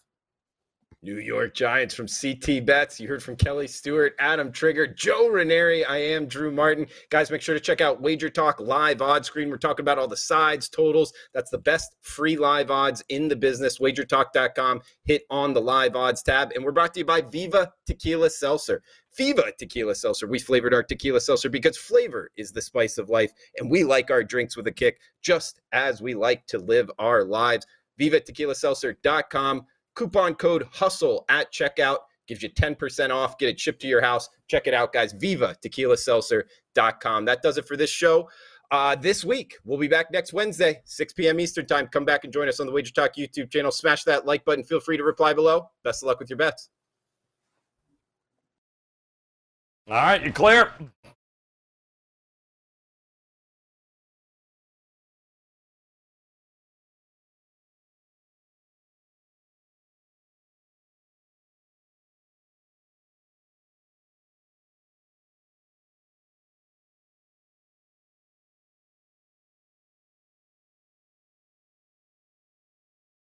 New 1.02 1.18
York 1.18 1.54
Giants 1.54 1.96
from 1.96 2.08
CT 2.08 2.66
Bets. 2.66 3.00
You 3.00 3.08
heard 3.08 3.24
from 3.24 3.38
Kelly 3.38 3.68
Stewart, 3.68 4.16
Adam 4.20 4.52
Trigger, 4.52 4.86
Joe 4.86 5.30
Ranieri. 5.30 5.86
I 5.86 5.98
am 5.98 6.26
Drew 6.26 6.52
Martin. 6.52 6.88
Guys, 7.10 7.32
make 7.32 7.42
sure 7.42 7.56
to 7.56 7.62
check 7.62 7.80
out 7.80 8.02
Wager 8.02 8.30
Talk 8.30 8.60
live 8.60 9.02
odds 9.02 9.28
screen. 9.28 9.50
We're 9.50 9.58
talking 9.58 9.84
about 9.84 9.98
all 9.98 10.10
the 10.10 10.18
sides, 10.18 10.68
totals. 10.68 11.14
That's 11.34 11.52
the 11.52 11.58
best 11.58 11.96
free 12.02 12.36
live 12.36 12.70
odds 12.70 13.02
in 13.08 13.30
the 13.30 13.36
business. 13.38 13.80
WagerTalk.com. 13.80 14.82
Hit 15.06 15.24
on 15.30 15.54
the 15.54 15.62
live 15.62 15.96
odds 15.96 16.22
tab. 16.22 16.52
And 16.54 16.66
we're 16.66 16.74
brought 16.74 16.94
to 16.96 17.00
you 17.00 17.06
by 17.06 17.22
Viva 17.22 17.72
Tequila 17.86 18.30
Seltzer. 18.30 18.82
Viva 19.16 19.54
Tequila 19.58 19.96
Seltzer. 19.96 20.28
We 20.28 20.40
flavored 20.40 20.74
our 20.74 20.84
tequila 20.84 21.22
seltzer 21.22 21.50
because 21.50 21.78
flavor 21.78 22.30
is 22.36 22.52
the 22.52 22.62
spice 22.62 22.98
of 22.98 23.10
life. 23.10 23.32
And 23.58 23.72
we 23.72 23.86
like 23.86 24.12
our 24.12 24.24
drinks 24.24 24.58
with 24.58 24.68
a 24.68 24.72
kick, 24.72 25.00
just 25.22 25.62
as 25.72 26.02
we 26.02 26.14
like 26.14 26.46
to 26.48 26.60
live 26.60 26.92
our 27.00 27.24
lives. 27.24 27.66
VivaTequilaSeltzer.com 28.00 29.66
Coupon 29.96 30.36
code 30.36 30.68
HUSTLE 30.72 31.26
at 31.30 31.52
checkout 31.52 32.00
gives 32.28 32.44
you 32.44 32.50
10% 32.50 33.10
off. 33.10 33.38
Get 33.38 33.50
it 33.50 33.60
shipped 33.60 33.82
to 33.82 33.88
your 33.88 34.02
house. 34.02 34.30
Check 34.48 34.68
it 34.68 34.74
out, 34.74 34.94
guys. 34.94 35.14
Viva 35.14 35.56
tequilaseltzer.com. 35.66 37.26
That 37.26 37.42
does 37.42 37.58
it 37.58 37.68
for 37.68 37.76
this 37.76 37.90
show. 37.90 38.30
Uh, 38.72 38.96
this 38.96 39.26
week, 39.26 39.58
we'll 39.66 39.80
be 39.80 39.88
back 39.88 40.12
next 40.12 40.32
Wednesday, 40.32 40.80
6 40.86 41.14
p.m. 41.14 41.40
Eastern 41.40 41.66
Time. 41.66 41.88
Come 41.88 42.06
back 42.06 42.24
and 42.24 42.32
join 42.32 42.48
us 42.48 42.60
on 42.60 42.68
the 42.68 42.72
Wager 42.72 42.94
Talk 42.94 43.16
YouTube 43.16 43.52
channel. 43.52 43.72
Smash 43.72 44.04
that 44.04 44.28
like 44.28 44.46
button. 44.46 44.64
Feel 44.64 44.80
free 44.80 44.96
to 44.96 45.04
reply 45.04 45.34
below. 45.34 45.70
Best 45.84 46.04
of 46.04 46.08
luck 46.08 46.20
with 46.20 46.30
your 46.30 46.38
bets. 46.38 46.70
All 49.88 49.96
right, 49.96 50.24
you 50.24 50.32
clear? 50.32 50.72